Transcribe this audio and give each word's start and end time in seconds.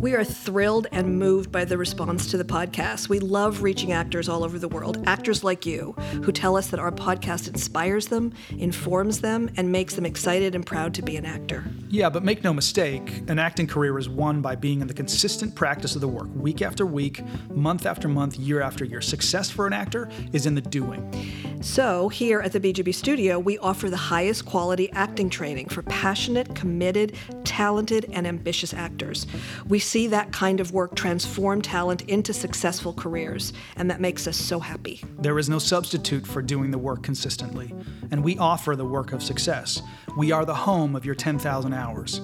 We 0.00 0.14
are 0.14 0.22
thrilled 0.22 0.86
and 0.92 1.18
moved 1.18 1.50
by 1.50 1.64
the 1.64 1.76
response 1.76 2.30
to 2.30 2.36
the 2.36 2.44
podcast. 2.44 3.08
We 3.08 3.18
love 3.18 3.62
reaching 3.62 3.90
actors 3.90 4.28
all 4.28 4.44
over 4.44 4.56
the 4.56 4.68
world, 4.68 5.02
actors 5.08 5.42
like 5.42 5.66
you, 5.66 5.92
who 6.22 6.30
tell 6.30 6.56
us 6.56 6.68
that 6.68 6.78
our 6.78 6.92
podcast 6.92 7.48
inspires 7.48 8.06
them, 8.06 8.32
informs 8.50 9.22
them, 9.22 9.50
and 9.56 9.72
makes 9.72 9.96
them 9.96 10.06
excited 10.06 10.54
and 10.54 10.64
proud 10.64 10.94
to 10.94 11.02
be 11.02 11.16
an 11.16 11.24
actor. 11.24 11.64
Yeah, 11.88 12.10
but 12.10 12.22
make 12.22 12.44
no 12.44 12.54
mistake, 12.54 13.22
an 13.28 13.40
acting 13.40 13.66
career 13.66 13.98
is 13.98 14.08
won 14.08 14.40
by 14.40 14.54
being 14.54 14.82
in 14.82 14.86
the 14.86 14.94
consistent 14.94 15.56
practice 15.56 15.96
of 15.96 16.00
the 16.00 16.08
work, 16.08 16.28
week 16.32 16.62
after 16.62 16.86
week, 16.86 17.24
month 17.50 17.84
after 17.84 18.06
month, 18.06 18.36
year 18.38 18.62
after 18.62 18.84
year. 18.84 19.00
Success 19.00 19.50
for 19.50 19.66
an 19.66 19.72
actor 19.72 20.08
is 20.32 20.46
in 20.46 20.54
the 20.54 20.60
doing. 20.60 21.12
So, 21.60 22.08
here 22.08 22.40
at 22.40 22.52
the 22.52 22.60
BGB 22.60 22.94
studio, 22.94 23.40
we 23.40 23.58
offer 23.58 23.90
the 23.90 23.96
highest 23.96 24.46
quality 24.46 24.92
acting 24.92 25.28
training 25.28 25.70
for 25.70 25.82
passionate, 25.82 26.54
committed, 26.54 27.16
talented, 27.42 28.08
and 28.12 28.28
ambitious 28.28 28.72
actors. 28.72 29.26
We 29.66 29.80
see 29.88 30.06
that 30.08 30.32
kind 30.32 30.60
of 30.60 30.72
work 30.72 30.94
transform 30.94 31.62
talent 31.62 32.02
into 32.02 32.34
successful 32.34 32.92
careers, 32.92 33.52
and 33.76 33.90
that 33.90 34.00
makes 34.00 34.26
us 34.26 34.36
so 34.36 34.60
happy. 34.60 35.02
There 35.18 35.38
is 35.38 35.48
no 35.48 35.58
substitute 35.58 36.26
for 36.26 36.42
doing 36.42 36.70
the 36.70 36.78
work 36.78 37.02
consistently, 37.02 37.74
and 38.10 38.22
we 38.22 38.36
offer 38.38 38.76
the 38.76 38.84
work 38.84 39.12
of 39.12 39.22
success. 39.22 39.82
We 40.16 40.30
are 40.30 40.44
the 40.44 40.54
home 40.54 40.94
of 40.94 41.06
your 41.06 41.14
10,000 41.14 41.72
hours. 41.72 42.20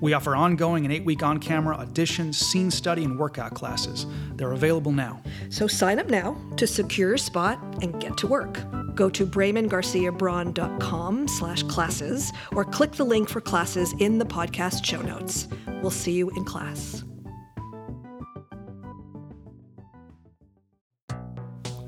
We 0.00 0.12
offer 0.12 0.36
ongoing 0.36 0.84
and 0.84 0.92
eight 0.92 1.06
week 1.06 1.22
on 1.22 1.38
camera 1.38 1.78
auditions, 1.78 2.34
scene 2.34 2.70
study, 2.70 3.04
and 3.04 3.18
workout 3.18 3.54
classes. 3.54 4.06
They're 4.34 4.52
available 4.52 4.92
now. 4.92 5.22
So 5.48 5.66
sign 5.66 5.98
up 5.98 6.08
now 6.08 6.36
to 6.56 6.66
secure 6.66 7.08
your 7.08 7.16
spot 7.16 7.58
and 7.82 7.98
get 8.00 8.16
to 8.18 8.26
work. 8.26 8.60
Go 8.94 9.08
to 9.10 9.26
BramonGarciaBraun.com 9.26 11.28
slash 11.28 11.62
classes 11.62 12.32
or 12.52 12.64
click 12.64 12.92
the 12.92 13.04
link 13.04 13.28
for 13.28 13.40
classes 13.40 13.94
in 13.98 14.18
the 14.18 14.26
podcast 14.26 14.84
show 14.84 15.00
notes. 15.00 15.48
We'll 15.80 15.90
see 15.90 16.12
you 16.12 16.30
in 16.30 16.44
class. 16.44 17.05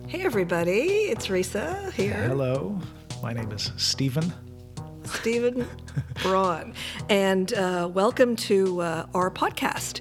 Hey 0.08 0.22
everybody, 0.22 0.80
it's 1.10 1.26
Risa 1.26 1.92
here. 1.92 2.14
Hello, 2.14 2.80
my 3.22 3.34
name 3.34 3.52
is 3.52 3.72
Stephen. 3.76 4.32
Stephen 5.04 5.68
Braun. 6.22 6.72
And 7.10 7.52
uh, 7.52 7.90
welcome 7.92 8.34
to 8.36 8.80
uh, 8.80 9.06
our 9.12 9.30
podcast. 9.30 10.00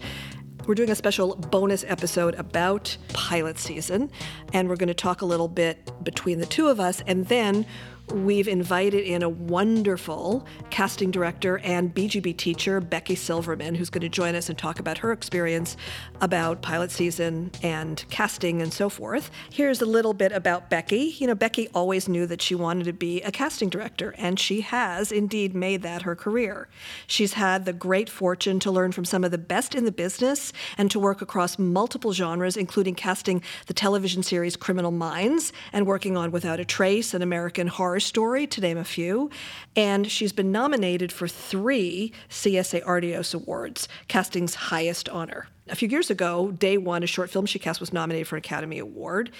We're 0.65 0.75
doing 0.75 0.91
a 0.91 0.95
special 0.95 1.35
bonus 1.35 1.83
episode 1.89 2.35
about 2.35 2.95
pilot 3.09 3.59
season, 3.59 4.09
and 4.53 4.69
we're 4.69 4.77
going 4.77 4.87
to 4.87 4.93
talk 4.93 5.23
a 5.23 5.25
little 5.25 5.49
bit 5.49 5.91
between 6.05 6.39
the 6.39 6.45
two 6.45 6.69
of 6.69 6.79
us, 6.79 7.03
and 7.05 7.25
then 7.27 7.65
we've 8.13 8.47
invited 8.47 9.03
in 9.03 9.21
a 9.21 9.29
wonderful 9.29 10.45
casting 10.69 11.11
director 11.11 11.59
and 11.59 11.93
BGB 11.93 12.37
teacher, 12.37 12.79
Becky 12.79 13.15
Silverman, 13.15 13.75
who's 13.75 13.89
going 13.89 14.01
to 14.01 14.09
join 14.09 14.35
us 14.35 14.47
and 14.49 14.57
talk 14.57 14.79
about 14.79 14.99
her 14.99 15.11
experience 15.11 15.75
about 16.21 16.61
pilot 16.61 16.91
season 16.91 17.51
and 17.61 18.05
casting 18.09 18.61
and 18.61 18.71
so 18.71 18.87
forth. 18.89 19.29
Here's 19.51 19.81
a 19.81 19.85
little 19.85 20.13
bit 20.13 20.31
about 20.31 20.69
Becky. 20.69 21.15
You 21.17 21.27
know, 21.27 21.35
Becky 21.35 21.67
always 21.73 22.07
knew 22.07 22.25
that 22.27 22.41
she 22.41 22.55
wanted 22.55 22.85
to 22.85 22.93
be 22.93 23.21
a 23.23 23.31
casting 23.31 23.69
director, 23.69 24.15
and 24.17 24.39
she 24.39 24.61
has 24.61 25.11
indeed 25.11 25.53
made 25.53 25.81
that 25.81 26.03
her 26.03 26.15
career. 26.15 26.69
She's 27.07 27.33
had 27.33 27.65
the 27.65 27.73
great 27.73 28.09
fortune 28.09 28.59
to 28.61 28.71
learn 28.71 28.93
from 28.93 29.05
some 29.05 29.23
of 29.23 29.31
the 29.31 29.37
best 29.37 29.75
in 29.75 29.83
the 29.83 29.91
business 29.91 30.53
and 30.77 30.89
to 30.91 30.99
work 30.99 31.21
across 31.21 31.59
multiple 31.59 32.13
genres, 32.13 32.55
including 32.55 32.95
casting 32.95 33.41
the 33.65 33.73
television 33.73 34.23
series 34.23 34.55
Criminal 34.55 34.91
Minds 34.91 35.51
and 35.73 35.85
working 35.85 36.15
on 36.15 36.31
Without 36.31 36.59
a 36.59 36.65
Trace, 36.65 37.13
and 37.13 37.21
American 37.21 37.67
horror 37.67 37.96
story, 37.99 38.47
to 38.47 38.61
name 38.61 38.77
a 38.77 38.83
few. 38.83 39.29
And 39.75 40.09
she's 40.09 40.33
been 40.33 40.51
nominated 40.51 41.11
for 41.11 41.27
three 41.27 42.11
CSA 42.29 42.83
Artios 42.83 43.33
Awards, 43.33 43.87
casting's 44.07 44.55
highest 44.55 45.09
honor. 45.09 45.47
A 45.69 45.75
few 45.75 45.87
years 45.87 46.09
ago, 46.09 46.51
Day 46.51 46.77
One, 46.77 47.03
a 47.03 47.07
short 47.07 47.29
film 47.29 47.45
she 47.45 47.59
cast, 47.59 47.79
was 47.79 47.93
nominated 47.93 48.27
for 48.27 48.35
an 48.35 48.39
Academy 48.39 48.79
Award. 48.79 49.31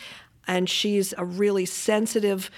And 0.48 0.70
she's 0.70 1.14
a 1.18 1.26
really 1.26 1.66
sensitive, 1.66 2.50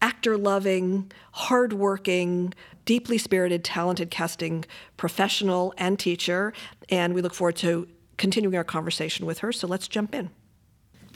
actor 0.00 0.36
loving, 0.36 1.10
hardworking, 1.32 2.54
deeply 2.84 3.18
spirited, 3.18 3.64
talented 3.64 4.10
casting 4.10 4.64
professional 4.96 5.74
and 5.76 5.98
teacher. 5.98 6.52
And 6.88 7.14
we 7.14 7.22
look 7.22 7.34
forward 7.34 7.56
to 7.56 7.88
continuing 8.16 8.56
our 8.56 8.64
conversation 8.64 9.26
with 9.26 9.40
her. 9.40 9.52
So 9.52 9.66
let's 9.66 9.88
jump 9.88 10.14
in 10.14 10.30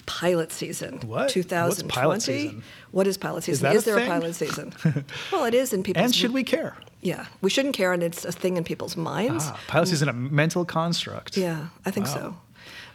pilot 0.06 0.52
season. 0.52 1.00
What? 1.06 1.28
2020. 1.30 1.68
What's 1.68 1.82
pilot 1.94 2.22
season? 2.22 2.62
What 2.90 3.06
is 3.06 3.16
pilot 3.18 3.44
season? 3.44 3.62
that 3.64 3.76
is 3.76 3.82
a 3.82 3.86
there 3.86 3.94
thing? 3.96 4.06
a 4.06 4.10
pilot 4.10 4.34
season? 4.34 4.72
well, 5.32 5.44
it 5.44 5.54
is 5.54 5.72
in 5.72 5.82
people's 5.82 6.02
minds. 6.02 6.12
And 6.12 6.20
should 6.20 6.32
we 6.32 6.44
care? 6.44 6.76
Yeah, 7.00 7.26
we 7.40 7.50
shouldn't 7.50 7.74
care, 7.74 7.92
and 7.92 8.02
it's 8.02 8.24
a 8.24 8.32
thing 8.32 8.56
in 8.56 8.64
people's 8.64 8.96
minds. 8.96 9.44
Ah, 9.46 9.58
pilot 9.66 9.88
season, 9.88 10.08
a 10.08 10.12
mental 10.12 10.64
construct. 10.64 11.36
Yeah, 11.36 11.68
I 11.84 11.90
think 11.90 12.06
Wow. 12.06 12.12
so. 12.14 12.36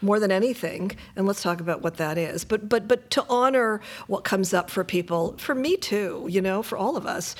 More 0.01 0.19
than 0.19 0.31
anything, 0.31 0.91
and 1.15 1.25
let's 1.25 1.41
talk 1.41 1.59
about 1.59 1.81
what 1.81 1.97
that 1.97 2.17
is. 2.19 2.45
But 2.45 2.69
but 2.69 2.87
but 2.87 3.09
to 3.11 3.25
honor 3.29 3.81
what 4.05 4.23
comes 4.23 4.53
up 4.53 4.69
for 4.69 4.83
people, 4.83 5.35
for 5.39 5.55
me 5.55 5.75
too, 5.75 6.27
you 6.29 6.39
know, 6.39 6.61
for 6.61 6.77
all 6.77 6.95
of 6.97 7.07
us, 7.07 7.35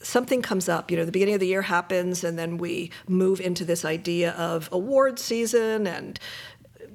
something 0.00 0.40
comes 0.40 0.68
up. 0.68 0.90
You 0.90 0.96
know, 0.96 1.04
the 1.04 1.10
beginning 1.12 1.34
of 1.34 1.40
the 1.40 1.48
year 1.48 1.62
happens, 1.62 2.22
and 2.22 2.38
then 2.38 2.58
we 2.58 2.90
move 3.08 3.40
into 3.40 3.64
this 3.64 3.84
idea 3.84 4.30
of 4.32 4.68
award 4.70 5.18
season 5.18 5.86
and 5.88 6.18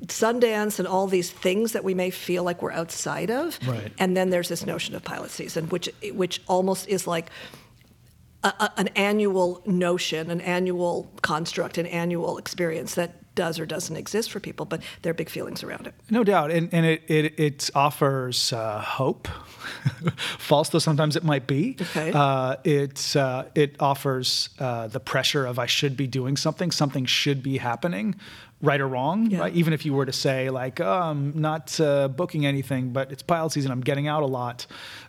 Sundance 0.08 0.80
and 0.80 0.88
all 0.88 1.08
these 1.08 1.30
things 1.30 1.74
that 1.74 1.84
we 1.84 1.94
may 1.94 2.10
feel 2.10 2.44
like 2.44 2.62
we're 2.62 2.72
outside 2.72 3.30
of. 3.30 3.60
Right. 3.68 3.92
And 4.00 4.16
then 4.16 4.30
there's 4.30 4.48
this 4.50 4.66
notion 4.66 4.96
of 4.96 5.04
pilot 5.04 5.32
season, 5.32 5.68
which 5.70 5.90
which 6.14 6.42
almost 6.48 6.88
is 6.88 7.06
like 7.08 7.30
a, 8.44 8.48
a- 8.60 8.74
an 8.78 8.88
annual 8.90 9.62
notion, 9.66 10.32
an 10.32 10.42
annual 10.42 11.12
construct, 11.22 11.78
an 11.78 11.86
annual 11.88 12.38
experience 12.38 12.96
that 12.96 13.16
does 13.36 13.60
or 13.60 13.66
doesn't 13.66 13.96
exist 13.96 14.32
for 14.32 14.40
people, 14.42 14.66
but 14.66 14.82
there 15.02 15.12
are 15.12 15.14
big 15.14 15.30
feelings 15.30 15.64
around 15.64 15.88
it. 15.88 15.94
No 16.10 16.24
doubt, 16.26 16.52
and, 16.52 16.74
and 16.74 16.86
it, 16.86 17.04
it 17.08 17.40
it 17.40 17.70
offers 17.74 18.52
uh, 18.52 18.82
hope, 18.82 19.28
false 20.38 20.70
though 20.70 20.80
sometimes 20.80 21.16
it 21.16 21.24
might 21.24 21.48
be. 21.48 21.78
Okay. 21.82 22.12
Uh, 22.14 22.56
it 22.64 23.16
uh, 23.16 23.46
it 23.56 23.76
offers 23.80 24.50
uh, 24.60 24.88
the 24.88 25.00
pressure 25.00 25.46
of 25.46 25.58
I 25.60 25.68
should 25.68 25.96
be 25.96 26.08
doing 26.08 26.36
something, 26.38 26.72
something 26.72 27.06
should 27.06 27.42
be 27.44 27.58
happening, 27.58 28.16
right 28.62 28.80
or 28.80 28.88
wrong. 28.88 29.32
Yeah. 29.32 29.40
Right? 29.40 29.54
Even 29.54 29.74
if 29.74 29.86
you 29.86 29.94
were 29.94 30.06
to 30.06 30.14
say 30.14 30.50
like, 30.50 30.80
oh, 30.80 30.92
I'm 30.92 31.40
not 31.40 31.80
uh, 31.80 32.08
booking 32.08 32.46
anything, 32.46 32.92
but 32.92 33.12
it's 33.12 33.24
pilot 33.24 33.52
season, 33.52 33.72
I'm 33.72 33.82
getting 33.82 34.08
out 34.08 34.24
a 34.24 34.28
lot. 34.28 34.66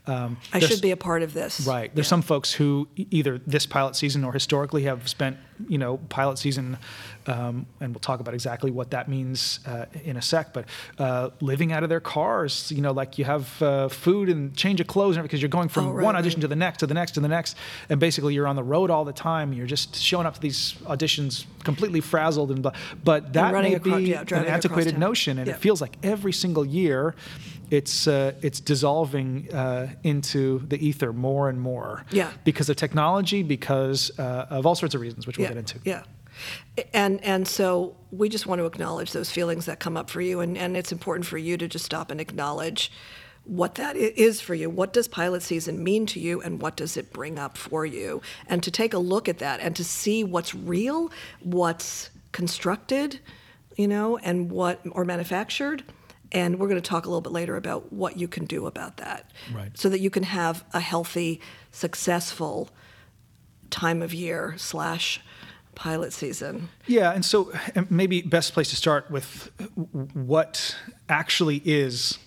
Um, 0.06 0.38
I 0.52 0.58
should 0.60 0.80
be 0.80 0.90
a 0.90 0.96
part 0.96 1.22
of 1.22 1.34
this. 1.34 1.60
Right. 1.66 1.94
There's 1.94 2.06
Yeah. 2.06 2.10
some 2.10 2.22
folks 2.22 2.52
who 2.54 2.88
either 2.96 3.38
this 3.46 3.66
pilot 3.66 3.94
season 3.96 4.24
or 4.24 4.32
historically 4.32 4.84
have 4.84 5.08
spent, 5.08 5.36
you 5.68 5.76
know, 5.78 5.98
pilot 6.08 6.38
season, 6.38 6.78
um, 7.26 7.66
and 7.80 7.92
we'll 7.92 8.00
talk 8.00 8.18
about 8.20 8.32
exactly 8.32 8.70
what 8.70 8.90
that 8.92 9.08
means 9.08 9.60
uh, 9.66 9.84
in 10.04 10.16
a 10.16 10.22
sec. 10.22 10.52
But 10.54 10.64
uh, 10.98 11.30
living 11.40 11.70
out 11.72 11.82
of 11.82 11.90
their 11.90 12.00
cars, 12.00 12.72
you 12.74 12.80
know, 12.80 12.92
like 12.92 13.18
you 13.18 13.24
have 13.26 13.62
uh, 13.62 13.88
food 13.88 14.28
and 14.30 14.56
change 14.56 14.80
of 14.80 14.86
clothes, 14.86 15.18
because 15.18 15.42
you're 15.42 15.48
going 15.50 15.68
from 15.68 15.86
Oh, 15.88 15.92
right, 15.92 16.04
one 16.04 16.16
audition 16.16 16.38
right. 16.38 16.42
to 16.42 16.48
the 16.48 16.56
next, 16.56 16.78
to 16.78 16.86
the 16.86 16.94
next, 16.94 17.12
to 17.12 17.20
the 17.20 17.28
next, 17.28 17.56
and 17.90 18.00
basically 18.00 18.32
you're 18.34 18.46
on 18.48 18.56
the 18.56 18.62
road 18.64 18.90
all 18.90 19.04
the 19.04 19.12
time. 19.12 19.52
You're 19.52 19.66
just 19.66 19.94
showing 19.96 20.26
up 20.26 20.34
to 20.34 20.40
these 20.40 20.74
auditions 20.84 21.44
completely 21.62 22.00
frazzled 22.00 22.50
and 22.50 22.62
blah. 22.62 22.72
But 23.04 23.34
that 23.34 23.52
may 23.52 23.74
across- 23.74 23.98
be 23.98 24.04
yeah, 24.10 24.22
an 24.22 24.46
antiquated 24.46 24.98
notion, 24.98 25.38
and 25.38 25.46
Yeah. 25.46 25.54
it 25.54 25.60
feels 25.60 25.80
like 25.82 25.98
every 26.02 26.32
single 26.32 26.64
year. 26.64 27.14
It's 27.70 28.06
uh, 28.06 28.32
it's 28.42 28.60
dissolving 28.60 29.52
uh, 29.52 29.88
into 30.02 30.58
the 30.66 30.84
ether 30.84 31.12
more 31.12 31.48
and 31.48 31.60
more. 31.60 32.04
Yeah. 32.10 32.30
Because 32.44 32.68
of 32.68 32.76
technology, 32.76 33.42
because 33.42 34.10
uh, 34.18 34.46
of 34.50 34.66
all 34.66 34.74
sorts 34.74 34.94
of 34.94 35.00
reasons, 35.00 35.26
which 35.26 35.38
we'll 35.38 35.44
yeah. 35.44 35.54
get 35.54 35.58
into. 35.58 35.78
Yeah. 35.84 36.02
And 36.92 37.22
and 37.24 37.46
so 37.46 37.96
we 38.10 38.28
just 38.28 38.46
want 38.46 38.60
to 38.60 38.66
acknowledge 38.66 39.12
those 39.12 39.30
feelings 39.30 39.66
that 39.66 39.78
come 39.78 39.96
up 39.96 40.10
for 40.10 40.20
you, 40.20 40.40
and, 40.40 40.56
and 40.56 40.76
it's 40.76 40.92
important 40.92 41.26
for 41.26 41.38
you 41.38 41.56
to 41.56 41.68
just 41.68 41.84
stop 41.84 42.10
and 42.10 42.20
acknowledge 42.20 42.90
what 43.44 43.74
that 43.76 43.96
is 43.96 44.40
for 44.40 44.54
you. 44.54 44.70
What 44.70 44.92
does 44.92 45.08
pilot 45.08 45.42
season 45.42 45.82
mean 45.82 46.06
to 46.06 46.20
you, 46.20 46.40
and 46.40 46.60
what 46.60 46.76
does 46.76 46.96
it 46.96 47.12
bring 47.12 47.38
up 47.38 47.56
for 47.56 47.84
you? 47.84 48.22
And 48.46 48.62
to 48.62 48.70
take 48.70 48.94
a 48.94 48.98
look 48.98 49.28
at 49.28 49.38
that 49.38 49.60
and 49.60 49.74
to 49.76 49.84
see 49.84 50.24
what's 50.24 50.54
real, 50.54 51.10
what's 51.42 52.10
constructed, 52.32 53.20
you 53.76 53.88
know, 53.88 54.18
and 54.18 54.50
what 54.50 54.80
or 54.90 55.04
manufactured. 55.04 55.84
And 56.32 56.58
we're 56.58 56.68
going 56.68 56.80
to 56.80 56.88
talk 56.88 57.06
a 57.06 57.08
little 57.08 57.20
bit 57.20 57.32
later 57.32 57.56
about 57.56 57.92
what 57.92 58.16
you 58.16 58.28
can 58.28 58.44
do 58.44 58.66
about 58.66 58.98
that, 58.98 59.30
Right. 59.52 59.76
so 59.76 59.88
that 59.88 60.00
you 60.00 60.10
can 60.10 60.22
have 60.22 60.64
a 60.72 60.80
healthy, 60.80 61.40
successful 61.72 62.68
time 63.70 64.02
of 64.02 64.14
year 64.14 64.54
slash 64.56 65.20
pilot 65.74 66.12
season. 66.12 66.68
Yeah, 66.86 67.12
and 67.12 67.24
so 67.24 67.52
maybe 67.88 68.22
best 68.22 68.52
place 68.52 68.70
to 68.70 68.76
start 68.76 69.10
with 69.10 69.50
what 70.14 70.76
actually 71.08 71.62
is 71.64 72.18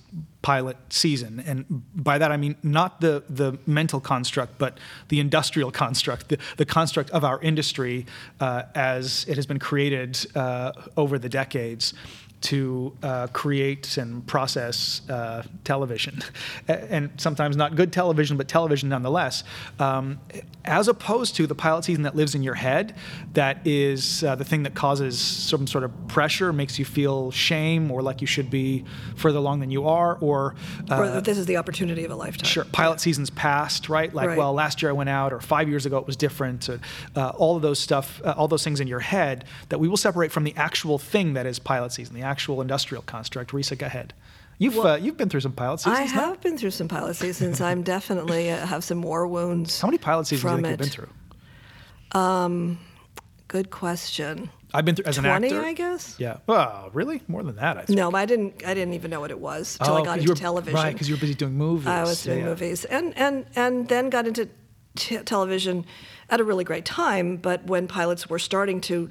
pilot 0.42 0.78
season, 0.90 1.42
and 1.46 1.66
by 1.96 2.18
that 2.18 2.32
I 2.32 2.38
mean 2.38 2.56
not 2.64 3.02
the 3.02 3.24
the 3.30 3.58
mental 3.66 4.00
construct, 4.00 4.58
but 4.58 4.78
the 5.08 5.20
industrial 5.20 5.72
construct, 5.72 6.30
the, 6.30 6.38
the 6.58 6.66
construct 6.66 7.10
of 7.12 7.24
our 7.24 7.42
industry 7.42 8.06
uh, 8.40 8.64
as 8.76 9.26
it 9.28 9.36
has 9.38 9.46
been 9.46 9.60
created 9.60 10.18
uh, 10.36 10.72
over 10.98 11.18
the 11.18 11.30
decades. 11.30 11.94
To 12.44 12.96
uh, 13.02 13.28
create 13.28 13.98
and 13.98 14.26
process 14.28 15.02
uh, 15.10 15.44
television, 15.64 16.22
and 16.68 17.10
sometimes 17.18 17.56
not 17.56 17.76
good 17.76 17.92
television, 17.94 18.38
but 18.38 18.48
television 18.48 18.90
nonetheless, 18.90 19.44
um, 19.80 20.20
as 20.66 20.88
opposed 20.88 21.36
to 21.36 21.48
the 21.48 21.56
pilot 21.56 21.84
season 21.84 22.04
that 22.04 22.16
lives 22.16 22.36
in 22.36 22.44
your 22.44 22.54
head, 22.54 22.96
that 23.34 23.66
is 23.66 24.24
uh, 24.24 24.36
the 24.36 24.46
thing 24.46 24.64
that 24.64 24.74
causes 24.76 25.18
some 25.20 25.68
sort 25.68 25.84
of 25.84 26.08
pressure, 26.08 26.54
makes 26.54 26.78
you 26.78 26.86
feel 26.86 27.32
shame 27.32 27.92
or 27.92 28.02
like 28.02 28.22
you 28.22 28.28
should 28.28 28.50
be 28.50 28.84
further 29.16 29.38
along 29.40 29.60
than 29.60 29.72
you 29.72 29.88
are, 29.88 30.18
or, 30.22 30.56
uh, 30.92 31.16
or 31.16 31.22
this 31.22 31.38
is 31.38 31.46
the 31.46 31.58
opportunity 31.58 32.04
of 32.06 32.12
a 32.12 32.16
lifetime. 32.16 32.48
Sure, 32.48 32.66
pilot 32.66 33.00
seasons 33.00 33.30
past, 33.30 33.90
right? 33.90 34.14
Like, 34.14 34.30
Right. 34.30 34.38
well, 34.38 34.54
last 34.54 34.82
year 34.82 34.90
I 34.90 34.94
went 34.94 35.10
out, 35.10 35.34
or 35.34 35.40
five 35.42 35.68
years 35.70 35.86
ago 35.86 35.98
it 35.98 36.08
was 36.08 36.16
different. 36.16 36.70
Or, 36.70 36.80
uh, 37.16 37.30
all 37.30 37.56
of 37.56 37.62
those 37.62 37.80
stuff, 37.80 38.22
uh, 38.24 38.34
all 38.38 38.48
those 38.48 38.64
things 38.64 38.80
in 38.80 38.88
your 38.88 39.00
head 39.00 39.46
that 39.70 39.80
we 39.80 39.88
will 39.88 39.98
separate 39.98 40.32
from 40.32 40.44
the 40.44 40.54
actual 40.56 40.98
thing 40.98 41.34
that 41.34 41.46
is 41.46 41.60
pilot 41.60 41.92
season, 41.92 42.16
the 42.16 42.22
actual 42.34 42.62
industrial 42.62 43.04
construct. 43.04 43.52
Risa, 43.52 43.78
go 43.78 43.86
ahead. 43.86 44.14
You've 44.58 44.78
uh, 44.78 44.98
you've 45.04 45.18
been 45.18 45.30
through 45.30 45.42
some 45.48 45.52
pilot 45.54 45.80
seasons. 45.82 46.00
I 46.00 46.04
have 46.22 46.42
been 46.42 46.58
through 46.58 46.72
some 46.72 46.88
pilot 46.88 47.16
seasons. 47.16 47.62
I'm 47.62 47.84
definitely 47.96 48.50
uh, 48.52 48.66
have 48.66 48.84
some 48.84 49.02
war 49.02 49.28
wounds. 49.28 49.80
How 49.82 49.88
many 49.88 49.98
pilot 49.98 50.26
seasons 50.28 50.52
do 50.52 50.62
you 50.62 50.68
you've 50.68 50.78
been 50.80 50.96
through? 50.98 51.10
Um, 52.12 52.80
Good 53.54 53.70
question. 53.70 54.50
I've 54.74 54.86
been 54.86 54.96
through 54.96 55.06
as 55.06 55.20
an 55.20 55.26
20, 55.26 55.48
actor. 55.48 55.62
I 55.64 55.74
guess. 55.74 56.16
Yeah. 56.18 56.38
Oh, 56.48 56.90
really? 56.94 57.22
More 57.28 57.44
than 57.44 57.56
that, 57.58 57.78
I 57.78 57.84
think. 57.84 57.96
No, 57.96 58.12
I 58.12 58.26
didn't. 58.26 58.66
I 58.66 58.74
didn't 58.74 58.96
even 58.96 59.12
know 59.12 59.20
what 59.20 59.30
it 59.30 59.40
was 59.40 59.78
until 59.80 59.98
I 59.98 60.04
got 60.04 60.18
into 60.18 60.32
were, 60.32 60.36
television. 60.36 60.74
Right, 60.74 60.94
because 60.94 61.08
you 61.08 61.16
were 61.16 61.22
busy 61.22 61.36
doing 61.36 61.54
movies. 61.54 61.88
I 61.88 62.02
was 62.02 62.26
Yeah, 62.26 62.34
doing 62.34 62.46
yeah. 62.46 62.50
movies, 62.50 62.86
and 62.86 63.16
and 63.16 63.46
and 63.56 63.88
then 63.90 64.10
got 64.10 64.26
into 64.26 64.50
t- 64.96 65.20
television 65.20 65.86
at 66.32 66.40
a 66.40 66.44
really 66.44 66.64
great 66.64 66.86
time. 66.86 67.38
But 67.38 67.66
when 67.66 67.88
pilots 67.88 68.28
were 68.28 68.40
starting 68.40 68.82
to 68.90 69.10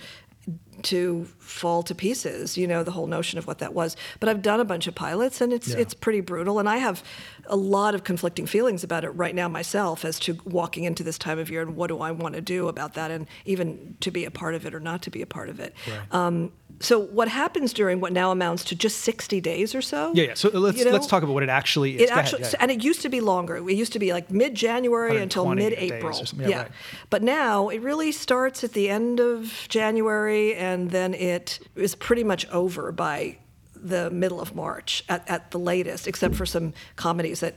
to 0.84 1.26
fall 1.38 1.82
to 1.82 1.94
pieces, 1.94 2.56
you 2.56 2.66
know, 2.66 2.82
the 2.82 2.90
whole 2.90 3.06
notion 3.06 3.38
of 3.38 3.46
what 3.46 3.58
that 3.58 3.74
was. 3.74 3.96
But 4.20 4.28
I've 4.28 4.42
done 4.42 4.60
a 4.60 4.64
bunch 4.64 4.86
of 4.86 4.94
pilots, 4.94 5.40
and 5.40 5.52
it's 5.52 5.68
Yeah. 5.68 5.78
it's 5.78 5.94
pretty 5.94 6.20
brutal. 6.20 6.58
And 6.58 6.68
I 6.68 6.76
have 6.78 7.02
a 7.46 7.56
lot 7.56 7.94
of 7.94 8.04
conflicting 8.04 8.46
feelings 8.46 8.84
about 8.84 9.04
it 9.04 9.10
right 9.10 9.34
now 9.34 9.48
myself, 9.48 10.04
as 10.04 10.18
to 10.20 10.38
walking 10.44 10.84
into 10.84 11.02
this 11.02 11.18
time 11.18 11.38
of 11.38 11.50
year 11.50 11.62
and 11.62 11.76
what 11.76 11.88
do 11.88 12.00
I 12.00 12.10
want 12.10 12.34
to 12.34 12.40
do 12.40 12.68
about 12.68 12.94
that, 12.94 13.10
and 13.10 13.26
even 13.44 13.96
to 14.00 14.10
be 14.10 14.24
a 14.24 14.30
part 14.30 14.54
of 14.54 14.64
it 14.66 14.74
or 14.74 14.80
not 14.80 15.02
to 15.02 15.10
be 15.10 15.22
a 15.22 15.26
part 15.26 15.48
of 15.48 15.60
it. 15.60 15.74
Right. 15.88 16.14
Um, 16.14 16.52
so 16.82 16.98
what 16.98 17.28
happens 17.28 17.72
during 17.72 18.00
what 18.00 18.12
now 18.12 18.30
amounts 18.30 18.64
to 18.64 18.74
just 18.74 18.98
60 18.98 19.40
days 19.40 19.74
or 19.74 19.82
so? 19.82 20.12
Yeah, 20.14 20.24
yeah. 20.24 20.34
So 20.34 20.48
let's 20.50 20.78
you 20.78 20.84
know, 20.84 20.90
let's 20.90 21.06
talk 21.06 21.22
about 21.22 21.32
what 21.32 21.42
it 21.42 21.48
actually 21.48 21.96
is. 21.96 22.02
It 22.02 22.08
Go 22.08 22.12
ahead, 22.14 22.24
actually, 22.24 22.42
yeah, 22.42 22.48
yeah. 22.48 22.56
and 22.60 22.70
it 22.70 22.84
used 22.84 23.02
to 23.02 23.08
be 23.08 23.20
longer. 23.20 23.56
It 23.56 23.76
used 23.76 23.92
to 23.92 23.98
be 23.98 24.12
like 24.12 24.30
mid-January 24.30 25.16
until 25.18 25.48
mid-April. 25.54 26.12
something. 26.12 26.48
Yeah, 26.48 26.62
right. 26.62 26.70
but 27.08 27.22
now 27.22 27.68
it 27.68 27.80
really 27.82 28.12
starts 28.12 28.64
at 28.64 28.72
the 28.72 28.90
end 28.90 29.20
of 29.20 29.66
January, 29.68 30.54
and 30.54 30.90
then 30.90 31.14
it 31.14 31.60
is 31.76 31.94
pretty 31.94 32.24
much 32.24 32.48
over 32.48 32.92
by 32.92 33.38
the 33.74 34.10
middle 34.10 34.40
of 34.40 34.54
March 34.54 35.04
at, 35.08 35.28
at 35.28 35.50
the 35.50 35.58
latest, 35.58 36.06
except 36.06 36.34
for 36.34 36.46
some 36.46 36.72
comedies 36.96 37.40
that 37.40 37.54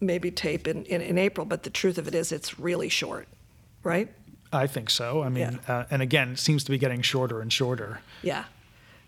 maybe 0.00 0.30
tape 0.30 0.66
in, 0.68 0.84
in, 0.84 1.00
in 1.00 1.18
April. 1.18 1.44
But 1.46 1.62
the 1.62 1.70
truth 1.70 1.98
of 1.98 2.06
it 2.06 2.14
is, 2.14 2.32
it's 2.32 2.58
really 2.58 2.88
short, 2.88 3.28
right? 3.82 4.08
I 4.52 4.66
think 4.66 4.90
so. 4.90 5.22
I 5.22 5.28
mean, 5.28 5.60
uh, 5.68 5.84
and 5.90 6.00
again, 6.02 6.32
it 6.32 6.38
seems 6.38 6.64
to 6.64 6.70
be 6.70 6.78
getting 6.78 7.02
shorter 7.02 7.40
and 7.40 7.52
shorter. 7.52 8.00
Yeah. 8.22 8.44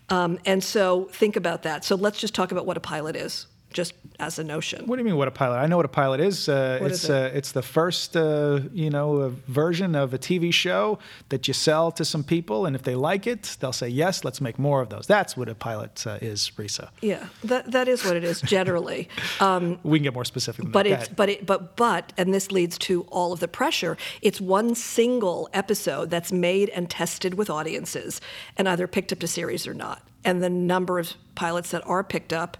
Um, 0.09 0.39
and 0.45 0.63
so 0.63 1.05
think 1.05 1.35
about 1.35 1.63
that. 1.63 1.85
So 1.85 1.95
let's 1.95 2.19
just 2.19 2.35
talk 2.35 2.51
about 2.51 2.65
what 2.65 2.77
a 2.77 2.81
pilot 2.81 3.15
is, 3.15 3.47
just 3.73 3.93
as 4.19 4.39
a 4.39 4.43
notion. 4.43 4.85
What 4.87 4.95
do 4.97 5.01
you 5.01 5.05
mean? 5.05 5.17
What 5.17 5.27
a 5.27 5.31
pilot? 5.31 5.57
I 5.57 5.67
know 5.67 5.77
what 5.77 5.85
a 5.85 5.89
pilot 6.03 6.19
is. 6.19 6.47
Uh, 6.47 6.77
What 6.81 6.91
it's 6.91 7.03
is 7.03 7.09
it? 7.09 7.13
Uh, 7.33 7.37
it's 7.37 7.51
the 7.51 7.61
first, 7.61 8.15
uh, 8.15 8.59
you 8.73 8.89
know, 8.89 9.33
version 9.47 9.95
of 9.95 10.13
a 10.13 10.17
TV 10.17 10.53
show 10.53 10.99
that 11.29 11.47
you 11.47 11.53
sell 11.53 11.91
to 11.93 12.05
some 12.05 12.23
people, 12.23 12.65
and 12.65 12.75
if 12.75 12.83
they 12.83 12.95
like 12.95 13.25
it, 13.27 13.57
they'll 13.59 13.73
say 13.73 13.89
yes. 13.89 14.23
Let's 14.23 14.41
make 14.41 14.59
more 14.59 14.81
of 14.81 14.89
those. 14.89 15.07
That's 15.07 15.35
what 15.35 15.49
a 15.49 15.55
pilot 15.55 16.05
uh, 16.05 16.17
is, 16.21 16.51
Risa. 16.57 16.89
Yeah, 17.01 17.27
that, 17.43 17.71
that 17.71 17.87
is 17.87 18.03
what 18.05 18.15
it 18.15 18.23
is 18.23 18.41
generally. 18.41 19.07
Um, 19.39 19.79
We 19.83 19.97
can 19.97 20.03
get 20.03 20.13
more 20.13 20.25
specific. 20.25 20.65
Than 20.65 20.71
but 20.71 20.85
that. 20.85 20.99
It's 20.99 21.07
but 21.09 21.29
it 21.29 21.45
but 21.45 21.75
but 21.75 22.13
and 22.17 22.33
this 22.33 22.51
leads 22.51 22.77
to 22.79 23.03
all 23.03 23.33
of 23.33 23.39
the 23.39 23.47
pressure 23.47 23.97
it's 24.21 24.39
one 24.41 24.75
single 24.75 25.49
episode 25.53 26.09
that's 26.09 26.31
made 26.31 26.69
and 26.69 26.89
tested 26.89 27.33
with 27.35 27.49
audiences 27.49 28.21
and 28.57 28.67
either 28.67 28.87
picked 28.87 29.11
up 29.11 29.19
to 29.19 29.27
series 29.27 29.65
or 29.67 29.73
not 29.73 30.01
and 30.23 30.43
the 30.43 30.49
number 30.49 30.99
of 30.99 31.13
pilots 31.35 31.71
that 31.71 31.85
are 31.87 32.03
picked 32.03 32.33
up 32.33 32.57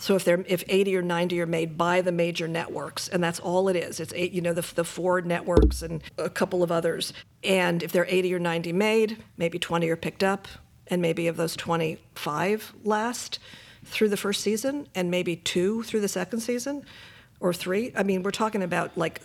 so 0.00 0.16
if 0.16 0.24
they're 0.24 0.42
if 0.48 0.64
80 0.66 0.96
or 0.96 1.02
90 1.02 1.40
are 1.42 1.46
made 1.46 1.76
by 1.76 2.00
the 2.00 2.10
major 2.10 2.48
networks 2.48 3.06
and 3.06 3.22
that's 3.22 3.38
all 3.38 3.68
it 3.68 3.76
is 3.76 4.00
it's 4.00 4.14
eight 4.16 4.32
you 4.32 4.40
know 4.40 4.54
the, 4.54 4.66
the 4.74 4.84
four 4.84 5.20
networks 5.20 5.82
and 5.82 6.02
a 6.16 6.30
couple 6.30 6.62
of 6.62 6.72
others. 6.72 7.12
And 7.44 7.82
if 7.82 7.92
they're 7.92 8.06
80 8.08 8.34
or 8.34 8.38
90 8.38 8.72
made 8.72 9.22
maybe 9.36 9.58
20 9.58 9.88
are 9.90 9.96
picked 9.96 10.24
up 10.24 10.48
and 10.86 11.02
maybe 11.02 11.26
of 11.26 11.36
those 11.36 11.54
25 11.54 12.72
last 12.82 13.38
through 13.84 14.08
the 14.08 14.16
first 14.16 14.40
season 14.40 14.88
and 14.94 15.10
maybe 15.10 15.36
two 15.36 15.82
through 15.82 16.00
the 16.00 16.08
second 16.08 16.40
season 16.40 16.84
or 17.38 17.52
three. 17.52 17.92
I 17.94 18.02
mean, 18.02 18.22
we're 18.22 18.30
talking 18.30 18.62
about 18.62 18.96
like 18.96 19.20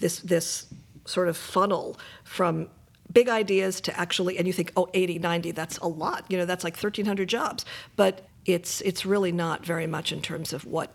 this 0.00 0.18
this 0.20 0.66
sort 1.04 1.28
of 1.28 1.36
funnel 1.36 1.98
from 2.24 2.68
big 3.12 3.28
ideas 3.28 3.80
to 3.80 3.98
actually 3.98 4.38
and 4.38 4.46
you 4.46 4.52
think 4.52 4.72
oh 4.76 4.88
80 4.92 5.20
90 5.20 5.52
that's 5.52 5.78
a 5.78 5.86
lot. 5.86 6.24
You 6.28 6.38
know 6.38 6.46
that's 6.46 6.64
like 6.64 6.74
1300 6.74 7.28
jobs. 7.28 7.64
But 7.94 8.26
it's 8.46 8.80
it's 8.82 9.04
really 9.06 9.32
not 9.32 9.64
very 9.64 9.86
much 9.86 10.12
in 10.12 10.20
terms 10.22 10.52
of 10.52 10.64
what 10.64 10.92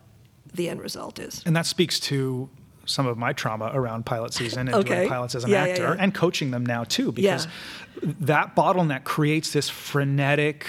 the 0.53 0.69
end 0.69 0.81
result 0.81 1.19
is 1.19 1.43
And 1.45 1.55
that 1.55 1.65
speaks 1.65 1.99
to 2.01 2.49
some 2.85 3.07
of 3.07 3.17
my 3.17 3.33
trauma 3.33 3.71
around 3.73 4.05
pilot 4.05 4.33
season 4.33 4.67
and 4.67 4.75
Okay. 4.75 4.95
doing 4.95 5.09
pilots 5.09 5.33
as 5.35 5.43
an 5.43 5.49
Yeah, 5.49 5.65
yeah, 5.65 5.71
actor 5.71 5.95
yeah. 5.95 6.03
and 6.03 6.13
coaching 6.13 6.51
them 6.51 6.65
now 6.65 6.83
too, 6.83 7.11
because 7.11 7.47
that 8.01 8.55
bottleneck 8.55 9.03
creates 9.03 9.51
this 9.51 9.69
frenetic, 9.69 10.67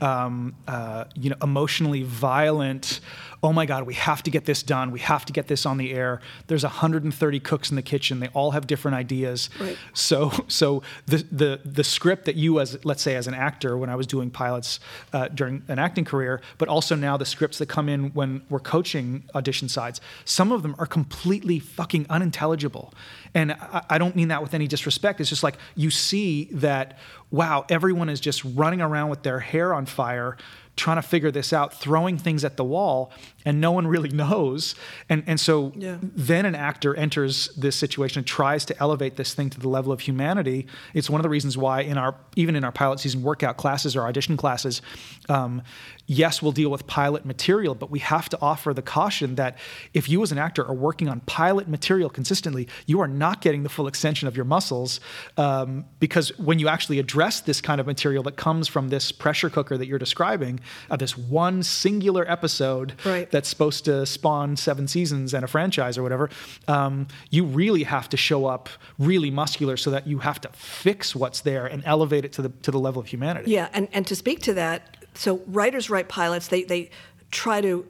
um, 0.00 0.54
uh, 0.66 1.04
you 1.14 1.30
know, 1.30 1.36
emotionally 1.42 2.02
violent. 2.02 3.00
Oh 3.42 3.52
my 3.52 3.66
God, 3.66 3.84
we 3.84 3.94
have 3.94 4.22
to 4.22 4.30
get 4.30 4.46
this 4.46 4.62
done. 4.62 4.90
We 4.90 5.00
have 5.00 5.26
to 5.26 5.32
get 5.32 5.48
this 5.48 5.66
on 5.66 5.76
the 5.76 5.92
air. 5.92 6.20
There's 6.46 6.62
130 6.62 7.40
cooks 7.40 7.68
in 7.68 7.76
the 7.76 7.82
kitchen. 7.82 8.20
They 8.20 8.28
all 8.28 8.52
have 8.52 8.66
different 8.66 8.96
ideas. 8.96 9.50
Right. 9.60 9.76
So, 9.92 10.32
so 10.48 10.82
the, 11.06 11.18
the 11.30 11.60
the 11.64 11.84
script 11.84 12.24
that 12.24 12.36
you, 12.36 12.60
as 12.60 12.82
let's 12.84 13.02
say, 13.02 13.16
as 13.16 13.26
an 13.26 13.34
actor, 13.34 13.76
when 13.76 13.90
I 13.90 13.96
was 13.96 14.06
doing 14.06 14.30
pilots 14.30 14.80
uh, 15.12 15.28
during 15.28 15.62
an 15.68 15.78
acting 15.78 16.04
career, 16.04 16.40
but 16.56 16.68
also 16.68 16.94
now 16.94 17.16
the 17.16 17.26
scripts 17.26 17.58
that 17.58 17.66
come 17.66 17.88
in 17.88 18.14
when 18.14 18.42
we're 18.48 18.60
coaching 18.60 19.24
audition 19.34 19.68
sides, 19.68 20.00
some 20.24 20.50
of 20.50 20.62
them 20.62 20.74
are 20.78 20.86
completely 20.86 21.58
fucking 21.58 22.06
unintelligible, 22.08 22.94
and 23.34 23.52
I, 23.52 23.82
I 23.90 23.98
don't 23.98 24.16
mean 24.16 24.28
that 24.28 24.42
with 24.42 24.54
any 24.54 24.66
disrespect. 24.66 25.20
It's 25.20 25.30
just 25.30 25.42
like 25.42 25.58
you 25.74 25.90
see 25.90 26.48
that, 26.64 26.98
wow, 27.30 27.64
everyone 27.68 28.08
is 28.08 28.20
just 28.20 28.42
running 28.44 28.80
around 28.80 29.10
with 29.10 29.22
their 29.22 29.38
hair 29.38 29.72
on 29.72 29.86
fire. 29.86 30.36
Trying 30.76 30.96
to 30.96 31.02
figure 31.02 31.30
this 31.30 31.52
out, 31.52 31.72
throwing 31.72 32.18
things 32.18 32.44
at 32.44 32.56
the 32.56 32.64
wall, 32.64 33.12
and 33.44 33.60
no 33.60 33.70
one 33.72 33.86
really 33.86 34.08
knows. 34.24 34.74
And 35.08 35.22
and 35.26 35.38
so 35.38 35.72
Yeah. 35.76 35.98
then 36.00 36.46
an 36.46 36.54
actor 36.54 36.94
enters 36.96 37.48
this 37.56 37.76
situation 37.76 38.18
and 38.20 38.26
tries 38.26 38.64
to 38.66 38.78
elevate 38.80 39.16
this 39.16 39.34
thing 39.34 39.50
to 39.50 39.60
the 39.60 39.68
level 39.68 39.92
of 39.92 40.00
humanity. 40.00 40.66
It's 40.92 41.08
one 41.08 41.20
of 41.20 41.22
the 41.22 41.28
reasons 41.28 41.56
why 41.56 41.82
in 41.82 41.96
our 41.98 42.16
even 42.36 42.56
in 42.56 42.64
our 42.64 42.72
pilot 42.72 43.00
season 43.00 43.22
workout 43.22 43.56
classes 43.56 43.94
or 43.96 44.02
audition 44.06 44.36
classes, 44.36 44.82
um, 45.28 45.62
yes, 46.06 46.42
we'll 46.42 46.52
deal 46.52 46.70
with 46.70 46.86
pilot 46.86 47.24
material, 47.24 47.74
but 47.74 47.90
we 47.90 47.98
have 48.00 48.28
to 48.30 48.38
offer 48.40 48.74
the 48.74 48.82
caution 48.82 49.36
that 49.36 49.56
if 49.94 50.08
you 50.08 50.22
as 50.22 50.32
an 50.32 50.38
actor 50.38 50.64
are 50.66 50.74
working 50.74 51.08
on 51.08 51.20
pilot 51.20 51.68
material 51.68 52.10
consistently, 52.10 52.68
you 52.86 53.00
are 53.00 53.08
not 53.08 53.40
getting 53.40 53.62
the 53.62 53.68
full 53.68 53.86
extension 53.86 54.28
of 54.28 54.36
your 54.36 54.44
muscles 54.44 55.00
um, 55.36 55.84
because 56.00 56.36
when 56.38 56.58
you 56.58 56.68
actually 56.68 56.98
address 56.98 57.40
this 57.40 57.60
kind 57.60 57.80
of 57.80 57.86
material 57.86 58.22
that 58.22 58.36
comes 58.36 58.68
from 58.68 58.88
this 58.88 59.12
pressure 59.12 59.48
cooker 59.48 59.78
that 59.78 59.86
you're 59.86 59.98
describing, 59.98 60.60
of 60.90 60.98
this 60.98 61.16
one 61.16 61.62
singular 61.62 62.28
episode 62.30 62.94
Right. 63.04 63.30
that's 63.30 63.48
supposed 63.48 63.84
to 63.86 64.06
spawn 64.06 64.56
seven 64.56 64.86
seasons 64.88 65.34
and 65.34 65.44
a 65.44 65.48
franchise 65.48 65.98
or 65.98 66.02
whatever, 66.02 66.30
um, 66.68 67.06
you 67.30 67.44
really 67.44 67.82
have 67.84 68.08
to 68.10 68.16
show 68.16 68.46
up 68.46 68.68
really 68.98 69.30
muscular 69.30 69.76
so 69.76 69.90
that 69.90 70.06
you 70.06 70.18
have 70.18 70.40
to 70.42 70.48
fix 70.52 71.14
what's 71.14 71.40
there 71.40 71.66
and 71.66 71.82
elevate 71.86 72.24
it 72.24 72.32
to 72.32 72.42
the 72.42 72.48
to 72.62 72.70
the 72.70 72.78
level 72.78 73.00
of 73.00 73.08
humanity. 73.08 73.50
Yeah, 73.50 73.68
and, 73.72 73.88
and 73.92 74.06
to 74.06 74.16
speak 74.16 74.40
to 74.42 74.54
that, 74.54 74.96
so 75.14 75.40
writers 75.46 75.90
write 75.90 76.08
pilots, 76.08 76.48
they, 76.48 76.64
they 76.64 76.90
try 77.30 77.60
to 77.60 77.86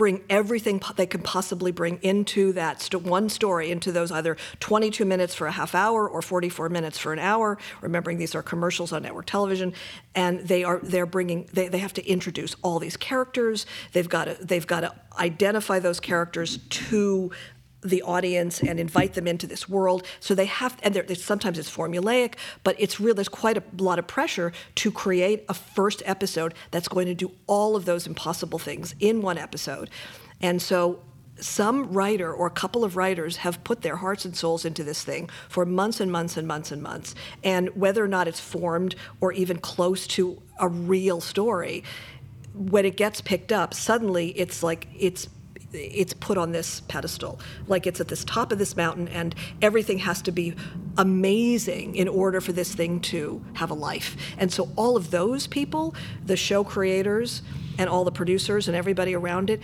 bring 0.00 0.24
everything 0.30 0.80
they 0.96 1.04
can 1.04 1.20
possibly 1.20 1.70
bring 1.70 1.98
into 2.00 2.54
that 2.54 2.80
st- 2.80 3.02
one 3.02 3.28
story, 3.28 3.70
into 3.70 3.92
those 3.92 4.10
either 4.10 4.34
22 4.58 5.04
minutes 5.04 5.34
for 5.34 5.46
a 5.46 5.52
half 5.52 5.74
hour 5.74 6.08
or 6.08 6.22
44 6.22 6.70
minutes 6.70 6.96
for 6.96 7.12
an 7.12 7.18
hour. 7.18 7.58
Remembering 7.82 8.16
these 8.16 8.34
are 8.34 8.42
commercials 8.42 8.94
on 8.94 9.02
network 9.02 9.26
television, 9.26 9.74
and 10.14 10.40
they 10.40 10.64
are 10.64 10.80
they're 10.82 11.04
bringing 11.04 11.50
they, 11.52 11.68
they 11.68 11.76
have 11.76 11.92
to 11.92 12.06
introduce 12.08 12.56
all 12.62 12.78
these 12.78 12.96
characters. 12.96 13.66
They've 13.92 14.08
got 14.08 14.24
to 14.24 14.38
they've 14.40 14.66
got 14.66 14.80
to 14.80 14.94
identify 15.18 15.80
those 15.80 16.00
characters 16.00 16.56
to 16.56 17.30
the 17.82 18.02
audience 18.02 18.60
and 18.60 18.78
invite 18.78 19.14
them 19.14 19.26
into 19.26 19.46
this 19.46 19.68
world. 19.68 20.06
So 20.20 20.34
they 20.34 20.46
have, 20.46 20.76
and 20.82 20.94
they're, 20.94 21.14
sometimes 21.14 21.58
it's 21.58 21.74
formulaic, 21.74 22.34
but 22.62 22.76
it's 22.78 23.00
real. 23.00 23.14
There's 23.14 23.28
quite 23.28 23.56
a 23.56 23.62
lot 23.78 23.98
of 23.98 24.06
pressure 24.06 24.52
to 24.76 24.90
create 24.90 25.44
a 25.48 25.54
first 25.54 26.02
episode 26.04 26.54
that's 26.70 26.88
going 26.88 27.06
to 27.06 27.14
do 27.14 27.32
all 27.46 27.76
of 27.76 27.84
those 27.84 28.06
impossible 28.06 28.58
things 28.58 28.94
in 29.00 29.22
one 29.22 29.38
episode. 29.38 29.90
And 30.40 30.60
so 30.60 31.00
some 31.38 31.90
writer 31.92 32.32
or 32.32 32.46
a 32.46 32.50
couple 32.50 32.84
of 32.84 32.96
writers 32.96 33.38
have 33.38 33.62
put 33.64 33.82
their 33.82 33.96
hearts 33.96 34.24
and 34.24 34.36
souls 34.36 34.64
into 34.64 34.84
this 34.84 35.02
thing 35.02 35.30
for 35.48 35.64
months 35.64 36.00
and 36.00 36.12
months 36.12 36.36
and 36.36 36.46
months 36.46 36.70
and 36.70 36.82
months. 36.82 37.14
And 37.42 37.70
whether 37.70 38.04
or 38.04 38.08
not 38.08 38.28
it's 38.28 38.40
formed 38.40 38.94
or 39.20 39.32
even 39.32 39.58
close 39.58 40.06
to 40.08 40.42
a 40.58 40.68
real 40.68 41.20
story, 41.20 41.82
when 42.54 42.84
it 42.84 42.96
gets 42.96 43.20
picked 43.20 43.52
up, 43.52 43.72
suddenly 43.72 44.28
it's 44.30 44.62
like 44.62 44.88
it's 44.98 45.28
it's 45.72 46.12
put 46.14 46.38
on 46.38 46.52
this 46.52 46.80
pedestal. 46.80 47.40
Like 47.66 47.86
it's 47.86 48.00
at 48.00 48.08
this 48.08 48.24
top 48.24 48.52
of 48.52 48.58
this 48.58 48.76
mountain 48.76 49.08
and 49.08 49.34
everything 49.62 49.98
has 49.98 50.22
to 50.22 50.32
be 50.32 50.54
amazing 50.98 51.94
in 51.94 52.08
order 52.08 52.40
for 52.40 52.52
this 52.52 52.74
thing 52.74 53.00
to 53.00 53.44
have 53.54 53.70
a 53.70 53.74
life. 53.74 54.16
And 54.38 54.52
so 54.52 54.70
all 54.76 54.96
of 54.96 55.10
those 55.10 55.46
people 55.46 55.94
the 56.24 56.36
show 56.36 56.64
creators 56.64 57.42
and 57.78 57.88
all 57.88 58.04
the 58.04 58.12
producers 58.12 58.68
and 58.68 58.76
everybody 58.76 59.14
around 59.14 59.50
it 59.50 59.60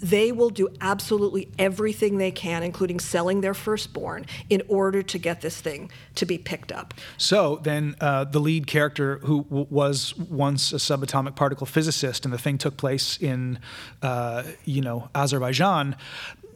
they 0.00 0.32
will 0.32 0.50
do 0.50 0.68
absolutely 0.80 1.50
everything 1.58 2.18
they 2.18 2.30
can, 2.30 2.62
including 2.62 3.00
selling 3.00 3.40
their 3.40 3.54
firstborn, 3.54 4.26
in 4.48 4.62
order 4.68 5.02
to 5.02 5.18
get 5.18 5.40
this 5.40 5.60
thing 5.60 5.90
to 6.14 6.26
be 6.26 6.38
picked 6.38 6.72
up. 6.72 6.94
So 7.16 7.60
then, 7.62 7.96
uh, 8.00 8.24
the 8.24 8.40
lead 8.40 8.66
character, 8.66 9.18
who 9.24 9.44
w- 9.44 9.66
was 9.70 10.16
once 10.16 10.72
a 10.72 10.76
subatomic 10.76 11.36
particle 11.36 11.66
physicist, 11.66 12.24
and 12.24 12.32
the 12.32 12.38
thing 12.38 12.58
took 12.58 12.76
place 12.76 13.16
in, 13.18 13.58
uh, 14.02 14.44
you 14.64 14.80
know, 14.80 15.08
Azerbaijan, 15.14 15.96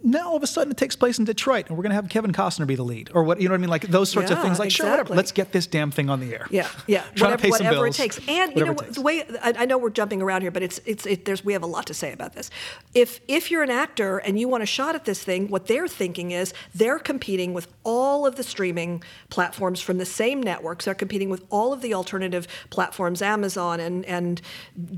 now 0.02 0.30
all 0.30 0.37
of 0.37 0.42
a 0.42 0.47
sudden 0.47 0.71
it 0.71 0.76
takes 0.76 0.97
place 0.97 1.18
in 1.18 1.25
Detroit, 1.25 1.66
and 1.68 1.76
we're 1.76 1.82
going 1.82 1.90
to 1.90 1.97
have 1.97 2.09
Kevin 2.09 2.32
Costner 2.32 2.66
be 2.66 2.75
the 2.75 2.82
lead, 2.82 3.11
or 3.14 3.23
what 3.23 3.40
you 3.40 3.49
know 3.49 3.52
what 3.52 3.59
I 3.59 3.61
mean, 3.61 3.71
like 3.71 3.82
those 3.88 4.11
sorts 4.11 4.30
yeah, 4.30 4.37
of 4.37 4.42
things. 4.42 4.59
Like, 4.59 4.66
exactly. 4.66 4.87
sure, 4.87 4.90
whatever. 4.90 5.14
Let's 5.14 5.32
get 5.32 5.52
this 5.52 5.66
damn 5.66 5.90
thing 5.90 6.11
on 6.11 6.21
the 6.21 6.35
air. 6.35 6.47
Yeah, 6.50 6.68
yeah. 6.87 7.04
Whatever, 7.12 7.37
to 7.37 7.42
pay 7.42 7.50
some 7.50 7.66
whatever 7.66 7.85
bills, 7.85 7.99
it 7.99 8.02
takes. 8.02 8.21
And 8.28 8.56
you 8.56 8.64
know 8.64 8.75
the 8.75 9.00
way 9.00 9.25
I, 9.42 9.54
I 9.59 9.64
know 9.66 9.78
we're 9.78 9.90
jumping 9.90 10.21
around 10.23 10.42
here, 10.42 10.50
but 10.50 10.62
it's 10.62 10.80
it's 10.85 11.06
it, 11.06 11.25
there's 11.25 11.44
we 11.44 11.52
have 11.52 11.62
a 11.62 11.66
lot 11.66 11.87
to 11.87 11.94
say 11.94 12.12
about 12.12 12.35
this. 12.35 12.50
If 12.94 13.21
if 13.28 13.50
you're 13.50 13.62
an 13.62 13.71
actor 13.71 14.18
and 14.18 14.38
you 14.38 14.49
want 14.49 14.62
a 14.62 14.66
shot 14.66 14.94
at 14.94 15.04
this 15.04 15.23
thing, 15.23 15.49
what 15.49 15.66
they're 15.66 15.88
thinking 15.88 16.32
is 16.32 16.52
they're 16.75 16.99
competing 16.99 17.54
with 17.54 17.68
all 17.85 18.26
of 18.26 18.37
the 18.37 18.42
streaming 18.42 19.02
platforms 19.30 19.80
from 19.80 19.99
the 19.99 20.06
same 20.06 20.42
networks. 20.42 20.85
They're 20.85 20.94
competing 20.94 21.30
with 21.30 21.44
all 21.50 21.73
of 21.73 21.80
the 21.80 21.94
alternative 21.94 22.47
platforms, 22.71 23.23
Amazon 23.23 23.80
and 23.80 24.04
and 24.06 24.40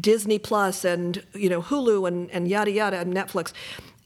Disney 0.01 0.39
Plus 0.39 0.85
and 0.85 1.23
you 1.35 1.49
know 1.49 1.63
Hulu 1.63 2.09
and 2.09 2.31
and 2.31 2.49
yada 2.49 2.71
yada 2.71 2.99
and 2.99 3.13
Netflix. 3.13 3.53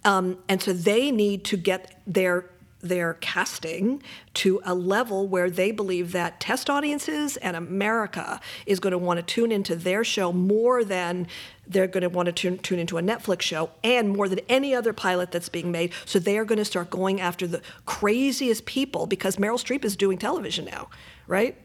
Um, 0.05 0.39
and 0.49 0.63
so 0.63 0.73
they 0.73 1.11
need 1.11 1.45
to 1.45 1.57
get 1.57 2.01
their 2.07 2.51
their 2.81 3.15
casting 3.15 4.01
to 4.35 4.61
a 4.65 4.75
level 4.75 5.27
where 5.27 5.51
they 5.51 5.73
believe 5.73 6.13
that 6.13 6.39
test 6.39 6.71
audiences 6.71 7.37
and 7.39 7.57
America 7.57 8.41
is 8.67 8.79
going 8.79 8.93
to 8.93 8.99
want 8.99 9.19
to 9.19 9.23
tune 9.23 9.51
into 9.51 9.75
their 9.75 10.05
show 10.05 10.33
more 10.33 10.85
than 10.85 11.27
they're 11.67 11.89
going 11.89 12.03
to 12.03 12.09
want 12.09 12.27
to 12.27 12.33
tune, 12.33 12.57
tune 12.59 12.79
into 12.79 12.97
a 12.97 13.03
Netflix 13.03 13.43
show 13.43 13.71
and 13.83 14.11
more 14.11 14.29
than 14.29 14.41
any 14.49 14.75
other 14.75 14.93
pilot 14.93 15.33
that's 15.33 15.49
being 15.49 15.73
made. 15.73 15.93
So 16.05 16.19
they 16.19 16.39
are 16.39 16.45
going 16.45 16.59
to 16.59 16.65
start 16.65 16.89
going 16.89 17.21
after 17.21 17.47
the 17.47 17.63
craziest 17.85 18.65
people 18.65 19.07
because 19.07 19.37
Meryl 19.37 19.59
Streep 19.59 19.85
is 19.85 19.97
doing 19.97 20.17
television 20.17 20.65
now, 20.67 20.89
right? 21.27 21.57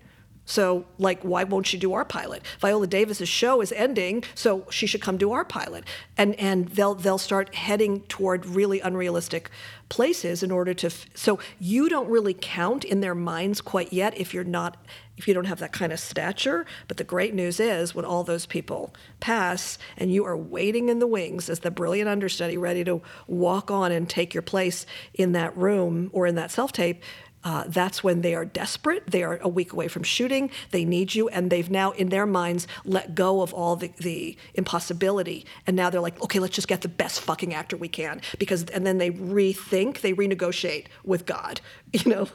So, 0.45 0.85
like, 0.97 1.21
why 1.21 1.45
won't 1.45 1.67
she 1.67 1.77
do 1.77 1.93
our 1.93 2.03
pilot? 2.03 2.43
Viola 2.59 2.87
Davis's 2.87 3.29
show 3.29 3.61
is 3.61 3.71
ending, 3.71 4.23
so 4.35 4.65
she 4.69 4.85
should 4.85 5.01
come 5.01 5.17
do 5.17 5.31
our 5.31 5.45
pilot. 5.45 5.85
And 6.17 6.35
and 6.35 6.67
they'll 6.69 6.95
they'll 6.95 7.17
start 7.17 7.55
heading 7.55 8.01
toward 8.01 8.45
really 8.45 8.81
unrealistic 8.81 9.49
places 9.87 10.43
in 10.43 10.51
order 10.51 10.73
to. 10.73 10.87
F- 10.87 11.05
so 11.13 11.39
you 11.59 11.87
don't 11.87 12.09
really 12.09 12.35
count 12.39 12.83
in 12.83 12.99
their 12.99 13.15
minds 13.15 13.61
quite 13.61 13.93
yet 13.93 14.17
if 14.17 14.33
you're 14.33 14.43
not 14.43 14.77
if 15.15 15.27
you 15.27 15.33
don't 15.33 15.45
have 15.45 15.59
that 15.59 15.71
kind 15.71 15.93
of 15.93 15.99
stature. 15.99 16.65
But 16.87 16.97
the 16.97 17.03
great 17.03 17.33
news 17.33 17.59
is 17.59 17.93
when 17.93 18.05
all 18.05 18.23
those 18.23 18.45
people 18.45 18.93
pass 19.19 19.77
and 19.97 20.11
you 20.11 20.25
are 20.25 20.35
waiting 20.35 20.89
in 20.89 20.99
the 20.99 21.07
wings 21.07 21.49
as 21.49 21.59
the 21.59 21.71
brilliant 21.71 22.09
understudy 22.09 22.57
ready 22.57 22.83
to 22.83 23.01
walk 23.27 23.69
on 23.71 23.91
and 23.91 24.09
take 24.09 24.33
your 24.33 24.41
place 24.41 24.85
in 25.13 25.31
that 25.33 25.55
room 25.55 26.09
or 26.13 26.27
in 26.27 26.35
that 26.35 26.51
self 26.51 26.71
tape 26.71 27.01
uh, 27.43 27.65
that's 27.67 28.03
when 28.03 28.21
they 28.21 28.35
are 28.35 28.45
desperate. 28.45 29.03
They 29.07 29.23
are 29.23 29.37
a 29.41 29.49
week 29.49 29.73
away 29.73 29.87
from 29.87 30.03
shooting. 30.03 30.49
They 30.71 30.85
need 30.85 31.13
you, 31.13 31.27
and 31.29 31.49
they've 31.49 31.69
now, 31.69 31.91
in 31.91 32.09
their 32.09 32.25
minds, 32.25 32.67
let 32.85 33.15
go 33.15 33.41
of 33.41 33.53
all 33.53 33.75
the, 33.75 33.91
the 33.97 34.37
impossibility. 34.53 35.45
And 35.67 35.75
now 35.75 35.89
they're 35.89 36.01
like, 36.01 36.21
okay, 36.21 36.39
let's 36.39 36.55
just 36.55 36.67
get 36.67 36.81
the 36.81 36.87
best 36.87 37.21
fucking 37.21 37.53
actor 37.53 37.77
we 37.77 37.89
can. 37.89 38.21
Because, 38.39 38.63
and 38.65 38.85
then 38.85 38.97
they 38.97 39.11
rethink, 39.11 40.01
they 40.01 40.13
renegotiate 40.13 40.85
with 41.03 41.25
God, 41.25 41.61
you 41.93 42.09
know. 42.09 42.27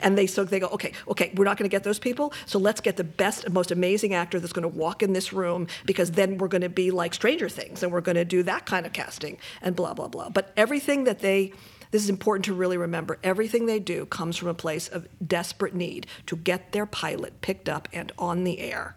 and 0.00 0.16
they 0.16 0.28
so 0.28 0.44
they 0.44 0.60
go 0.60 0.68
okay 0.68 0.92
okay 1.08 1.32
we're 1.34 1.44
not 1.44 1.56
going 1.56 1.68
to 1.68 1.74
get 1.74 1.82
those 1.82 1.98
people 1.98 2.32
so 2.46 2.56
let's 2.56 2.80
get 2.80 2.96
the 2.96 3.02
best 3.02 3.50
most 3.50 3.72
amazing 3.72 4.14
actor 4.14 4.38
that's 4.38 4.52
going 4.52 4.62
to 4.62 4.68
walk 4.68 5.02
in 5.02 5.12
this 5.12 5.32
room 5.32 5.66
because 5.86 6.12
then 6.12 6.38
we're 6.38 6.46
going 6.46 6.62
to 6.62 6.68
be 6.68 6.92
like 6.92 7.12
stranger 7.12 7.48
things 7.48 7.82
and 7.82 7.90
we're 7.90 8.00
going 8.00 8.14
to 8.14 8.24
do 8.24 8.44
that 8.44 8.64
kind 8.64 8.86
of 8.86 8.92
casting 8.92 9.36
and 9.60 9.74
blah 9.74 9.92
blah 9.92 10.06
blah 10.06 10.28
but 10.28 10.52
everything 10.56 11.02
that 11.02 11.18
they 11.18 11.52
this 11.92 12.02
is 12.02 12.10
important 12.10 12.44
to 12.46 12.54
really 12.54 12.76
remember. 12.76 13.18
Everything 13.22 13.66
they 13.66 13.78
do 13.78 14.06
comes 14.06 14.36
from 14.36 14.48
a 14.48 14.54
place 14.54 14.88
of 14.88 15.06
desperate 15.26 15.74
need 15.74 16.06
to 16.26 16.36
get 16.36 16.72
their 16.72 16.86
pilot 16.86 17.40
picked 17.40 17.68
up 17.68 17.88
and 17.92 18.10
on 18.18 18.42
the 18.44 18.58
air. 18.58 18.96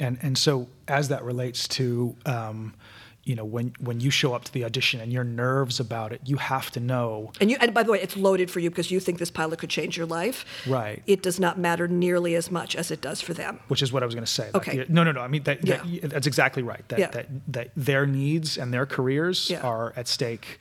And 0.00 0.16
and 0.22 0.38
so 0.38 0.68
as 0.86 1.08
that 1.08 1.22
relates 1.24 1.66
to 1.68 2.14
um, 2.24 2.74
you 3.24 3.34
know 3.34 3.44
when 3.44 3.74
when 3.80 3.98
you 4.00 4.10
show 4.10 4.32
up 4.32 4.44
to 4.44 4.52
the 4.52 4.64
audition 4.64 5.00
and 5.00 5.12
your 5.12 5.24
nerves 5.24 5.80
about 5.80 6.12
it, 6.12 6.20
you 6.24 6.36
have 6.36 6.70
to 6.70 6.80
know. 6.80 7.32
And 7.40 7.50
you 7.50 7.56
and 7.60 7.74
by 7.74 7.82
the 7.82 7.90
way, 7.90 8.00
it's 8.00 8.16
loaded 8.16 8.48
for 8.48 8.60
you 8.60 8.70
because 8.70 8.92
you 8.92 9.00
think 9.00 9.18
this 9.18 9.30
pilot 9.32 9.58
could 9.58 9.68
change 9.70 9.96
your 9.96 10.06
life. 10.06 10.44
Right. 10.68 11.02
It 11.06 11.20
does 11.22 11.40
not 11.40 11.58
matter 11.58 11.88
nearly 11.88 12.36
as 12.36 12.48
much 12.50 12.76
as 12.76 12.92
it 12.92 13.00
does 13.00 13.20
for 13.20 13.34
them. 13.34 13.58
Which 13.66 13.82
is 13.82 13.92
what 13.92 14.04
I 14.04 14.06
was 14.06 14.14
going 14.14 14.24
to 14.24 14.30
say. 14.32 14.50
Okay. 14.54 14.78
Like, 14.78 14.88
no, 14.90 15.02
no, 15.02 15.10
no. 15.10 15.20
I 15.20 15.26
mean 15.28 15.42
that, 15.42 15.66
Yeah. 15.66 15.82
that 16.02 16.10
that's 16.10 16.26
exactly 16.28 16.62
right. 16.62 16.88
That, 16.88 16.98
Yeah. 17.00 17.10
that 17.10 17.26
that 17.48 17.70
their 17.76 18.06
needs 18.06 18.56
and 18.56 18.72
their 18.72 18.86
careers 18.86 19.50
Yeah. 19.50 19.62
are 19.62 19.92
at 19.96 20.06
stake, 20.06 20.60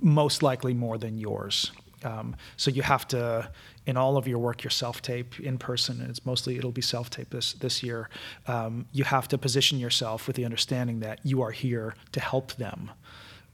most 0.00 0.42
likely 0.42 0.74
more 0.74 0.98
than 0.98 1.18
yours. 1.18 1.72
Um, 2.04 2.34
so 2.56 2.70
you 2.70 2.82
have 2.82 3.06
to, 3.08 3.48
in 3.86 3.96
all 3.96 4.16
of 4.16 4.26
your 4.26 4.38
work, 4.38 4.64
your 4.64 4.70
self-tape 4.70 5.38
in 5.40 5.58
person, 5.58 6.00
and 6.00 6.10
it's 6.10 6.26
mostly 6.26 6.56
it'll 6.56 6.72
be 6.72 6.82
self-tape 6.82 7.30
this 7.30 7.52
this 7.54 7.82
year. 7.82 8.08
Um, 8.46 8.86
you 8.92 9.04
have 9.04 9.28
to 9.28 9.38
position 9.38 9.78
yourself 9.78 10.26
with 10.26 10.36
the 10.36 10.44
understanding 10.44 11.00
that 11.00 11.20
you 11.22 11.42
are 11.42 11.52
here 11.52 11.94
to 12.12 12.20
help 12.20 12.54
them 12.54 12.90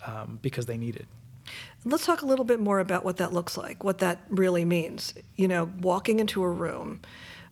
um, 0.07 0.39
because 0.43 0.67
they 0.67 0.79
need 0.79 0.97
it. 0.97 1.07
Let's 1.85 2.07
talk 2.07 2.23
a 2.23 2.27
little 2.27 2.45
bit 2.45 2.61
more 2.61 2.81
about 2.81 3.05
what 3.05 3.17
that 3.19 3.33
looks 3.33 3.57
like, 3.57 3.85
what 3.85 3.99
that 3.99 4.21
really 4.29 4.65
means. 4.65 5.15
You 5.37 5.49
know, 5.49 5.71
walking 5.81 6.21
into 6.21 6.43
a 6.43 6.51
room 6.51 7.01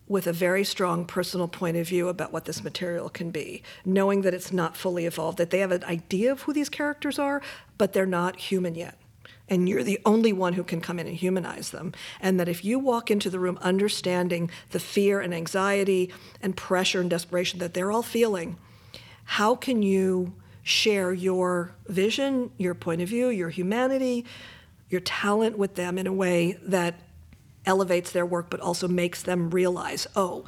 with 0.08 0.26
a 0.26 0.32
very 0.32 0.64
strong 0.64 1.04
personal 1.04 1.48
point 1.48 1.76
of 1.76 1.88
view 1.88 2.08
about 2.08 2.32
what 2.32 2.44
this 2.44 2.62
material 2.62 3.08
can 3.08 3.30
be, 3.30 3.62
knowing 3.84 4.22
that 4.22 4.34
it's 4.34 4.52
not 4.52 4.76
fully 4.76 5.04
evolved, 5.04 5.38
that 5.38 5.50
they 5.50 5.58
have 5.58 5.72
an 5.72 5.84
idea 5.84 6.30
of 6.30 6.42
who 6.42 6.52
these 6.52 6.68
characters 6.68 7.18
are, 7.18 7.42
but 7.76 7.92
they're 7.92 8.06
not 8.06 8.36
human 8.36 8.74
yet. 8.74 8.98
And 9.48 9.68
you're 9.68 9.84
the 9.84 10.00
only 10.04 10.32
one 10.32 10.54
who 10.54 10.64
can 10.64 10.80
come 10.80 10.98
in 10.98 11.06
and 11.06 11.16
humanize 11.16 11.70
them. 11.70 11.92
And 12.20 12.38
that 12.40 12.48
if 12.48 12.64
you 12.64 12.78
walk 12.78 13.10
into 13.10 13.30
the 13.30 13.38
room 13.38 13.58
understanding 13.60 14.50
the 14.70 14.80
fear 14.80 15.20
and 15.20 15.32
anxiety 15.32 16.12
and 16.40 16.56
pressure 16.56 17.00
and 17.00 17.10
desperation 17.10 17.60
that 17.60 17.74
they're 17.74 17.92
all 17.92 18.02
feeling, 18.02 18.56
how 19.24 19.54
can 19.54 19.82
you 19.82 20.34
share 20.62 21.12
your 21.12 21.74
vision, 21.86 22.50
your 22.58 22.74
point 22.74 23.00
of 23.00 23.08
view, 23.08 23.28
your 23.28 23.50
humanity, 23.50 24.24
your 24.88 25.00
talent 25.00 25.56
with 25.56 25.76
them 25.76 25.96
in 25.96 26.06
a 26.06 26.12
way 26.12 26.58
that 26.62 27.00
elevates 27.66 28.12
their 28.12 28.26
work 28.26 28.50
but 28.50 28.60
also 28.60 28.88
makes 28.88 29.22
them 29.22 29.50
realize, 29.50 30.06
oh, 30.16 30.44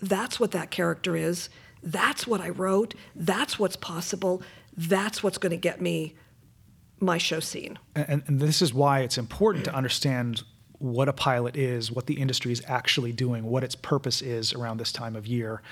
that's 0.00 0.40
what 0.40 0.52
that 0.52 0.70
character 0.70 1.16
is. 1.16 1.48
That's 1.82 2.26
what 2.26 2.40
I 2.40 2.50
wrote. 2.50 2.94
That's 3.14 3.58
what's 3.58 3.76
possible. 3.76 4.42
That's 4.76 5.22
what's 5.22 5.38
going 5.38 5.50
to 5.50 5.56
get 5.56 5.80
me 5.80 6.14
my 7.00 7.18
show 7.18 7.40
scene. 7.40 7.78
and, 7.96 8.22
and 8.26 8.40
this 8.40 8.60
is 8.60 8.74
why 8.74 9.00
it's 9.00 9.16
important 9.16 9.64
to 9.64 9.74
understand 9.74 10.42
what 10.78 11.08
a 11.08 11.12
pilot 11.12 11.56
is, 11.56 11.92
what 11.92 12.06
the 12.06 12.14
industry 12.14 12.52
is 12.52 12.62
actually 12.66 13.12
doing, 13.12 13.44
what 13.44 13.62
its 13.62 13.74
purpose 13.74 14.22
is 14.22 14.52
around 14.54 14.78
this 14.78 14.92
time 14.92 15.14
of 15.14 15.26
year, 15.26 15.62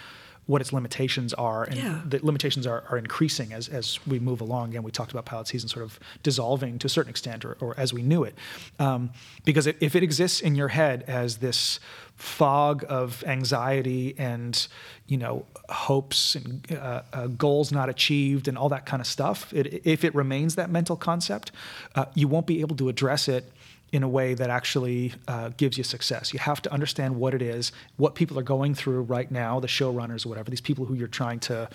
what 0.49 0.61
its 0.62 0.73
limitations 0.73 1.35
are, 1.35 1.62
and 1.64 1.76
Yeah. 1.76 2.00
the 2.09 2.19
limitations 2.25 2.67
are, 2.67 2.83
are 2.90 2.97
increasing 2.97 3.52
as, 3.52 3.69
as 3.69 3.99
we 4.07 4.19
move 4.19 4.40
along. 4.40 4.71
Again, 4.71 4.83
we 4.83 4.90
talked 4.90 5.12
about 5.12 5.26
pilot 5.26 5.47
season 5.47 5.69
sort 5.69 5.85
of 5.85 6.00
dissolving 6.23 6.78
to 6.78 6.87
a 6.87 6.88
certain 6.88 7.11
extent, 7.11 7.45
or, 7.45 7.57
or 7.61 7.75
as 7.76 7.93
we 7.93 8.00
knew 8.02 8.25
it, 8.25 8.35
um, 8.78 9.11
because 9.45 9.67
it, 9.67 9.76
if 9.81 9.95
it 9.95 10.02
exists 10.02 10.40
in 10.40 10.55
your 10.55 10.69
head 10.69 11.05
as 11.07 11.37
this 11.37 11.81
fog 12.17 12.85
of 12.88 13.23
anxiety 13.26 14.14
and 14.19 14.67
you 15.07 15.17
know 15.17 15.45
hopes 15.69 16.35
and 16.35 16.67
uh, 16.73 17.02
uh, 17.12 17.26
goals 17.28 17.71
not 17.71 17.88
achieved 17.88 18.49
and 18.49 18.57
all 18.59 18.71
that 18.71 18.87
kind 18.87 19.00
of 19.02 19.07
stuff, 19.07 19.52
it, 19.52 19.83
if 19.87 20.02
it 20.02 20.14
remains 20.14 20.55
that 20.55 20.71
mental 20.71 20.97
concept, 20.97 21.52
uh, 21.95 22.07
you 22.14 22.26
won't 22.26 22.47
be 22.47 22.61
able 22.62 22.75
to 22.76 22.88
address 22.88 23.28
it 23.28 23.52
in 23.92 24.02
a 24.02 24.09
way 24.09 24.35
that 24.35 24.50
actually 24.50 25.14
uh, 25.26 25.50
gives 25.57 25.78
you 25.78 25.85
success. 25.85 26.33
You 26.33 26.38
have 26.38 26.61
to 26.62 26.73
understand 26.73 27.16
what 27.16 27.35
it 27.35 27.40
is, 27.40 27.73
what 27.97 28.14
people 28.14 28.38
are 28.38 28.42
going 28.42 28.75
through 28.75 29.02
right 29.02 29.30
now, 29.30 29.61
the 29.61 29.66
showrunners 29.66 30.26
or 30.26 30.28
whatever, 30.28 30.50
these 30.50 30.61
people 30.61 30.85
who 30.85 30.95
you're 30.95 31.09
trying 31.09 31.40
to 31.40 31.68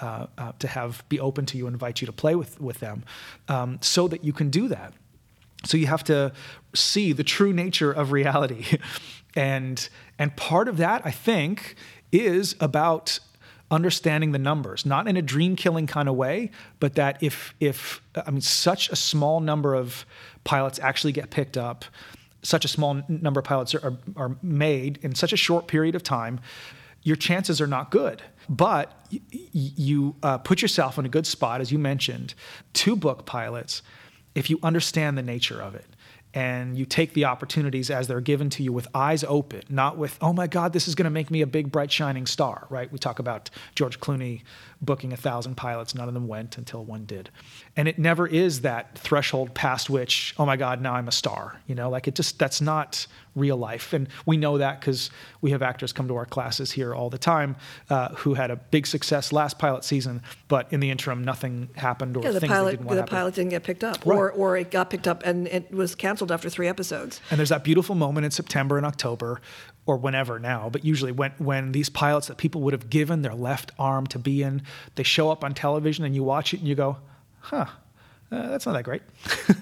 uh, 0.00 0.26
uh, 0.38 0.52
to 0.58 0.68
have 0.68 1.04
be 1.08 1.20
open 1.20 1.44
to 1.46 1.58
you, 1.58 1.66
invite 1.66 2.00
you 2.00 2.06
to 2.06 2.12
play 2.12 2.34
with 2.34 2.60
with 2.60 2.80
them, 2.80 3.04
um, 3.48 3.78
so 3.82 4.08
that 4.08 4.24
you 4.24 4.32
can 4.32 4.50
do 4.50 4.68
that. 4.68 4.94
So 5.64 5.76
you 5.76 5.86
have 5.86 6.04
to 6.04 6.32
see 6.74 7.12
the 7.12 7.24
true 7.24 7.52
nature 7.52 7.92
of 7.92 8.12
reality, 8.12 8.78
and 9.36 9.88
and 10.18 10.34
part 10.36 10.68
of 10.68 10.78
that 10.78 11.02
I 11.04 11.10
think 11.10 11.74
is 12.10 12.56
about 12.60 13.18
understanding 13.70 14.32
the 14.32 14.38
numbers, 14.38 14.86
not 14.86 15.06
in 15.06 15.16
a 15.16 15.22
dream 15.22 15.54
killing 15.54 15.86
kind 15.86 16.08
of 16.08 16.14
way, 16.14 16.50
but 16.80 16.94
that 16.94 17.22
if 17.22 17.54
if 17.60 18.00
I 18.26 18.30
mean 18.30 18.40
such 18.40 18.88
a 18.88 18.96
small 18.96 19.40
number 19.40 19.74
of 19.74 20.06
pilots 20.48 20.78
actually 20.78 21.12
get 21.12 21.28
picked 21.28 21.58
up, 21.58 21.84
such 22.42 22.64
a 22.64 22.68
small 22.68 23.02
number 23.06 23.38
of 23.38 23.44
pilots 23.44 23.74
are, 23.74 23.84
are, 23.84 23.98
are 24.16 24.36
made 24.42 24.98
in 25.02 25.14
such 25.14 25.30
a 25.30 25.36
short 25.36 25.68
period 25.68 25.94
of 25.94 26.02
time, 26.02 26.40
your 27.02 27.16
chances 27.16 27.60
are 27.60 27.66
not 27.66 27.90
good. 27.90 28.22
But 28.48 29.06
y- 29.12 29.20
you 29.52 30.16
uh, 30.22 30.38
put 30.38 30.62
yourself 30.62 30.98
in 30.98 31.04
a 31.04 31.08
good 31.10 31.26
spot, 31.26 31.60
as 31.60 31.70
you 31.70 31.78
mentioned, 31.78 32.32
to 32.72 32.96
book 32.96 33.26
pilots 33.26 33.82
if 34.34 34.48
you 34.48 34.58
understand 34.62 35.18
the 35.18 35.22
nature 35.22 35.60
of 35.60 35.74
it 35.74 35.84
and 36.32 36.78
you 36.78 36.86
take 36.86 37.12
the 37.12 37.26
opportunities 37.26 37.90
as 37.90 38.06
they're 38.06 38.20
given 38.20 38.48
to 38.50 38.62
you 38.62 38.72
with 38.72 38.86
eyes 38.94 39.24
open, 39.24 39.62
not 39.68 39.98
with, 39.98 40.16
oh 40.22 40.32
my 40.32 40.46
God, 40.46 40.72
this 40.72 40.88
is 40.88 40.94
going 40.94 41.04
to 41.04 41.10
make 41.10 41.30
me 41.30 41.42
a 41.42 41.46
big, 41.46 41.70
bright, 41.70 41.92
shining 41.92 42.26
star, 42.26 42.66
right? 42.70 42.90
We 42.90 42.98
talk 42.98 43.18
about 43.18 43.50
George 43.74 44.00
Clooney 44.00 44.42
booking 44.80 45.12
a 45.12 45.16
thousand 45.16 45.56
pilots, 45.56 45.94
none 45.94 46.06
of 46.08 46.14
them 46.14 46.28
went 46.28 46.56
until 46.56 46.84
one 46.84 47.04
did. 47.04 47.30
And 47.76 47.88
it 47.88 47.98
never 47.98 48.26
is 48.26 48.60
that 48.60 48.96
threshold 48.96 49.52
past 49.54 49.90
which, 49.90 50.34
oh 50.38 50.46
my 50.46 50.56
God, 50.56 50.80
now 50.80 50.94
I'm 50.94 51.08
a 51.08 51.12
star, 51.12 51.60
you 51.66 51.74
know, 51.74 51.90
like 51.90 52.06
it 52.06 52.14
just, 52.14 52.38
that's 52.38 52.60
not 52.60 53.06
real 53.34 53.56
life. 53.56 53.92
And 53.92 54.08
we 54.26 54.36
know 54.36 54.58
that 54.58 54.80
because 54.80 55.10
we 55.40 55.50
have 55.52 55.62
actors 55.62 55.92
come 55.92 56.06
to 56.08 56.16
our 56.16 56.26
classes 56.26 56.72
here 56.72 56.94
all 56.94 57.10
the 57.10 57.18
time 57.18 57.56
uh, 57.90 58.08
who 58.10 58.34
had 58.34 58.50
a 58.50 58.56
big 58.56 58.86
success 58.86 59.32
last 59.32 59.58
pilot 59.58 59.82
season, 59.84 60.22
but 60.48 60.72
in 60.72 60.80
the 60.80 60.90
interim, 60.90 61.22
nothing 61.24 61.68
happened 61.76 62.16
or 62.16 62.22
Yeah, 62.22 62.30
the 62.32 62.40
things 62.40 62.52
pilot 62.52 62.70
didn't 62.72 62.86
the 62.88 62.94
happen. 62.96 63.08
pilot 63.08 63.34
didn't 63.34 63.50
get 63.50 63.62
picked 63.64 63.84
up, 63.84 63.98
Right. 64.04 64.16
or 64.16 64.30
or 64.32 64.56
it 64.56 64.70
got 64.70 64.90
picked 64.90 65.06
up 65.08 65.22
and 65.24 65.46
it 65.48 65.70
was 65.72 65.94
canceled 65.94 66.30
after 66.32 66.48
three 66.48 66.68
episodes. 66.68 67.20
And 67.30 67.38
there's 67.38 67.48
that 67.50 67.64
beautiful 67.64 67.94
moment 67.94 68.24
in 68.24 68.30
September 68.30 68.76
and 68.76 68.86
October, 68.86 69.40
or 69.88 69.96
whenever 69.96 70.38
now, 70.38 70.68
but 70.70 70.84
usually 70.84 71.10
when 71.10 71.32
when 71.38 71.72
these 71.72 71.88
pilots 71.88 72.26
that 72.26 72.36
people 72.36 72.60
would 72.60 72.74
have 72.74 72.90
given 72.90 73.22
their 73.22 73.34
left 73.34 73.72
arm 73.78 74.06
to 74.06 74.18
be 74.18 74.42
in, 74.42 74.62
they 74.96 75.02
show 75.02 75.30
up 75.30 75.42
on 75.42 75.54
television 75.54 76.04
and 76.04 76.14
you 76.14 76.22
watch 76.22 76.52
it 76.52 76.60
and 76.60 76.68
you 76.68 76.74
go, 76.74 76.98
huh, 77.40 77.64
uh, 78.30 78.48
that's 78.50 78.66
not 78.66 78.72
that 78.74 78.84
great. 78.84 79.00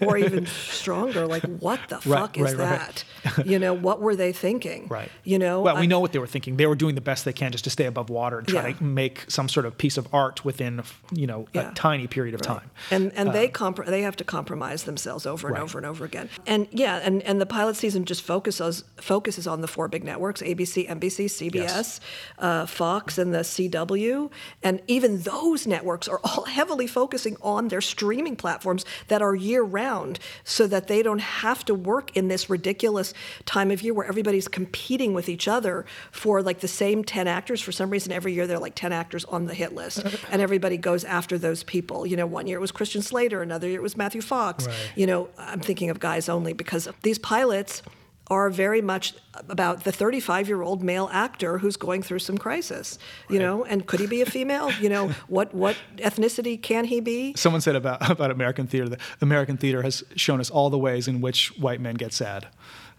Or 0.00 0.16
even 0.16 0.46
stronger. 0.46 1.26
Like, 1.26 1.42
what 1.44 1.80
the 1.88 1.96
Right, 1.96 2.20
fuck 2.20 2.38
is 2.38 2.54
right, 2.54 2.56
right. 2.70 3.04
that? 3.24 3.46
you 3.46 3.58
know, 3.58 3.72
what 3.74 4.00
were 4.00 4.14
they 4.16 4.32
thinking? 4.32 4.86
Right. 4.88 5.10
You 5.24 5.38
know, 5.38 5.62
Well, 5.62 5.76
we 5.76 5.82
I- 5.82 5.86
know 5.86 6.00
what 6.00 6.12
they 6.12 6.18
were 6.18 6.26
thinking. 6.26 6.56
They 6.56 6.66
were 6.66 6.74
doing 6.74 6.94
the 6.94 7.00
best 7.00 7.24
they 7.24 7.32
can 7.32 7.52
just 7.52 7.64
to 7.64 7.70
stay 7.70 7.86
above 7.86 8.10
water 8.10 8.38
and 8.38 8.46
try 8.48 8.68
Yeah. 8.68 8.74
to 8.74 8.84
make 8.84 9.24
some 9.28 9.48
sort 9.48 9.66
of 9.66 9.76
piece 9.78 9.96
of 9.96 10.06
art 10.12 10.44
within, 10.44 10.82
you 11.12 11.26
know, 11.26 11.46
Yeah. 11.52 11.70
a 11.70 11.74
tiny 11.74 12.06
period 12.06 12.34
of 12.34 12.42
time. 12.42 12.70
And 12.90 13.12
and 13.14 13.32
they 13.32 13.48
compr- 13.48 13.86
they 13.86 14.02
have 14.02 14.16
to 14.16 14.24
compromise 14.24 14.84
themselves 14.84 15.26
over 15.26 15.48
and 15.48 15.56
Uh, 15.58 15.62
over 15.62 15.78
and 15.78 15.86
over 15.86 16.04
again. 16.04 16.28
And 16.46 16.68
yeah, 16.70 17.00
and, 17.02 17.22
and 17.22 17.40
the 17.40 17.46
pilot 17.46 17.76
season 17.76 18.04
just 18.04 18.22
focuses 18.22 18.84
focuses 19.00 19.46
on 19.46 19.60
the 19.60 19.68
four 19.68 19.88
big 19.88 20.04
networks: 20.04 20.42
ABC, 20.42 20.86
NBC, 20.88 21.26
CBS, 21.28 22.00
uh, 22.38 22.66
Fox, 22.66 23.18
and 23.18 23.34
the 23.34 23.40
CW. 23.44 24.30
And 24.62 24.80
even 24.86 25.22
those 25.22 25.66
networks 25.66 26.08
are 26.08 26.20
all 26.24 26.44
heavily 26.58 26.86
focusing 26.86 27.36
on 27.42 27.68
their 27.68 27.80
streaming 27.80 28.36
platforms 28.36 28.84
that 29.08 29.22
are 29.22 29.34
year 29.46 29.62
round, 29.62 30.18
so 30.44 30.66
that 30.66 30.88
they 30.88 31.02
don't 31.02 31.20
have 31.20 31.64
to 31.66 31.74
work 31.74 32.16
in 32.16 32.28
this 32.28 32.50
ridiculous 32.50 33.14
time 33.44 33.70
of 33.70 33.82
year 33.82 33.94
where 33.94 34.06
everybody's 34.06 34.48
competing 34.48 35.14
with 35.14 35.28
each 35.28 35.48
other 35.48 35.86
for 36.10 36.42
like 36.42 36.60
the 36.60 36.68
same 36.68 37.04
ten 37.04 37.26
actors. 37.26 37.60
For 37.60 37.72
some 37.72 37.90
reason, 37.90 38.12
every 38.12 38.32
year 38.32 38.46
there 38.46 38.56
are 38.56 38.60
like 38.60 38.74
ten 38.74 38.92
actors 38.92 39.24
on 39.26 39.46
the 39.46 39.54
hit 39.54 39.74
list, 39.74 40.04
and 40.30 40.42
everybody 40.42 40.76
goes 40.76 41.04
after 41.04 41.38
those 41.38 41.62
people. 41.62 42.06
You 42.06 42.16
know, 42.16 42.26
one 42.26 42.46
year 42.46 42.58
it 42.58 42.60
was 42.60 42.72
Christian 42.72 43.02
Slater, 43.02 43.42
another 43.42 43.68
year 43.68 43.78
it 43.78 43.82
was 43.82 43.96
Matthew 43.96 44.20
Fox. 44.20 44.66
Right. 44.66 44.76
You 44.94 45.06
know, 45.06 45.28
I'm 45.38 45.60
thinking 45.60 45.90
of 45.90 46.00
guys 46.00 46.28
only 46.28 46.52
because 46.52 46.88
these 47.02 47.18
pilots 47.18 47.82
are 48.28 48.50
very 48.50 48.82
much 48.82 49.14
about 49.48 49.84
the 49.84 49.92
35 49.92 50.48
year 50.48 50.62
old 50.62 50.82
male 50.82 51.08
actor 51.12 51.58
who's 51.58 51.76
going 51.76 52.02
through 52.02 52.18
some 52.18 52.38
crisis 52.38 52.98
you 53.28 53.38
know? 53.38 53.64
And 53.64 53.86
could 53.86 54.00
he 54.00 54.06
be 54.06 54.22
a 54.22 54.26
female? 54.26 54.70
You 54.72 54.88
know 54.88 55.08
what 55.28 55.54
what 55.54 55.76
ethnicity 55.96 56.60
can 56.60 56.84
he 56.84 57.00
be? 57.00 57.34
Someone 57.36 57.60
said 57.60 57.76
about, 57.76 58.08
about 58.10 58.30
American 58.30 58.66
theater 58.66 58.88
that 58.88 59.00
American 59.20 59.56
theater 59.56 59.82
has 59.82 60.04
shown 60.16 60.40
us 60.40 60.50
all 60.50 60.70
the 60.70 60.78
ways 60.78 61.08
in 61.08 61.20
which 61.20 61.56
white 61.58 61.80
men 61.80 61.94
get 61.94 62.12
sad. 62.12 62.46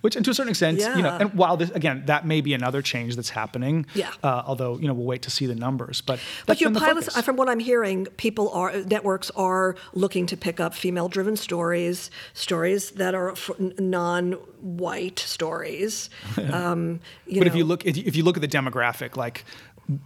Which, 0.00 0.14
and 0.14 0.24
to 0.24 0.30
a 0.30 0.34
certain 0.34 0.50
extent, 0.50 0.78
you 0.78 1.02
know, 1.02 1.16
and 1.20 1.34
while 1.34 1.56
this, 1.56 1.70
again, 1.70 2.04
that 2.06 2.24
may 2.24 2.40
be 2.40 2.54
another 2.54 2.82
change 2.82 3.16
that's 3.16 3.30
happening. 3.30 3.84
Yeah. 3.94 4.12
Uh, 4.22 4.42
although, 4.46 4.78
you 4.78 4.86
know, 4.86 4.94
we'll 4.94 5.06
wait 5.06 5.22
to 5.22 5.30
see 5.30 5.46
the 5.46 5.56
numbers. 5.56 6.00
But 6.00 6.20
But 6.46 6.60
your 6.60 6.70
pilots, 6.70 7.08
focus. 7.08 7.24
from 7.24 7.36
what 7.36 7.48
I'm 7.48 7.58
hearing, 7.58 8.06
people 8.16 8.48
are 8.50 8.72
networks 8.82 9.30
are 9.32 9.74
looking 9.94 10.26
to 10.26 10.36
pick 10.36 10.60
up 10.60 10.72
female-driven 10.74 11.36
stories, 11.36 12.10
stories 12.32 12.92
that 12.92 13.14
are 13.16 13.34
non-white 13.78 15.18
stories. 15.18 16.10
Um, 16.48 17.00
you 17.26 17.40
but 17.40 17.46
know, 17.46 17.52
if 17.52 17.56
you 17.56 17.64
look 17.64 17.84
if 17.84 18.16
you 18.16 18.22
look 18.24 18.36
at 18.36 18.40
the 18.40 18.48
demographic 18.48 19.16
like 19.16 19.44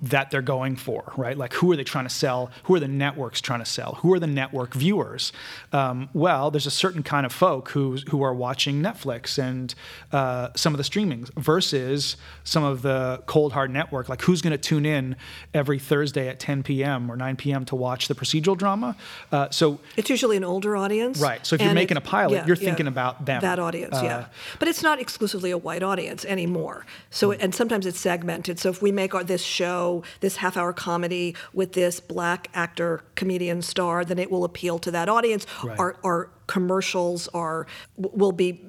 that 0.01 0.31
they're 0.31 0.43
going 0.43 0.77
for 0.77 1.13
right 1.17 1.37
like 1.37 1.53
who 1.55 1.71
are 1.73 1.77
they 1.77 1.83
trying 1.85 2.05
to 2.05 2.11
sell 2.15 2.51
who 2.65 2.75
are 2.75 2.81
the 2.81 2.87
networks 2.89 3.41
trying 3.41 3.59
to 3.59 3.65
sell 3.65 3.95
who 4.03 4.13
are 4.15 4.21
the 4.21 4.27
network 4.27 4.75
viewers 4.75 5.33
um, 5.73 6.09
well 6.13 6.51
there's 6.53 6.67
a 6.67 6.71
certain 6.71 7.03
kind 7.03 7.27
of 7.27 7.33
folk 7.33 7.71
who 7.71 7.97
who 8.11 8.23
are 8.23 8.35
watching 8.35 8.81
netflix 8.81 9.39
and 9.43 9.75
uh, 10.13 10.49
some 10.55 10.73
of 10.73 10.79
the 10.79 10.85
streamings 10.85 11.31
versus 11.35 12.17
some 12.45 12.63
of 12.65 12.83
the 12.83 13.21
cold 13.27 13.53
hard 13.53 13.71
network 13.73 14.09
like 14.09 14.23
who's 14.23 14.41
going 14.41 14.53
to 14.53 14.59
tune 14.59 14.87
in 14.87 15.17
every 15.53 15.79
thursday 15.79 16.29
at 16.29 16.39
10 16.39 16.63
p.m 16.63 17.11
or 17.11 17.17
9 17.17 17.37
p.m 17.37 17.65
to 17.65 17.75
watch 17.75 18.07
the 18.09 18.15
procedural 18.15 18.57
drama 18.57 18.97
uh, 19.33 19.49
so 19.51 19.81
It's 19.97 20.11
usually 20.11 20.37
an 20.37 20.45
older 20.45 20.77
audience. 20.77 21.19
Right. 21.21 21.45
So 21.47 21.55
if 21.57 21.63
you're 21.63 21.75
making 21.75 21.97
a 21.97 22.01
pilot, 22.01 22.47
you're 22.47 22.57
thinking 22.69 22.87
about 22.87 23.25
them. 23.25 23.41
That 23.41 23.59
audience, 23.59 23.97
yeah. 24.03 24.17
Uh, 24.17 24.25
But 24.59 24.69
it's 24.69 24.83
not 24.83 25.01
exclusively 25.01 25.51
a 25.51 25.59
white 25.59 25.83
audience 25.83 26.25
anymore. 26.25 26.85
So 27.11 27.33
Hmm. 27.33 27.41
and 27.43 27.55
sometimes 27.55 27.85
it's 27.87 27.99
segmented. 28.01 28.59
So 28.59 28.69
if 28.69 28.81
we 28.83 28.93
make 28.93 29.15
our, 29.15 29.25
this 29.25 29.43
show, 29.43 29.72
this 30.21 30.37
half-hour 30.37 30.73
comedy 30.73 31.35
with 31.53 31.73
this 31.73 32.01
black 32.01 32.49
actor, 32.55 33.03
comedian 33.15 33.63
star, 33.63 34.05
then 34.05 34.19
it 34.19 34.31
will 34.31 34.45
appeal 34.45 34.79
to 34.81 34.91
that 34.91 35.09
audience. 35.09 35.47
Right. 35.65 35.79
Our, 35.79 35.97
our 36.05 36.31
commercials 36.47 37.29
are 37.29 37.67
will 37.97 38.33
be 38.33 38.61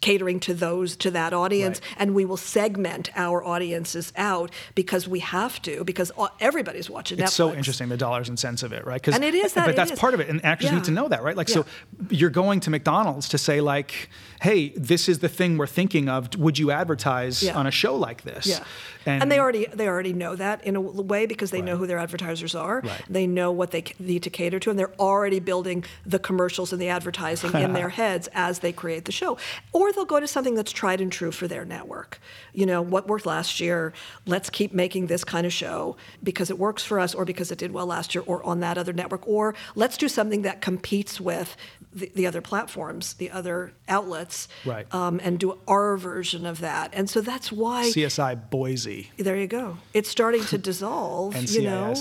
catering 0.00 0.38
to 0.38 0.54
those 0.54 0.94
to 0.96 1.10
that 1.10 1.32
audience 1.32 1.80
Right. 1.80 1.94
and 1.98 2.14
we 2.14 2.24
will 2.24 2.36
segment 2.36 3.10
our 3.16 3.42
audiences 3.44 4.12
out 4.16 4.52
because 4.76 5.08
we 5.08 5.18
have 5.18 5.60
to 5.62 5.82
because 5.82 6.12
everybody's 6.38 6.88
watching 6.88 7.18
It's 7.18 7.32
Netflix. 7.32 7.34
so 7.34 7.52
interesting 7.52 7.88
the 7.88 7.96
dollars 7.96 8.28
and 8.28 8.38
cents 8.38 8.62
of 8.62 8.72
it, 8.72 8.86
right? 8.86 9.04
And 9.08 9.24
it 9.24 9.34
is 9.34 9.54
that- 9.54 9.66
but 9.66 9.74
that's 9.74 9.90
is. 9.90 9.98
part 9.98 10.14
of 10.14 10.20
it, 10.20 10.28
and 10.28 10.38
actors 10.44 10.70
Yeah. 10.70 10.76
need 10.76 10.84
to 10.84 10.92
know 10.92 11.08
that, 11.08 11.24
right? 11.24 11.36
Like, 11.36 11.48
so 11.48 11.66
you're 12.10 12.30
going 12.30 12.60
to 12.60 12.70
McDonald's 12.70 13.28
to 13.30 13.38
say, 13.38 13.60
like, 13.60 14.08
"Hey, 14.42 14.70
this 14.76 15.08
is 15.08 15.20
the 15.20 15.28
thing 15.28 15.58
we're 15.58 15.66
thinking 15.66 16.08
of. 16.08 16.34
Would 16.36 16.58
you 16.58 16.70
advertise 16.70 17.42
Yeah. 17.42 17.56
on 17.56 17.66
a 17.66 17.70
show 17.70 17.94
like 17.96 18.22
this?" 18.22 18.46
Yeah. 18.46 18.64
And, 19.08 19.30
they 19.30 19.38
already 19.38 19.66
they 19.72 19.86
already 19.86 20.12
know 20.12 20.34
that 20.34 20.64
in 20.64 20.74
a 20.74 20.80
way 20.80 21.26
because 21.26 21.52
they 21.52 21.62
know 21.62 21.76
who 21.76 21.86
their 21.86 21.98
advertisers 21.98 22.56
are. 22.56 22.80
Right. 22.80 23.02
They 23.08 23.26
know 23.28 23.52
what 23.52 23.70
they 23.70 23.84
need 24.00 24.24
to 24.24 24.30
cater 24.30 24.58
to, 24.58 24.70
and 24.70 24.76
they're 24.78 24.94
already 24.98 25.38
building 25.38 25.84
the 26.04 26.18
commercials 26.18 26.72
and 26.72 26.82
the 26.82 26.88
advertising 26.88 27.52
in 27.54 27.72
their 27.72 27.88
heads 28.00 28.28
as 28.34 28.58
they 28.58 28.72
create 28.72 29.04
the 29.04 29.12
show. 29.12 29.38
Or 29.72 29.92
they'll 29.92 30.04
go 30.06 30.18
to 30.18 30.26
something 30.26 30.56
that's 30.56 30.72
tried 30.72 31.00
and 31.00 31.12
true 31.12 31.30
for 31.30 31.46
their 31.46 31.64
network. 31.64 32.18
You 32.52 32.66
know, 32.66 32.82
what 32.82 33.06
worked 33.06 33.26
last 33.26 33.60
year? 33.60 33.92
Let's 34.26 34.50
keep 34.50 34.72
making 34.74 35.06
this 35.06 35.22
kind 35.22 35.46
of 35.46 35.52
show 35.52 35.96
because 36.24 36.50
it 36.50 36.58
works 36.58 36.82
for 36.82 36.98
us, 36.98 37.14
or 37.14 37.24
because 37.24 37.52
it 37.52 37.58
did 37.58 37.70
well 37.72 37.86
last 37.86 38.12
year, 38.12 38.24
or 38.26 38.42
on 38.44 38.58
that 38.60 38.76
other 38.76 38.92
network. 38.92 39.26
Or 39.28 39.54
let's 39.76 39.96
do 39.96 40.08
something 40.08 40.42
that 40.42 40.60
competes 40.60 41.20
with 41.20 41.56
the, 41.96 42.12
the 42.14 42.26
other 42.26 42.40
platforms, 42.40 43.14
the 43.14 43.30
other 43.30 43.72
outlets, 43.88 44.46
Right. 44.64 44.86
um, 44.94 45.20
and 45.24 45.38
do 45.38 45.58
our 45.66 45.96
version 45.96 46.46
of 46.46 46.60
that. 46.60 46.90
And 46.92 47.08
so 47.10 47.20
that's 47.20 47.50
why. 47.50 47.90
CSI 47.90 48.50
Boise. 48.50 49.10
There 49.16 49.36
you 49.36 49.46
go. 49.48 49.78
It's 49.94 50.08
starting 50.08 50.44
to 50.46 50.58
dissolve, 50.58 51.34
you 51.50 51.62
know. 51.62 51.94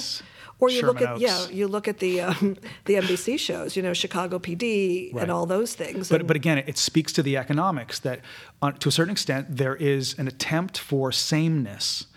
Or 0.58 0.70
you 0.70 0.84
look 0.84 1.00
Sherman 1.00 1.16
at 1.16 1.20
yeah, 1.20 1.48
you 1.50 1.68
look 1.68 1.86
at 1.90 2.00
the 2.00 2.22
um, 2.22 2.56
the 2.86 2.94
NBC 2.96 3.38
shows, 3.38 3.76
you 3.76 3.84
know, 3.84 3.94
Chicago 3.94 4.40
PD 4.40 5.14
Right. 5.14 5.24
and 5.24 5.30
all 5.32 5.46
those 5.46 5.74
things. 5.76 6.08
But, 6.08 6.22
and- 6.22 6.28
but 6.30 6.38
again, 6.38 6.58
it 6.60 6.78
speaks 6.78 7.12
to 7.14 7.22
the 7.24 7.36
economics 7.36 8.00
that, 8.00 8.22
on, 8.62 8.78
to 8.78 8.88
a 8.88 8.92
certain 8.92 9.12
extent, 9.12 9.48
there 9.58 9.76
is 9.76 10.16
an 10.18 10.28
attempt 10.30 10.78
for 10.78 11.12
sameness. 11.12 12.08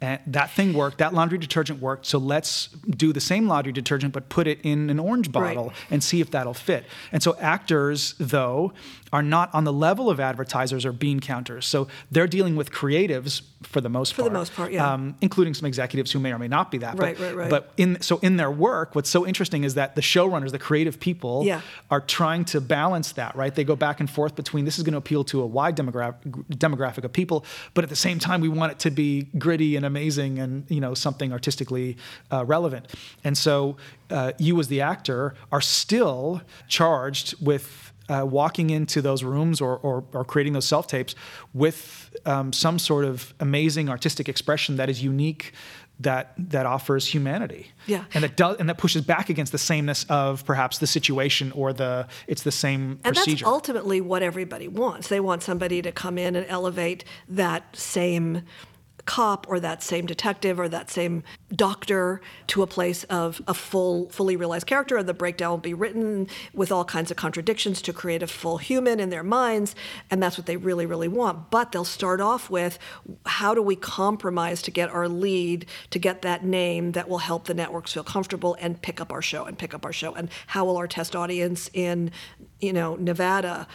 And 0.00 0.20
that 0.28 0.50
thing 0.52 0.74
worked, 0.74 0.98
that 0.98 1.12
laundry 1.12 1.38
detergent 1.38 1.80
worked, 1.80 2.06
so 2.06 2.18
let's 2.18 2.68
do 2.88 3.12
the 3.12 3.20
same 3.20 3.48
laundry 3.48 3.72
detergent 3.72 4.12
but 4.12 4.28
put 4.28 4.46
it 4.46 4.60
in 4.62 4.90
an 4.90 5.00
orange 5.00 5.26
Right. 5.26 5.56
bottle 5.56 5.72
and 5.90 6.02
see 6.04 6.20
if 6.20 6.30
that'll 6.30 6.54
fit. 6.54 6.84
And 7.10 7.20
so 7.20 7.36
actors, 7.40 8.14
though, 8.18 8.72
are 9.12 9.22
not 9.22 9.52
on 9.54 9.64
the 9.64 9.72
level 9.72 10.10
of 10.10 10.20
advertisers 10.20 10.84
or 10.84 10.92
bean 10.92 11.20
counters. 11.20 11.66
So 11.66 11.88
they're 12.10 12.26
dealing 12.26 12.56
with 12.56 12.70
creatives 12.70 13.42
for 13.62 13.80
the 13.80 13.88
most 13.88 14.14
For 14.14 14.22
part. 14.22 14.32
the 14.32 14.38
most 14.38 14.54
part, 14.54 14.72
yeah. 14.72 14.92
Um, 14.92 15.16
including 15.20 15.54
some 15.54 15.66
executives 15.66 16.12
who 16.12 16.18
may 16.20 16.32
or 16.32 16.38
may 16.38 16.48
not 16.48 16.70
be 16.70 16.78
that. 16.78 16.98
Right, 16.98 17.16
but, 17.16 17.24
right, 17.24 17.36
right. 17.36 17.50
But 17.50 17.72
in 17.76 18.00
so 18.00 18.18
in 18.18 18.36
their 18.36 18.50
work, 18.50 18.94
what's 18.94 19.10
so 19.10 19.26
interesting 19.26 19.64
is 19.64 19.74
that 19.74 19.94
the 19.94 20.00
showrunners, 20.00 20.52
the 20.52 20.58
creative 20.58 21.00
people, 21.00 21.42
Yeah. 21.44 21.60
are 21.90 22.00
trying 22.00 22.44
to 22.46 22.60
balance 22.60 23.12
that, 23.12 23.34
right? 23.34 23.54
They 23.54 23.64
go 23.64 23.76
back 23.76 24.00
and 24.00 24.08
forth 24.08 24.36
between 24.36 24.64
this 24.64 24.78
is 24.78 24.84
going 24.84 24.92
to 24.92 24.98
appeal 24.98 25.24
to 25.24 25.40
a 25.42 25.46
wide 25.46 25.76
demographic 25.76 26.14
demographic 26.50 27.04
of 27.04 27.12
people, 27.12 27.44
but 27.74 27.82
at 27.84 27.90
the 27.90 27.96
same 27.96 28.18
time, 28.18 28.40
we 28.40 28.48
want 28.48 28.72
it 28.72 28.78
to 28.80 28.90
be 28.90 29.22
gritty 29.38 29.76
and 29.76 29.84
amazing 29.84 30.38
and 30.38 30.64
you 30.68 30.80
know 30.80 30.94
something 30.94 31.32
artistically 31.32 31.96
uh, 32.30 32.44
relevant. 32.44 32.86
And 33.24 33.36
so, 33.36 33.76
uh, 34.10 34.32
you 34.38 34.58
as 34.60 34.68
the 34.68 34.80
actor 34.80 35.34
are 35.50 35.60
still 35.60 36.42
charged 36.68 37.34
with 37.44 37.87
uh, 38.08 38.24
walking 38.26 38.70
into 38.70 39.02
those 39.02 39.22
rooms 39.22 39.60
or, 39.60 39.76
or, 39.78 40.04
or 40.12 40.24
creating 40.24 40.52
those 40.52 40.66
self 40.66 40.86
tapes 40.86 41.14
with 41.54 42.14
um, 42.26 42.52
some 42.52 42.78
sort 42.78 43.04
of 43.04 43.34
amazing 43.40 43.88
artistic 43.88 44.28
expression 44.28 44.76
that 44.76 44.88
is 44.88 45.02
unique 45.02 45.52
that 46.00 46.32
that 46.38 46.64
offers 46.64 47.06
humanity. 47.06 47.72
Yeah. 47.86 48.04
And 48.14 48.22
that 48.22 48.36
does 48.36 48.56
and 48.58 48.68
that 48.68 48.78
pushes 48.78 49.02
back 49.02 49.30
against 49.30 49.50
the 49.50 49.58
sameness 49.58 50.04
of 50.08 50.44
perhaps 50.44 50.78
the 50.78 50.86
situation 50.86 51.50
or 51.52 51.72
the 51.72 52.06
it's 52.28 52.42
the 52.42 52.52
same 52.52 53.00
And 53.02 53.16
procedure. 53.16 53.44
that's 53.44 53.52
ultimately 53.52 54.00
what 54.00 54.22
everybody 54.22 54.68
wants. 54.68 55.08
They 55.08 55.20
want 55.20 55.42
somebody 55.42 55.82
to 55.82 55.90
come 55.90 56.16
in 56.16 56.36
and 56.36 56.46
elevate 56.48 57.04
that 57.28 57.76
same 57.76 58.42
cop 59.08 59.48
or 59.48 59.58
that 59.58 59.82
same 59.82 60.04
detective 60.04 60.60
or 60.60 60.68
that 60.68 60.90
same 60.90 61.22
doctor 61.56 62.20
to 62.46 62.62
a 62.62 62.66
place 62.66 63.04
of 63.04 63.40
a 63.48 63.54
full 63.54 64.06
fully 64.10 64.36
realized 64.36 64.66
character 64.66 64.98
and 64.98 65.08
the 65.08 65.14
breakdown 65.14 65.50
will 65.50 65.56
be 65.56 65.72
written 65.72 66.28
with 66.52 66.70
all 66.70 66.84
kinds 66.84 67.10
of 67.10 67.16
contradictions 67.16 67.80
to 67.80 67.90
create 67.90 68.22
a 68.22 68.26
full 68.26 68.58
human 68.58 69.00
in 69.00 69.08
their 69.08 69.22
minds 69.22 69.74
and 70.10 70.22
that's 70.22 70.36
what 70.36 70.44
they 70.44 70.58
really 70.58 70.84
really 70.84 71.08
want. 71.08 71.50
But 71.50 71.72
they'll 71.72 71.86
start 71.86 72.20
off 72.20 72.50
with 72.50 72.78
how 73.24 73.54
do 73.54 73.62
we 73.62 73.76
compromise 73.76 74.60
to 74.62 74.70
get 74.70 74.90
our 74.90 75.08
lead 75.08 75.64
to 75.88 75.98
get 75.98 76.20
that 76.20 76.44
name 76.44 76.92
that 76.92 77.08
will 77.08 77.18
help 77.18 77.46
the 77.46 77.54
networks 77.54 77.94
feel 77.94 78.04
comfortable 78.04 78.58
and 78.60 78.80
pick 78.82 79.00
up 79.00 79.10
our 79.10 79.22
show 79.22 79.46
and 79.46 79.58
pick 79.58 79.72
up 79.72 79.86
our 79.86 79.92
show? 79.92 80.14
And 80.14 80.28
how 80.48 80.66
will 80.66 80.76
our 80.76 80.86
test 80.86 81.16
audience 81.16 81.70
in 81.72 82.10
you 82.60 82.74
know 82.74 82.94
Nevada 82.96 83.66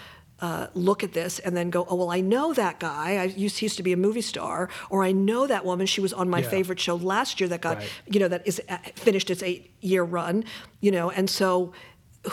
uh, 0.43 0.67
look 0.73 1.03
at 1.07 1.13
this 1.13 1.39
and 1.39 1.55
then 1.55 1.69
go, 1.69 1.85
oh, 1.89 1.95
well, 1.95 2.11
I 2.11 2.19
know 2.19 2.53
that 2.53 2.75
guy. 2.79 3.15
I 3.15 3.23
used, 3.45 3.59
he 3.59 3.65
used 3.67 3.77
to 3.77 3.83
be 3.89 3.93
a 3.93 3.97
movie 4.07 4.21
star, 4.33 4.69
or 4.89 5.01
I 5.09 5.13
know 5.13 5.47
that 5.47 5.63
woman. 5.63 5.85
She 5.87 6.01
was 6.01 6.11
on 6.11 6.27
my 6.29 6.39
Yeah. 6.41 6.49
favorite 6.49 6.81
show 6.81 6.95
last 6.97 7.39
year 7.39 7.47
that 7.47 7.61
got, 7.61 7.77
Right. 7.77 7.89
you 8.13 8.19
know, 8.19 8.27
that 8.27 8.45
is 8.45 8.61
uh, 8.67 8.77
finished 8.95 9.29
its 9.29 9.41
eight 9.41 9.71
year 9.79 10.03
run, 10.03 10.43
you 10.81 10.91
know, 10.91 11.09
and 11.09 11.29
so. 11.29 11.71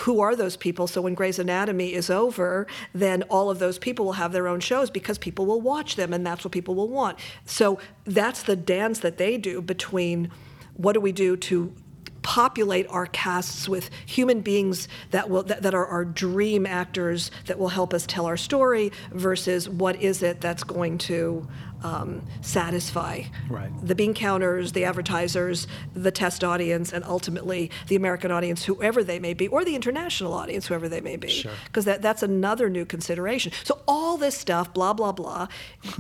Who 0.05 0.21
are 0.21 0.37
those 0.37 0.57
people? 0.57 0.87
So 0.87 1.01
when 1.03 1.15
Grey's 1.15 1.41
Anatomy 1.41 1.95
is 1.95 2.11
over, 2.11 2.69
then 2.95 3.25
all 3.25 3.51
of 3.51 3.59
those 3.59 3.77
people 3.87 4.05
will 4.05 4.19
have 4.23 4.31
their 4.33 4.47
own 4.47 4.61
shows 4.61 4.89
because 4.89 5.19
people 5.19 5.47
will 5.47 5.61
watch 5.61 5.97
them, 5.97 6.13
and 6.13 6.25
that's 6.25 6.45
what 6.45 6.53
people 6.53 6.77
will 6.77 6.87
want. 7.01 7.19
So 7.45 7.81
that's 8.05 8.45
the 8.45 8.55
dance 8.55 9.01
that 9.01 9.17
they 9.19 9.37
do 9.37 9.61
between 9.61 10.31
what 10.75 10.93
do 10.93 11.01
we 11.01 11.11
do 11.11 11.37
to 11.49 11.75
populate 12.23 12.87
our 12.89 13.07
casts 13.07 13.69
with 13.69 13.91
human 14.07 14.41
beings 14.41 14.89
that 15.11 15.31
will 15.31 15.43
that, 15.45 15.63
that 15.63 15.75
are 15.75 15.87
our 15.87 16.05
dream 16.05 16.67
actors 16.67 17.31
that 17.47 17.59
will 17.59 17.69
help 17.69 17.95
us 17.95 18.07
tell 18.07 18.27
our 18.27 18.37
story 18.37 18.93
versus 19.11 19.69
what 19.69 19.97
is 20.03 20.23
it 20.23 20.41
that's 20.41 20.65
going 20.65 20.99
to 20.99 21.47
um, 21.83 22.23
satisfy 22.43 23.23
Right. 23.49 23.71
the 23.83 23.95
bean 23.95 24.13
counters, 24.13 24.73
the 24.73 24.85
advertisers, 24.85 25.67
the 25.95 26.11
test 26.11 26.45
audience, 26.45 26.93
and 26.93 27.05
ultimately 27.05 27.71
the 27.89 27.97
American 27.97 28.31
audience, 28.31 28.65
whoever 28.65 29.03
they 29.03 29.19
may 29.19 29.33
be, 29.35 29.49
or 29.49 29.65
the 29.65 29.75
international 29.75 30.35
audience, 30.35 30.67
whoever 30.67 30.89
they 30.89 31.01
may 31.01 31.17
be. 31.17 31.29
Sure. 31.29 31.53
Because 31.65 31.87
that, 31.87 32.03
that's 32.03 32.23
another 32.23 32.69
new 32.69 32.85
consideration. 32.85 33.53
So 33.65 33.81
all 33.89 34.19
this 34.19 34.37
stuff, 34.37 34.75
blah, 34.75 34.93
blah, 34.93 35.13
blah, 35.13 35.49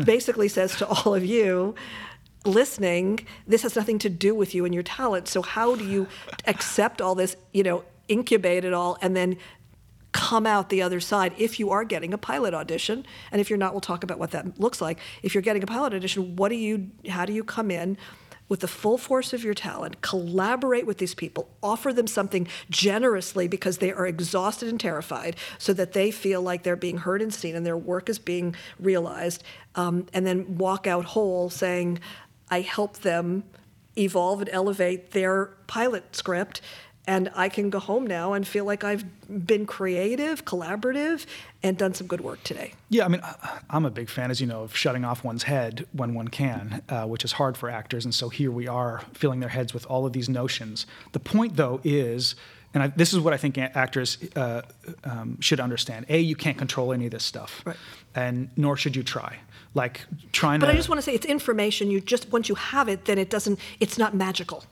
basically 0.04 0.48
says 0.48 0.76
to 0.76 0.86
all 0.86 1.14
of 1.14 1.24
you, 1.24 1.74
listening, 2.44 3.26
this 3.46 3.62
has 3.62 3.76
nothing 3.76 3.98
to 4.00 4.08
do 4.08 4.34
with 4.34 4.54
you 4.54 4.64
and 4.64 4.74
your 4.74 4.82
talent. 4.82 5.28
So 5.28 5.42
how 5.42 5.76
do 5.76 5.84
you 5.84 6.08
accept 6.46 7.00
all 7.00 7.14
this, 7.14 7.36
you 7.52 7.62
know, 7.62 7.84
incubate 8.08 8.64
it 8.64 8.72
all, 8.72 8.98
and 9.02 9.14
then 9.14 9.36
come 10.12 10.46
out 10.46 10.70
the 10.70 10.82
other 10.82 11.00
side 11.00 11.32
if 11.38 11.60
you 11.60 11.70
are 11.70 11.84
getting 11.84 12.12
a 12.12 12.18
pilot 12.18 12.52
audition 12.52 13.06
and 13.30 13.40
if 13.40 13.48
you're 13.48 13.58
not 13.58 13.72
we'll 13.72 13.80
talk 13.80 14.02
about 14.02 14.18
what 14.18 14.32
that 14.32 14.58
looks 14.58 14.80
like 14.80 14.98
if 15.22 15.34
you're 15.34 15.42
getting 15.42 15.62
a 15.62 15.66
pilot 15.66 15.94
audition 15.94 16.34
what 16.36 16.48
do 16.48 16.56
you 16.56 16.90
how 17.08 17.24
do 17.24 17.32
you 17.32 17.44
come 17.44 17.70
in 17.70 17.96
with 18.48 18.58
the 18.58 18.68
full 18.68 18.98
force 18.98 19.32
of 19.32 19.44
your 19.44 19.54
talent 19.54 20.00
collaborate 20.00 20.84
with 20.84 20.98
these 20.98 21.14
people 21.14 21.48
offer 21.62 21.92
them 21.92 22.08
something 22.08 22.48
generously 22.70 23.46
because 23.46 23.78
they 23.78 23.92
are 23.92 24.06
exhausted 24.06 24.68
and 24.68 24.80
terrified 24.80 25.36
so 25.58 25.72
that 25.72 25.92
they 25.92 26.10
feel 26.10 26.42
like 26.42 26.64
they're 26.64 26.74
being 26.74 26.98
heard 26.98 27.22
and 27.22 27.32
seen 27.32 27.54
and 27.54 27.64
their 27.64 27.78
work 27.78 28.08
is 28.08 28.18
being 28.18 28.54
realized 28.80 29.44
um, 29.76 30.06
and 30.12 30.26
then 30.26 30.58
walk 30.58 30.88
out 30.88 31.04
whole 31.04 31.48
saying 31.48 32.00
i 32.50 32.60
help 32.60 32.98
them 32.98 33.44
evolve 33.96 34.40
and 34.40 34.50
elevate 34.50 35.10
their 35.12 35.46
pilot 35.66 36.14
script 36.14 36.60
and 37.06 37.30
I 37.34 37.48
can 37.48 37.70
go 37.70 37.78
home 37.78 38.06
now 38.06 38.34
and 38.34 38.46
feel 38.46 38.64
like 38.64 38.84
I've 38.84 39.04
been 39.46 39.66
creative, 39.66 40.44
collaborative, 40.44 41.26
and 41.62 41.76
done 41.76 41.94
some 41.94 42.06
good 42.06 42.20
work 42.20 42.42
today. 42.44 42.74
Yeah, 42.88 43.04
I 43.04 43.08
mean, 43.08 43.22
I'm 43.68 43.84
a 43.84 43.90
big 43.90 44.08
fan, 44.08 44.30
as 44.30 44.40
you 44.40 44.46
know, 44.46 44.62
of 44.62 44.76
shutting 44.76 45.04
off 45.04 45.24
one's 45.24 45.44
head 45.44 45.86
when 45.92 46.14
one 46.14 46.28
can, 46.28 46.82
uh, 46.88 47.06
which 47.06 47.24
is 47.24 47.32
hard 47.32 47.56
for 47.56 47.68
actors. 47.70 48.04
And 48.04 48.14
so 48.14 48.28
here 48.28 48.52
we 48.52 48.68
are 48.68 49.02
filling 49.14 49.40
their 49.40 49.48
heads 49.48 49.72
with 49.74 49.86
all 49.86 50.06
of 50.06 50.12
these 50.12 50.28
notions. 50.28 50.86
The 51.12 51.20
point, 51.20 51.56
though, 51.56 51.80
is, 51.82 52.36
and 52.74 52.82
I, 52.82 52.88
this 52.88 53.12
is 53.12 53.18
what 53.18 53.32
I 53.32 53.38
think 53.38 53.58
actors 53.58 54.18
uh, 54.36 54.62
um, 55.02 55.40
should 55.40 55.58
understand: 55.58 56.06
a, 56.08 56.20
you 56.20 56.36
can't 56.36 56.58
control 56.58 56.92
any 56.92 57.06
of 57.06 57.12
this 57.12 57.24
stuff, 57.24 57.62
Right. 57.64 57.76
and 58.14 58.50
nor 58.56 58.76
should 58.76 58.94
you 58.94 59.02
try. 59.02 59.38
Like 59.74 60.00
trying 60.32 60.58
But 60.60 60.66
to. 60.66 60.72
I 60.72 60.76
just 60.76 60.88
want 60.88 60.98
to 60.98 61.02
say 61.02 61.14
it's 61.14 61.26
information. 61.26 61.90
You 61.90 62.00
just 62.00 62.30
once 62.32 62.48
you 62.48 62.56
have 62.56 62.88
it, 62.88 63.04
then 63.04 63.18
it 63.18 63.30
doesn't. 63.30 63.58
It's 63.78 63.98
not 63.98 64.14
magical. 64.14 64.64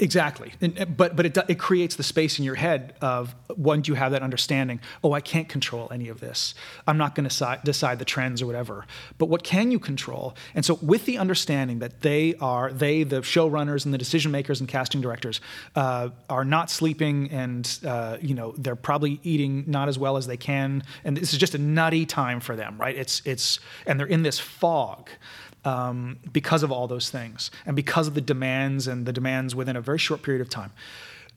Exactly, 0.00 0.52
and, 0.60 0.78
uh, 0.78 0.84
but 0.84 1.16
but 1.16 1.24
it 1.24 1.38
it 1.48 1.58
creates 1.58 1.94
the 1.96 2.02
space 2.02 2.38
in 2.38 2.44
your 2.44 2.56
head 2.56 2.94
of 3.00 3.34
once 3.56 3.88
you 3.88 3.94
have 3.94 4.12
that 4.12 4.22
understanding. 4.22 4.80
Oh, 5.04 5.12
I 5.12 5.20
can't 5.20 5.48
control 5.48 5.88
any 5.92 6.08
of 6.08 6.20
this. 6.20 6.54
I'm 6.86 6.98
not 6.98 7.14
going 7.14 7.28
to 7.28 7.34
si- 7.34 7.60
decide 7.64 7.98
the 7.98 8.04
trends 8.04 8.42
or 8.42 8.46
whatever. 8.46 8.86
But 9.18 9.26
what 9.26 9.44
can 9.44 9.70
you 9.70 9.78
control? 9.78 10.36
And 10.54 10.64
so, 10.64 10.78
with 10.82 11.06
the 11.06 11.16
understanding 11.18 11.78
that 11.78 12.00
they 12.00 12.34
are 12.40 12.72
they 12.72 13.04
the 13.04 13.20
showrunners 13.20 13.84
and 13.84 13.94
the 13.94 13.98
decision 13.98 14.32
makers 14.32 14.60
and 14.60 14.68
casting 14.68 15.00
directors 15.00 15.40
uh, 15.76 16.10
are 16.28 16.44
not 16.44 16.70
sleeping, 16.70 17.30
and 17.30 17.78
uh, 17.86 18.18
you 18.20 18.34
know 18.34 18.54
they're 18.58 18.76
probably 18.76 19.20
eating 19.22 19.64
not 19.68 19.88
as 19.88 19.98
well 19.98 20.16
as 20.16 20.26
they 20.26 20.36
can, 20.36 20.82
and 21.04 21.16
this 21.16 21.32
is 21.32 21.38
just 21.38 21.54
a 21.54 21.58
nutty 21.58 22.04
time 22.04 22.40
for 22.40 22.56
them, 22.56 22.76
right? 22.78 22.96
It's 22.96 23.22
it's 23.24 23.60
and 23.86 23.98
they're 23.98 24.06
in 24.06 24.22
this 24.22 24.38
fog 24.38 25.08
um, 25.64 26.18
because 26.32 26.62
of 26.62 26.72
all 26.72 26.86
those 26.86 27.10
things 27.10 27.50
and 27.66 27.76
because 27.76 28.06
of 28.06 28.14
the 28.14 28.20
demands 28.20 28.86
and 28.86 29.06
the 29.06 29.12
demands 29.12 29.54
within 29.54 29.76
a 29.76 29.80
very 29.80 29.98
short 29.98 30.22
period 30.22 30.40
of 30.40 30.48
time. 30.48 30.72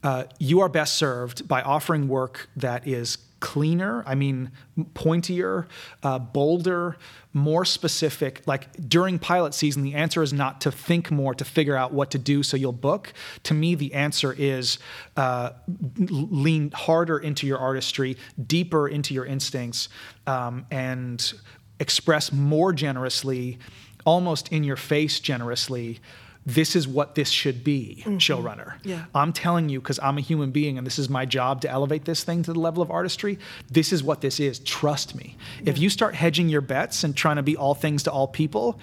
Uh, 0.02 0.24
you 0.38 0.60
are 0.60 0.68
best 0.68 0.96
served 0.96 1.46
by 1.46 1.62
offering 1.62 2.08
work 2.08 2.48
that 2.56 2.86
is 2.88 3.18
cleaner, 3.42 4.04
I 4.06 4.14
mean, 4.14 4.52
pointier, 4.94 5.66
uh, 6.04 6.18
bolder, 6.20 6.96
more 7.32 7.64
specific. 7.64 8.40
Like 8.46 8.88
during 8.88 9.18
pilot 9.18 9.52
season, 9.52 9.82
the 9.82 9.94
answer 9.94 10.22
is 10.22 10.32
not 10.32 10.60
to 10.62 10.70
think 10.70 11.10
more 11.10 11.34
to 11.34 11.44
figure 11.44 11.76
out 11.76 11.92
what 11.92 12.12
to 12.12 12.18
do 12.18 12.44
so 12.44 12.56
you'll 12.56 12.72
book. 12.72 13.12
To 13.44 13.54
me, 13.54 13.74
the 13.74 13.94
answer 13.94 14.32
is 14.32 14.78
uh, 15.16 15.50
lean 15.98 16.70
harder 16.70 17.18
into 17.18 17.46
your 17.46 17.58
artistry, 17.58 18.16
deeper 18.46 18.88
into 18.88 19.12
your 19.12 19.26
instincts, 19.26 19.88
um, 20.28 20.64
and 20.70 21.32
express 21.80 22.30
more 22.32 22.72
generously, 22.72 23.58
almost 24.04 24.50
in 24.52 24.64
your 24.64 24.76
face 24.76 25.20
generously. 25.20 26.00
This 26.44 26.74
is 26.74 26.88
what 26.88 27.14
this 27.14 27.30
should 27.30 27.62
be, 27.62 28.02
mm-hmm. 28.04 28.16
showrunner. 28.16 28.74
Yeah. 28.82 29.04
I'm 29.14 29.32
telling 29.32 29.68
you 29.68 29.80
because 29.80 30.00
I'm 30.02 30.18
a 30.18 30.20
human 30.20 30.50
being 30.50 30.76
and 30.76 30.84
this 30.84 30.98
is 30.98 31.08
my 31.08 31.24
job 31.24 31.60
to 31.60 31.70
elevate 31.70 32.04
this 32.04 32.24
thing 32.24 32.42
to 32.42 32.52
the 32.52 32.58
level 32.58 32.82
of 32.82 32.90
artistry. 32.90 33.38
This 33.70 33.92
is 33.92 34.02
what 34.02 34.22
this 34.22 34.40
is. 34.40 34.58
Trust 34.58 35.14
me. 35.14 35.36
If 35.64 35.78
you 35.78 35.88
start 35.88 36.16
hedging 36.16 36.48
your 36.48 36.60
bets 36.60 37.04
and 37.04 37.16
trying 37.16 37.36
to 37.36 37.44
be 37.44 37.56
all 37.56 37.74
things 37.74 38.02
to 38.04 38.10
all 38.10 38.26
people, 38.26 38.80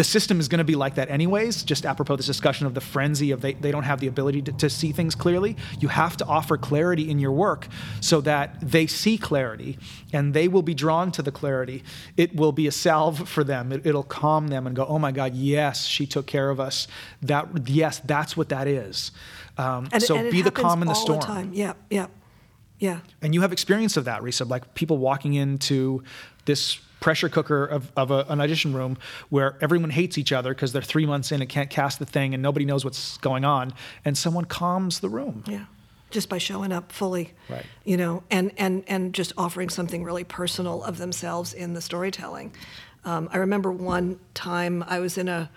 the 0.00 0.04
system 0.04 0.40
is 0.40 0.48
going 0.48 0.60
to 0.60 0.64
be 0.64 0.76
like 0.76 0.94
that 0.94 1.10
anyways. 1.10 1.62
Just 1.62 1.84
apropos 1.84 2.16
this 2.16 2.24
discussion 2.24 2.66
of 2.66 2.72
the 2.72 2.80
frenzy 2.80 3.32
of 3.32 3.42
they, 3.42 3.52
they 3.52 3.70
don't 3.70 3.82
have 3.82 4.00
the 4.00 4.06
ability 4.06 4.40
to, 4.40 4.52
to 4.52 4.70
see 4.70 4.92
things 4.92 5.14
clearly. 5.14 5.58
You 5.78 5.88
have 5.88 6.16
to 6.16 6.24
offer 6.24 6.56
clarity 6.56 7.10
in 7.10 7.18
your 7.18 7.32
work 7.32 7.68
so 8.00 8.22
that 8.22 8.58
they 8.62 8.86
see 8.86 9.18
clarity 9.18 9.76
and 10.10 10.32
they 10.32 10.48
will 10.48 10.62
be 10.62 10.72
drawn 10.72 11.12
to 11.12 11.20
the 11.20 11.30
clarity. 11.30 11.84
It 12.16 12.34
will 12.34 12.52
be 12.52 12.66
a 12.66 12.72
salve 12.72 13.28
for 13.28 13.44
them. 13.44 13.72
It, 13.72 13.84
it'll 13.84 14.02
calm 14.02 14.48
them 14.48 14.66
and 14.66 14.74
go, 14.74 14.86
oh 14.86 14.98
my 14.98 15.12
God, 15.12 15.34
yes, 15.34 15.84
she 15.84 16.06
took 16.06 16.26
care 16.26 16.48
of 16.48 16.58
us. 16.58 16.88
That 17.20 17.68
yes, 17.68 18.00
that's 18.02 18.38
what 18.38 18.48
that 18.48 18.66
is. 18.66 19.12
Um, 19.58 19.90
And, 19.92 20.02
so 20.02 20.16
and 20.16 20.30
be 20.30 20.40
the 20.40 20.50
calm 20.50 20.80
in 20.80 20.88
the 20.88 20.94
all 20.94 21.02
storm. 21.02 21.20
the 21.20 21.26
time. 21.26 21.50
Yeah, 21.52 21.74
yeah, 21.90 22.06
yeah. 22.78 23.00
And 23.20 23.34
you 23.34 23.42
have 23.42 23.52
experience 23.52 23.98
of 23.98 24.06
that, 24.06 24.22
Risa, 24.22 24.48
like 24.48 24.72
people 24.72 24.96
walking 24.96 25.34
into 25.34 26.02
this 26.46 26.80
pressure 27.00 27.28
cooker 27.28 27.64
of, 27.64 27.90
of 27.96 28.10
a, 28.10 28.26
an 28.28 28.40
audition 28.40 28.72
room 28.72 28.98
where 29.30 29.56
everyone 29.60 29.90
hates 29.90 30.18
each 30.18 30.32
other 30.32 30.54
because 30.54 30.72
they're 30.72 30.82
three 30.82 31.06
months 31.06 31.32
in 31.32 31.40
and 31.40 31.48
can't 31.48 31.70
cast 31.70 31.98
the 31.98 32.06
thing 32.06 32.34
and 32.34 32.42
nobody 32.42 32.64
knows 32.64 32.84
what's 32.84 33.16
going 33.18 33.44
on, 33.44 33.72
and 34.04 34.16
someone 34.16 34.44
calms 34.44 35.00
the 35.00 35.08
room. 35.08 35.42
Yeah, 35.46 35.64
just 36.10 36.28
by 36.28 36.38
showing 36.38 36.72
up 36.72 36.92
fully, 36.92 37.32
Right. 37.48 37.64
You 37.84 37.96
know, 37.96 38.22
and 38.30 38.52
and 38.56 38.84
and 38.86 39.14
just 39.14 39.32
offering 39.36 39.70
something 39.70 40.04
really 40.04 40.24
personal 40.24 40.84
of 40.84 40.98
themselves 40.98 41.52
in 41.54 41.74
the 41.74 41.80
storytelling. 41.80 42.52
Um, 43.04 43.28
I 43.32 43.38
remember 43.38 43.72
one 43.72 44.20
time 44.34 44.84
I 44.86 45.00
was 45.00 45.16
in 45.16 45.28
a 45.28 45.50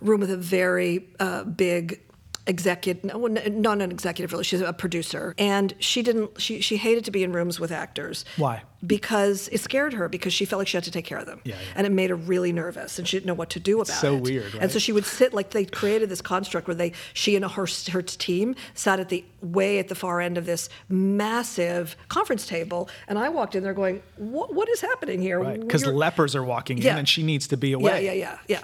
room 0.00 0.20
with 0.20 0.30
a 0.30 0.36
very 0.36 1.08
uh, 1.18 1.44
big 1.44 2.00
executive, 2.46 3.04
no, 3.04 3.26
not 3.26 3.80
an 3.80 3.90
executive 3.90 4.32
really. 4.32 4.44
She's 4.44 4.60
a 4.60 4.72
producer, 4.72 5.34
and 5.38 5.74
she 5.78 6.02
didn't. 6.02 6.40
She 6.40 6.60
she 6.60 6.76
hated 6.76 7.04
to 7.06 7.10
be 7.10 7.22
in 7.24 7.32
rooms 7.32 7.58
with 7.60 7.72
actors. 7.72 8.24
Why? 8.36 8.62
Because 8.86 9.48
it 9.48 9.60
scared 9.62 9.94
her 9.94 10.10
because 10.10 10.34
she 10.34 10.44
felt 10.44 10.58
like 10.58 10.68
she 10.68 10.76
had 10.76 10.84
to 10.84 10.90
take 10.90 11.06
care 11.06 11.16
of 11.16 11.24
them, 11.24 11.40
Yeah, 11.44 11.54
yeah. 11.54 11.60
and 11.74 11.86
it 11.86 11.90
made 11.90 12.10
her 12.10 12.16
really 12.16 12.52
nervous, 12.52 12.98
and 12.98 13.08
she 13.08 13.16
didn't 13.16 13.26
know 13.26 13.32
what 13.34 13.48
to 13.50 13.60
do 13.60 13.76
about 13.80 13.86
so 13.86 14.14
it. 14.16 14.18
So 14.18 14.22
weird, 14.22 14.54
And 14.60 14.70
so 14.70 14.78
she 14.78 14.92
would 14.92 15.06
sit 15.06 15.32
like 15.32 15.50
they 15.50 15.64
created 15.64 16.10
this 16.10 16.20
construct 16.20 16.68
where 16.68 16.74
they 16.74 16.92
she 17.14 17.34
and 17.34 17.44
her 17.46 17.66
her 17.92 18.02
team 18.02 18.54
sat 18.74 19.00
at 19.00 19.08
the 19.08 19.24
way 19.40 19.78
at 19.78 19.88
the 19.88 19.94
far 19.94 20.20
end 20.20 20.36
of 20.36 20.44
this 20.44 20.68
massive 20.90 21.96
conference 22.08 22.46
table, 22.46 22.88
and 23.08 23.18
I 23.18 23.28
walked 23.30 23.54
in 23.54 23.62
there 23.62 23.72
going, 23.74 24.02
"What 24.16 24.52
what 24.54 24.68
is 24.68 24.80
happening 24.82 25.22
here?" 25.22 25.40
Because 25.42 25.82
You're- 25.82 25.96
lepers 25.96 26.36
are 26.36 26.44
walking 26.44 26.76
Yeah. 26.78 26.92
in 26.92 26.98
and 26.98 27.08
she 27.08 27.22
needs 27.22 27.46
to 27.48 27.56
be 27.56 27.72
away. 27.72 28.04
yeah, 28.04 28.12
yeah, 28.12 28.38
yeah, 28.48 28.60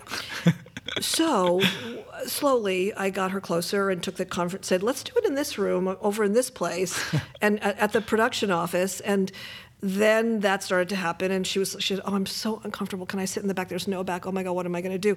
yeah. 0.47 0.53
so 1.01 1.61
slowly, 2.27 2.93
I 2.95 3.11
got 3.11 3.31
her 3.31 3.41
closer 3.41 3.91
and 3.91 4.03
took 4.03 4.17
the 4.17 4.25
conference. 4.25 4.67
Said, 4.67 4.83
"Let's 4.83 5.03
do 5.03 5.13
it 5.17 5.25
in 5.25 5.35
this 5.35 5.59
room, 5.59 5.97
over 6.01 6.25
in 6.25 6.33
this 6.33 6.51
place, 6.51 7.03
and 7.41 7.63
at, 7.63 7.79
at 7.79 7.93
the 7.93 8.01
production 8.01 8.51
office." 8.51 9.01
And 9.01 9.31
then 9.81 10.41
that 10.41 10.63
started 10.63 10.89
to 10.91 10.97
happen, 10.97 11.31
and 11.31 11.47
she 11.47 11.59
was, 11.59 11.77
she 11.81 11.95
said, 11.95 12.03
"Oh, 12.05 12.15
I'm 12.15 12.27
so 12.27 12.61
uncomfortable. 12.65 13.07
Can 13.07 13.19
I 13.19 13.25
sit 13.25 13.43
in 13.43 13.49
the 13.49 13.55
back? 13.55 13.69
There's 13.69 13.89
no 13.89 14.05
back. 14.05 14.27
Oh 14.27 14.33
my 14.33 14.43
God, 14.43 14.53
what 14.53 14.67
am 14.67 14.75
I 14.75 14.81
going 14.81 14.93
to 14.93 14.99
do?" 14.99 15.17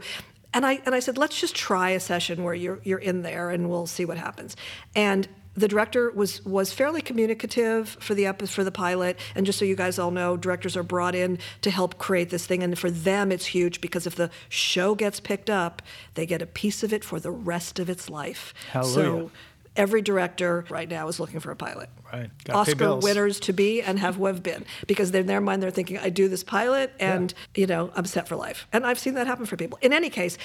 And 0.53 0.65
I 0.65 0.81
and 0.85 0.93
I 0.95 0.99
said, 0.99 1.17
"Let's 1.17 1.39
just 1.39 1.55
try 1.55 1.91
a 1.91 1.99
session 1.99 2.43
where 2.43 2.53
you're 2.53 2.79
you're 2.83 2.99
in 2.99 3.21
there, 3.23 3.49
and 3.49 3.69
we'll 3.69 3.87
see 3.87 4.05
what 4.05 4.17
happens." 4.17 4.55
And 4.95 5.27
the 5.55 5.67
director 5.67 6.11
was 6.11 6.43
was 6.45 6.73
fairly 6.73 7.01
communicative 7.01 7.97
for 7.99 8.13
the 8.13 8.25
epi- 8.25 8.47
for 8.47 8.63
the 8.63 8.71
pilot. 8.71 9.19
And 9.35 9.45
just 9.45 9.59
so 9.59 9.65
you 9.65 9.75
guys 9.75 9.99
all 9.99 10.11
know 10.11 10.37
directors 10.37 10.75
are 10.75 10.83
brought 10.83 11.15
in 11.15 11.39
to 11.61 11.71
help 11.71 11.97
create 11.97 12.29
this 12.29 12.45
thing. 12.45 12.63
And 12.63 12.77
for 12.77 12.89
them 12.89 13.31
it's 13.31 13.45
huge 13.47 13.81
because 13.81 14.07
if 14.07 14.15
the 14.15 14.29
show 14.49 14.95
gets 14.95 15.19
picked 15.19 15.49
up 15.49 15.81
they 16.15 16.25
get 16.25 16.41
a 16.41 16.47
piece 16.47 16.83
of 16.83 16.93
it 16.93 17.03
for 17.03 17.19
the 17.19 17.31
rest 17.31 17.79
of 17.79 17.89
its 17.89 18.09
life. 18.09 18.53
Hallelujah. 18.71 18.93
so 18.93 19.31
every 19.75 20.01
director 20.01 20.65
right 20.69 20.87
now 20.89 21.07
is 21.07 21.19
looking 21.19 21.39
for 21.39 21.51
a 21.51 21.55
pilot. 21.55 21.89
Right. 22.11 22.29
Gotta 22.45 22.59
Oscar 22.59 22.95
winners 22.97 23.39
to 23.41 23.53
be 23.53 23.81
and 23.81 23.97
have 23.99 24.15
who 24.15 24.27
have 24.27 24.43
been. 24.43 24.65
Because 24.85 25.09
in 25.11 25.25
their 25.25 25.41
mind 25.41 25.63
they're 25.63 25.71
thinking 25.71 25.97
I 25.97 26.09
do 26.09 26.27
this 26.29 26.43
pilot 26.43 26.93
and 26.99 27.33
you 27.55 27.67
know 27.67 27.91
I'm 27.95 28.05
set 28.05 28.27
for 28.27 28.35
life. 28.35 28.67
And 28.71 28.85
I've 28.85 28.99
seen 28.99 29.15
that 29.15 29.27
happen 29.27 29.45
for 29.45 29.57
people. 29.57 29.79
In 29.81 29.93
any 29.93 30.09
case 30.09 30.37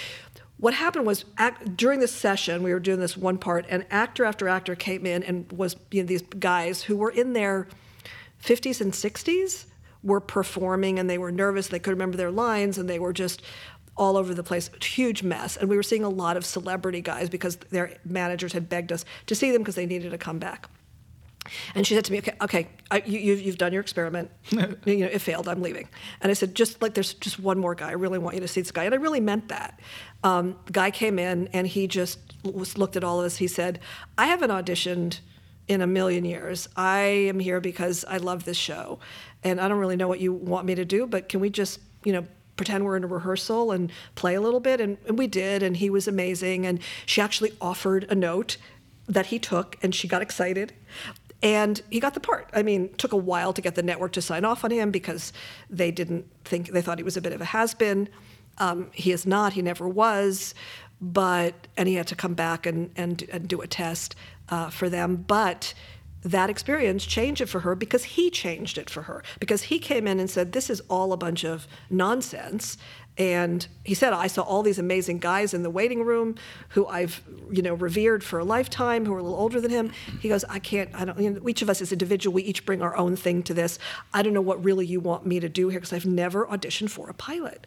what 0.59 0.75
happened 0.75 1.07
was 1.07 1.25
act, 1.37 1.77
during 1.77 2.01
this 2.01 2.13
session 2.13 2.63
we 2.63 2.73
were 2.73 2.81
doing 2.81 3.01
this 3.01 3.17
one 3.17 3.39
part 3.39 3.67
and 3.69 3.87
actor 3.91 4.25
after 4.25 4.49
actor 4.49 4.75
came 4.75 5.07
in 5.07 5.23
and 5.23 5.51
was 5.53 5.77
you 5.91 6.03
know 6.03 6.07
these 6.07 6.23
guys 6.23 6.83
who 6.83 6.97
were 6.97 7.11
in 7.11 7.33
their 7.33 7.69
50s 8.43 8.81
and 8.81 8.93
60s 8.93 9.67
were 10.03 10.21
performing 10.21 10.99
and 10.99 11.09
they 11.09 11.19
were 11.19 11.33
nervous 11.33 11.69
they 11.69 11.79
couldn't 11.79 11.99
remember 11.99 12.17
their 12.17 12.31
lines 12.31 12.79
and 12.79 12.89
they 12.89 12.99
were 12.99 13.13
just 13.13 13.43
all 13.99 14.17
over 14.17 14.33
the 14.33 14.45
place 14.45 14.71
huge 14.81 15.23
mess. 15.23 15.57
And 15.57 15.69
we 15.69 15.77
were 15.77 15.83
seeing 15.83 16.05
a 16.05 16.09
lot 16.09 16.37
of 16.37 16.47
celebrity 16.47 17.01
guys 17.01 17.29
because 17.29 17.57
their 17.57 17.99
managers 18.05 18.53
had 18.53 18.69
begged 18.69 18.93
us 18.93 19.05
to 19.27 19.35
see 19.35 19.51
them 19.51 19.63
because 19.63 19.75
they 19.75 19.87
needed 19.87 20.13
to 20.13 20.19
come 20.19 20.39
back 20.39 20.69
and 21.75 21.87
she 21.87 21.95
said 21.95 22.05
to 22.07 22.13
me, 22.13 22.19
"Okay, 22.19 22.35
okay, 22.43 22.69
I, 22.91 23.03
you, 23.07 23.19
you've, 23.19 23.41
you've 23.41 23.59
done 23.59 23.73
your 23.73 23.81
experiment. 23.81 24.31
you 24.51 24.59
know, 24.99 25.07
it 25.07 25.21
failed. 25.21 25.49
I'm 25.49 25.63
leaving." 25.63 25.89
And 26.21 26.31
I 26.31 26.35
said, 26.35 26.55
"Just 26.55 26.81
like 26.83 26.95
there's 26.95 27.15
just 27.15 27.39
one 27.39 27.59
more 27.59 27.75
guy. 27.75 27.91
I 27.91 27.93
really 27.93 28.19
want 28.19 28.35
you 28.35 28.41
to 28.41 28.49
see 28.49 28.61
this 28.61 28.71
guy." 28.71 28.85
And 28.85 28.95
I 28.95 28.99
really 28.99 29.21
meant 29.21 29.49
that. 29.49 29.81
Um, 30.25 30.59
guy 30.71 30.91
came 30.91 31.19
in 31.19 31.49
and 31.53 31.67
he 31.67 31.87
just 31.87 32.19
was, 32.45 32.77
looked 32.77 32.97
at 32.97 33.05
all 33.05 33.21
of 33.21 33.27
us. 33.27 33.37
He 33.37 33.49
said, 33.49 33.81
"I 34.17 34.27
haven't 34.27 34.51
auditioned 34.51 35.21
in 35.67 35.83
a 35.83 35.87
million 35.87 36.25
years. 36.25 36.69
I 36.77 37.01
am 37.01 37.39
here 37.39 37.61
because 37.61 38.05
I 38.07 38.17
love 38.19 38.45
this 38.45 38.57
show, 38.57 38.99
and 39.45 39.61
I 39.61 39.69
don't 39.69 39.79
really 39.79 39.97
know 39.97 40.09
what 40.09 40.21
you 40.21 40.33
want 40.33 40.67
me 40.67 40.75
to 40.75 40.85
do, 40.85 41.07
but 41.07 41.29
can 41.29 41.41
we 41.41 41.51
just, 41.51 41.81
you 42.05 42.13
know?" 42.13 42.25
pretend 42.57 42.85
we're 42.85 42.97
in 42.97 43.05
a 43.05 43.07
rehearsal 43.07 43.71
and 43.71 43.93
play 44.17 44.35
a 44.35 44.41
little 44.41 44.59
bit 44.59 44.81
and, 44.81 44.99
and 45.07 45.17
we 45.17 45.29
did 45.29 45.63
and 45.63 45.77
he 45.77 45.89
was 45.89 46.09
amazing 46.09 46.67
and 46.67 46.81
she 47.07 47.21
actually 47.21 47.53
offered 47.61 48.05
a 48.11 48.17
note 48.17 48.57
that 49.09 49.27
he 49.27 49.39
took 49.39 49.77
and 49.83 49.95
she 49.95 50.07
got 50.07 50.21
excited 50.21 50.73
and 51.43 51.81
he 51.91 52.01
got 52.01 52.15
the 52.15 52.21
part. 52.21 52.49
I 52.53 52.63
mean, 52.63 52.93
took 52.95 53.13
a 53.13 53.17
while 53.17 53.53
to 53.53 53.61
get 53.61 53.75
the 53.75 53.83
network 53.83 54.13
to 54.13 54.23
sign 54.23 54.45
off 54.45 54.65
on 54.65 54.71
him 54.71 54.91
because 54.91 55.33
they 55.71 55.91
didn't 55.91 56.27
think 56.45 56.71
they 56.71 56.83
thought 56.83 56.99
he 56.99 57.05
was 57.05 57.17
a 57.17 57.21
bit 57.21 57.33
of 57.33 57.41
a 57.41 57.47
has-been. 57.47 58.09
Um, 58.59 58.91
he 58.93 59.13
is 59.13 59.25
not. 59.25 59.53
He 59.53 59.63
never 59.63 59.89
was. 59.89 60.55
But 61.01 61.55
and 61.77 61.89
he 61.89 61.95
had 61.95 62.09
to 62.09 62.17
come 62.17 62.35
back 62.35 62.67
and 62.67 62.91
and, 62.97 63.23
and 63.31 63.47
do 63.47 63.61
a 63.61 63.69
test 63.69 64.17
uh, 64.49 64.71
for 64.71 64.89
them. 64.89 65.17
But 65.17 65.75
that 66.23 66.51
experience 66.51 67.07
changed 67.07 67.41
it 67.41 67.47
for 67.49 67.61
her 67.61 67.77
because 67.77 68.03
he 68.03 68.31
changed 68.31 68.77
it 68.77 68.91
for 68.91 69.03
her 69.03 69.23
because 69.39 69.63
he 69.63 69.79
came 69.79 70.09
in 70.09 70.19
and 70.19 70.29
said, 70.29 70.51
"This 70.51 70.69
is 70.69 70.81
all 70.89 71.13
a 71.13 71.17
bunch 71.17 71.45
of 71.45 71.69
nonsense." 71.89 72.77
And 73.19 73.67
he 73.85 73.95
said, 73.95 74.13
I 74.13 74.29
saw 74.29 74.43
all 74.43 74.63
these 74.63 74.79
amazing 74.79 75.19
guys 75.19 75.53
in 75.53 75.65
the 75.65 75.71
waiting 75.71 76.05
room 76.05 76.37
who 76.71 76.87
I've, 76.87 77.21
you 77.51 77.63
know, 77.63 77.75
revered 77.75 78.23
for 78.23 78.39
a 78.39 78.45
lifetime, 78.45 79.05
who 79.05 79.13
are 79.13 79.19
a 79.19 79.23
little 79.23 79.39
older 79.39 79.61
than 79.61 79.73
him. 79.73 79.91
He 80.21 80.29
goes, 80.29 80.45
I 80.45 80.61
can't, 80.61 80.89
I 80.95 81.05
don't, 81.05 81.19
you 81.19 81.31
know, 81.31 81.49
each 81.49 81.61
of 81.61 81.69
us 81.69 81.81
is 81.81 81.93
individual. 81.93 82.33
We 82.33 82.43
each 82.45 82.65
bring 82.65 82.81
our 82.81 82.97
own 82.97 83.17
thing 83.17 83.43
to 83.45 83.55
this. 83.55 83.81
I 84.15 84.23
don't 84.23 84.35
know 84.35 84.41
what 84.41 84.63
really 84.63 84.87
you 84.87 85.01
want 85.01 85.27
me 85.27 85.41
to 85.41 85.49
do 85.49 85.69
here 85.69 85.81
because 85.81 85.93
I've 85.93 86.07
never 86.07 86.47
auditioned 86.47 86.91
for 86.91 87.11
a 87.11 87.15
pilot. 87.15 87.67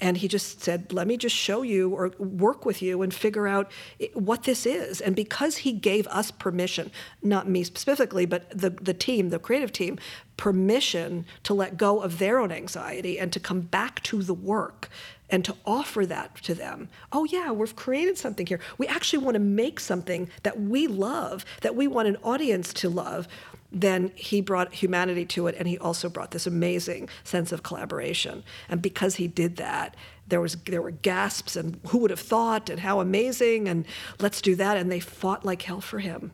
And 0.00 0.16
he 0.16 0.28
just 0.28 0.62
said, 0.62 0.92
let 0.92 1.06
me 1.06 1.16
just 1.16 1.36
show 1.36 1.62
you 1.62 1.90
or 1.90 2.12
work 2.18 2.64
with 2.64 2.80
you 2.80 3.02
and 3.02 3.12
figure 3.12 3.46
out 3.46 3.70
what 4.14 4.44
this 4.44 4.64
is. 4.64 5.00
And 5.00 5.14
because 5.14 5.58
he 5.58 5.72
gave 5.72 6.06
us 6.08 6.30
permission, 6.30 6.90
not 7.22 7.48
me 7.48 7.62
specifically, 7.64 8.24
but 8.24 8.50
the, 8.50 8.70
the 8.70 8.94
team, 8.94 9.28
the 9.28 9.38
creative 9.38 9.72
team, 9.72 9.98
permission 10.36 11.26
to 11.42 11.52
let 11.52 11.76
go 11.76 12.00
of 12.00 12.18
their 12.18 12.38
own 12.38 12.50
anxiety 12.50 13.18
and 13.18 13.30
to 13.32 13.38
come 13.38 13.60
back 13.60 14.02
to 14.04 14.22
the 14.22 14.32
work 14.32 14.88
and 15.28 15.44
to 15.44 15.54
offer 15.64 16.06
that 16.06 16.34
to 16.42 16.54
them. 16.54 16.88
Oh, 17.12 17.24
yeah, 17.24 17.52
we've 17.52 17.76
created 17.76 18.18
something 18.18 18.46
here. 18.46 18.58
We 18.78 18.86
actually 18.86 19.22
want 19.22 19.34
to 19.34 19.40
make 19.40 19.78
something 19.78 20.28
that 20.42 20.60
we 20.60 20.86
love, 20.86 21.44
that 21.60 21.76
we 21.76 21.86
want 21.86 22.08
an 22.08 22.16
audience 22.24 22.72
to 22.74 22.88
love 22.88 23.28
then 23.72 24.10
he 24.14 24.40
brought 24.40 24.74
humanity 24.74 25.24
to 25.24 25.46
it 25.46 25.54
and 25.58 25.68
he 25.68 25.78
also 25.78 26.08
brought 26.08 26.32
this 26.32 26.46
amazing 26.46 27.08
sense 27.22 27.52
of 27.52 27.62
collaboration. 27.62 28.42
And 28.68 28.82
because 28.82 29.16
he 29.16 29.28
did 29.28 29.56
that 29.56 29.96
there 30.30 30.40
was 30.40 30.56
there 30.64 30.80
were 30.80 30.90
gasps 30.90 31.56
and 31.56 31.78
who 31.88 31.98
would 31.98 32.10
have 32.10 32.20
thought 32.20 32.70
and 32.70 32.80
how 32.80 33.00
amazing 33.00 33.68
and 33.68 33.84
let's 34.18 34.40
do 34.40 34.56
that. 34.56 34.76
And 34.76 34.90
they 34.90 35.00
fought 35.00 35.44
like 35.44 35.62
hell 35.62 35.80
for 35.80 35.98
him. 35.98 36.32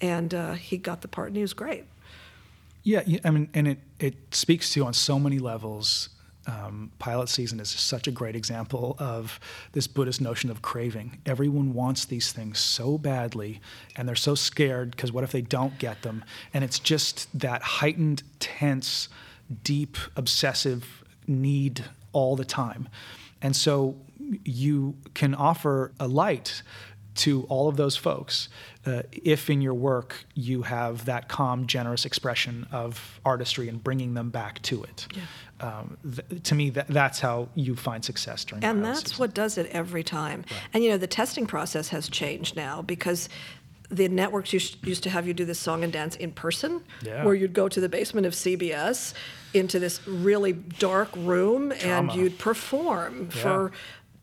And 0.00 0.32
uh, 0.32 0.54
he 0.54 0.78
got 0.78 1.02
the 1.02 1.08
part 1.08 1.28
and 1.28 1.36
he 1.36 1.42
was 1.42 1.52
great. 1.52 1.84
Yeah, 2.82 3.02
I 3.24 3.30
mean, 3.30 3.48
and 3.54 3.68
it 3.68 3.78
it 3.98 4.34
speaks 4.34 4.72
to 4.74 4.84
on 4.84 4.94
so 4.94 5.18
many 5.18 5.38
levels. 5.38 6.08
Um, 6.46 6.90
pilot 6.98 7.28
season 7.28 7.58
is 7.58 7.70
such 7.70 8.06
a 8.06 8.10
great 8.10 8.36
example 8.36 8.96
of 8.98 9.40
this 9.72 9.86
Buddhist 9.86 10.20
notion 10.20 10.50
of 10.50 10.60
craving. 10.60 11.18
Everyone 11.24 11.72
wants 11.72 12.04
these 12.04 12.32
things 12.32 12.58
so 12.58 12.98
badly, 12.98 13.60
and 13.96 14.06
they're 14.06 14.14
so 14.14 14.34
scared 14.34 14.90
because 14.90 15.10
what 15.10 15.24
if 15.24 15.32
they 15.32 15.40
don't 15.40 15.78
get 15.78 16.02
them? 16.02 16.24
And 16.52 16.62
it's 16.62 16.78
just 16.78 17.38
that 17.38 17.62
heightened, 17.62 18.22
tense, 18.40 19.08
deep, 19.62 19.96
obsessive 20.16 21.02
need 21.26 21.84
all 22.12 22.36
the 22.36 22.44
time. 22.44 22.88
And 23.40 23.54
so 23.54 23.96
you 24.44 24.96
can 25.14 25.34
offer 25.34 25.92
a 26.00 26.08
light 26.08 26.62
to 27.14 27.44
all 27.48 27.68
of 27.68 27.76
those 27.76 27.96
folks 27.96 28.48
uh, 28.86 29.02
if 29.12 29.48
in 29.48 29.60
your 29.60 29.74
work 29.74 30.24
you 30.34 30.62
have 30.62 31.04
that 31.04 31.28
calm, 31.28 31.66
generous 31.66 32.04
expression 32.04 32.66
of 32.72 33.20
artistry 33.24 33.68
and 33.68 33.82
bringing 33.82 34.14
them 34.14 34.30
back 34.30 34.60
to 34.62 34.82
it. 34.82 35.06
Um, 35.64 35.96
th- 36.28 36.42
to 36.42 36.54
me, 36.54 36.70
that, 36.70 36.88
that's 36.88 37.20
how 37.20 37.48
you 37.54 37.74
find 37.74 38.04
success 38.04 38.44
during 38.44 38.62
and 38.64 38.84
that's 38.84 39.02
season. 39.02 39.16
what 39.18 39.32
does 39.34 39.56
it 39.56 39.66
every 39.72 40.02
time. 40.02 40.44
And 40.72 40.84
you 40.84 40.90
know 40.90 40.98
the 40.98 41.06
testing 41.06 41.46
process 41.46 41.88
has 41.88 42.08
changed 42.08 42.54
now 42.56 42.82
because 42.82 43.28
the 43.90 44.08
networks 44.08 44.52
used, 44.52 45.02
to 45.04 45.10
have 45.10 45.26
you 45.28 45.34
do 45.34 45.44
this 45.44 45.58
song 45.58 45.84
and 45.84 45.92
dance 45.92 46.16
in 46.16 46.32
person 46.32 46.82
Yeah. 47.02 47.24
where 47.24 47.34
you'd 47.34 47.52
go 47.52 47.68
to 47.68 47.80
the 47.80 47.88
basement 47.88 48.26
of 48.26 48.32
cbs 48.32 49.12
into 49.52 49.78
this 49.78 50.00
really 50.08 50.52
dark 50.54 51.10
room 51.16 51.70
and 51.82 52.10
you'd 52.12 52.38
perform 52.38 53.28
for 53.28 53.72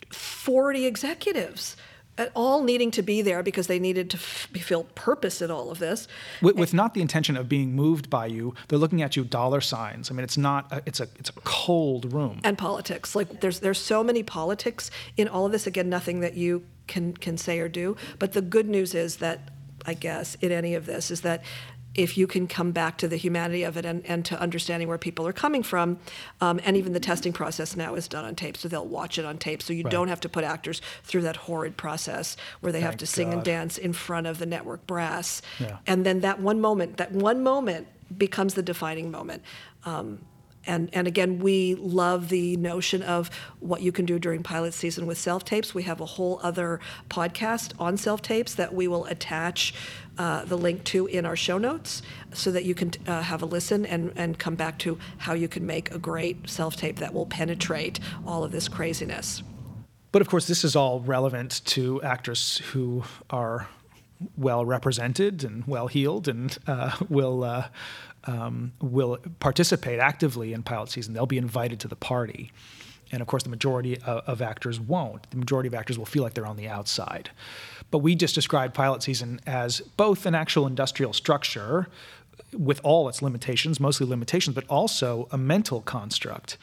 40 0.10 0.86
executives 0.86 1.78
all 2.36 2.64
needing 2.64 2.92
to 2.92 3.02
be 3.02 3.22
there 3.22 3.42
because 3.42 3.68
they 3.68 3.80
needed 3.80 4.10
to 4.12 4.18
f- 4.18 4.48
feel 4.56 4.84
purpose 4.96 5.42
in 5.42 5.50
all 5.50 5.72
of 5.72 5.80
this 5.80 6.08
with, 6.42 6.56
with 6.56 6.74
not 6.74 6.94
the 6.94 7.02
intention 7.02 7.38
of 7.38 7.48
being 7.50 7.74
moved 7.74 8.10
by 8.10 8.26
you. 8.26 8.54
They're 8.68 8.80
looking 8.80 9.02
at 9.02 9.16
you 9.16 9.24
dollar 9.24 9.62
signs. 9.62 10.12
I 10.12 10.14
mean, 10.14 10.24
it's 10.24 10.38
not. 10.38 10.72
A, 10.72 10.82
it's 10.86 11.00
a 11.00 11.08
it's 11.18 11.30
a 11.30 11.34
cold 11.44 12.14
room. 12.14 12.40
and 12.44 12.58
politics. 12.58 13.16
Like 13.16 13.42
there's 13.42 13.60
there's 13.60 13.80
so 13.80 14.04
many 14.04 14.24
politics 14.24 14.92
in 15.18 15.28
all 15.28 15.46
of 15.46 15.52
this. 15.52 15.68
Again, 15.68 15.90
nothing 15.90 16.20
that 16.22 16.36
you 16.36 16.64
can 16.88 17.14
can 17.14 17.38
say 17.38 17.60
or 17.60 17.70
do. 17.70 17.96
But 18.20 18.34
the 18.34 18.42
good 18.42 18.68
news 18.68 18.94
is 18.94 19.18
that 19.18 19.50
I 19.86 19.94
guess 19.94 20.36
in 20.36 20.52
any 20.52 20.76
of 20.76 20.86
this 20.86 21.10
is 21.12 21.22
that 21.22 21.44
if 21.94 22.18
you 22.18 22.26
can 22.26 22.48
come 22.48 22.72
back 22.72 22.98
to 22.98 23.08
the 23.08 23.18
humanity 23.18 23.64
of 23.64 23.76
it 23.76 23.86
and, 23.86 24.06
and 24.06 24.24
to 24.26 24.40
understanding 24.40 24.88
where 24.88 24.98
people 24.98 25.28
are 25.28 25.34
coming 25.34 25.62
from, 25.62 26.00
um, 26.40 26.60
and 26.64 26.78
even 26.78 26.94
the 26.94 27.00
testing 27.02 27.34
process 27.34 27.76
now 27.76 27.96
is 27.96 28.08
done 28.08 28.24
on 28.24 28.34
tape, 28.36 28.56
so 28.56 28.68
they'll 28.70 28.86
watch 28.86 29.18
it 29.18 29.26
on 29.26 29.38
tape, 29.38 29.62
so 29.62 29.74
you 29.74 29.84
Right. 29.84 29.92
don't 29.92 30.08
have 30.08 30.22
to 30.22 30.30
put 30.30 30.44
actors 30.44 30.82
through 31.04 31.24
that 31.24 31.36
horrid 31.36 31.76
process 31.76 32.38
where 32.62 32.72
they 32.72 32.82
have 32.82 32.96
to 32.98 33.06
sing 33.06 33.34
and 33.34 33.44
dance 33.44 33.78
in 33.78 33.92
front 33.94 34.26
of 34.28 34.40
the 34.40 34.46
network 34.46 34.88
brass, 34.88 35.42
Yeah. 35.60 35.78
and 35.86 36.06
then 36.06 36.22
that 36.22 36.40
one 36.40 36.62
moment, 36.62 36.96
that 36.98 37.12
one 37.12 37.44
moment 37.44 37.88
becomes 38.18 38.54
the 38.54 38.64
defining 38.64 39.12
moment. 39.12 39.44
Um, 39.84 40.20
and, 40.68 40.90
and 40.94 41.08
again, 41.08 41.40
we 41.40 41.74
love 41.76 42.30
the 42.30 42.56
notion 42.58 43.02
of 43.02 43.32
what 43.60 43.82
you 43.82 43.92
can 43.92 44.06
do 44.06 44.20
during 44.20 44.44
pilot 44.44 44.76
season 44.76 45.08
with 45.08 45.18
self 45.18 45.44
tapes. 45.44 45.74
We 45.74 45.84
have 45.84 46.00
a 46.00 46.06
whole 46.06 46.40
other 46.44 46.80
podcast 47.10 47.74
on 47.80 47.98
self 47.98 48.22
tapes 48.22 48.54
that 48.56 48.72
we 48.72 48.88
will 48.88 49.06
attach 49.06 49.74
uh, 50.22 50.46
the 50.46 50.58
link 50.58 50.84
to 50.84 51.08
in 51.08 51.26
our 51.26 51.36
show 51.36 51.58
notes 51.58 52.04
so 52.32 52.52
that 52.52 52.64
you 52.64 52.76
can 52.76 52.92
uh, 53.08 53.24
have 53.24 53.42
a 53.42 53.46
listen 53.48 53.88
and, 53.88 54.14
and 54.16 54.38
come 54.38 54.54
back 54.54 54.78
to 54.78 55.00
how 55.18 55.34
you 55.34 55.48
can 55.48 55.66
make 55.66 55.90
a 55.90 55.98
great 55.98 56.48
self 56.48 56.76
tape 56.76 56.98
that 56.98 57.12
will 57.12 57.26
penetrate 57.26 58.00
all 58.28 58.44
of 58.44 58.52
this 58.52 58.68
craziness. 58.68 59.42
But 60.12 60.22
of 60.22 60.30
course, 60.30 60.46
this 60.46 60.64
is 60.64 60.76
all 60.76 61.00
relevant 61.00 61.66
to 61.66 62.04
actors 62.04 62.60
who 62.72 63.04
are 63.32 63.68
well 64.38 64.64
represented 64.64 65.44
and 65.44 65.66
well 65.66 65.88
heeled 65.88 66.28
and 66.28 66.56
uh, 66.68 66.96
will 67.10 67.44
uh, 67.44 67.70
um, 68.26 68.74
will 68.80 69.18
participate 69.40 70.00
actively 70.00 70.54
in 70.54 70.62
pilot 70.62 70.90
season. 70.90 71.16
They'll 71.16 71.26
be 71.26 71.40
invited 71.40 71.80
to 71.80 71.88
the 71.88 71.96
party. 71.96 72.52
And 73.12 73.22
of 73.22 73.28
course, 73.28 73.42
the 73.42 73.50
majority 73.50 73.98
of, 73.98 74.24
of, 74.28 74.42
actors 74.44 74.80
won't. 74.80 75.28
The 75.32 75.38
majority 75.38 75.68
of 75.68 75.74
actors 75.74 75.98
will 75.98 76.06
feel 76.06 76.22
like 76.22 76.36
they're 76.36 76.46
on 76.46 76.58
the 76.58 76.70
outside. 76.70 77.32
But 77.92 78.00
we 78.00 78.16
just 78.16 78.36
described 78.36 78.74
pilot 78.74 79.04
season 79.04 79.40
as 79.46 79.82
both 79.98 80.26
an 80.26 80.34
actual 80.34 80.66
industrial 80.66 81.14
structure 81.14 81.88
with 82.58 82.82
all 82.84 83.08
its 83.08 83.22
limitations, 83.22 83.80
mostly 83.80 84.08
limitations, 84.08 84.56
but 84.56 84.66
also 84.70 85.28
a 85.32 85.38
mental 85.38 85.82
construct. 85.82 86.58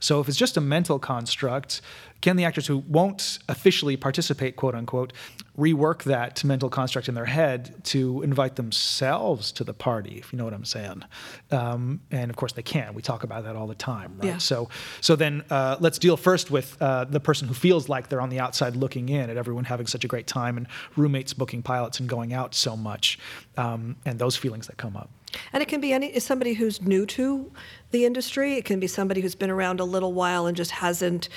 So 0.00 0.20
if 0.20 0.28
it's 0.28 0.36
just 0.36 0.56
a 0.56 0.60
mental 0.60 0.98
construct, 0.98 1.80
can 2.20 2.36
the 2.36 2.44
actors 2.44 2.66
who 2.66 2.78
won't 2.78 3.38
officially 3.48 3.96
participate, 3.96 4.56
quote 4.56 4.74
unquote, 4.74 5.12
rework 5.58 6.02
that 6.02 6.42
mental 6.42 6.68
construct 6.68 7.08
in 7.08 7.14
their 7.14 7.24
head 7.24 7.84
to 7.84 8.22
invite 8.22 8.56
themselves 8.56 9.52
to 9.52 9.64
the 9.64 9.72
party, 9.72 10.18
if 10.18 10.32
you 10.32 10.36
know 10.36 10.44
what 10.44 10.52
I'm 10.52 10.64
saying? 10.64 11.04
Um, 11.52 12.00
and 12.10 12.28
of 12.30 12.36
course 12.36 12.52
they 12.52 12.62
can. 12.62 12.94
We 12.94 13.02
talk 13.02 13.22
about 13.22 13.44
that 13.44 13.54
all 13.54 13.68
the 13.68 13.74
time, 13.74 14.16
right? 14.18 14.26
Yeah. 14.26 14.38
So, 14.38 14.68
so 15.00 15.14
then 15.14 15.44
uh, 15.50 15.76
let's 15.78 15.98
deal 15.98 16.16
first 16.16 16.50
with 16.50 16.76
uh, 16.82 17.04
the 17.04 17.20
person 17.20 17.46
who 17.46 17.54
feels 17.54 17.88
like 17.88 18.08
they're 18.08 18.20
on 18.20 18.30
the 18.30 18.40
outside 18.40 18.74
looking 18.74 19.08
in 19.08 19.30
at 19.30 19.36
everyone 19.36 19.64
having 19.64 19.86
such 19.86 20.04
a 20.04 20.08
great 20.08 20.26
time 20.26 20.56
and 20.56 20.66
roommates 20.96 21.32
booking 21.32 21.62
pilots 21.62 22.00
and 22.00 22.08
going 22.08 22.32
out 22.32 22.54
so 22.54 22.76
much, 22.76 23.18
um, 23.56 23.96
and 24.04 24.18
those 24.18 24.36
feelings 24.36 24.66
that 24.66 24.76
come 24.76 24.96
up. 24.96 25.10
And 25.52 25.62
it 25.62 25.66
can 25.66 25.80
be 25.80 25.92
any 25.92 26.18
somebody 26.20 26.54
who's 26.54 26.82
new 26.82 27.06
to 27.06 27.50
the 27.90 28.04
industry. 28.04 28.54
It 28.54 28.64
can 28.64 28.80
be 28.80 28.86
somebody 28.86 29.20
who's 29.20 29.34
been 29.34 29.50
around 29.50 29.80
a 29.80 29.84
little 29.84 30.12
while 30.12 30.46
and 30.46 30.56
just 30.56 30.70
hasn't 30.70 31.28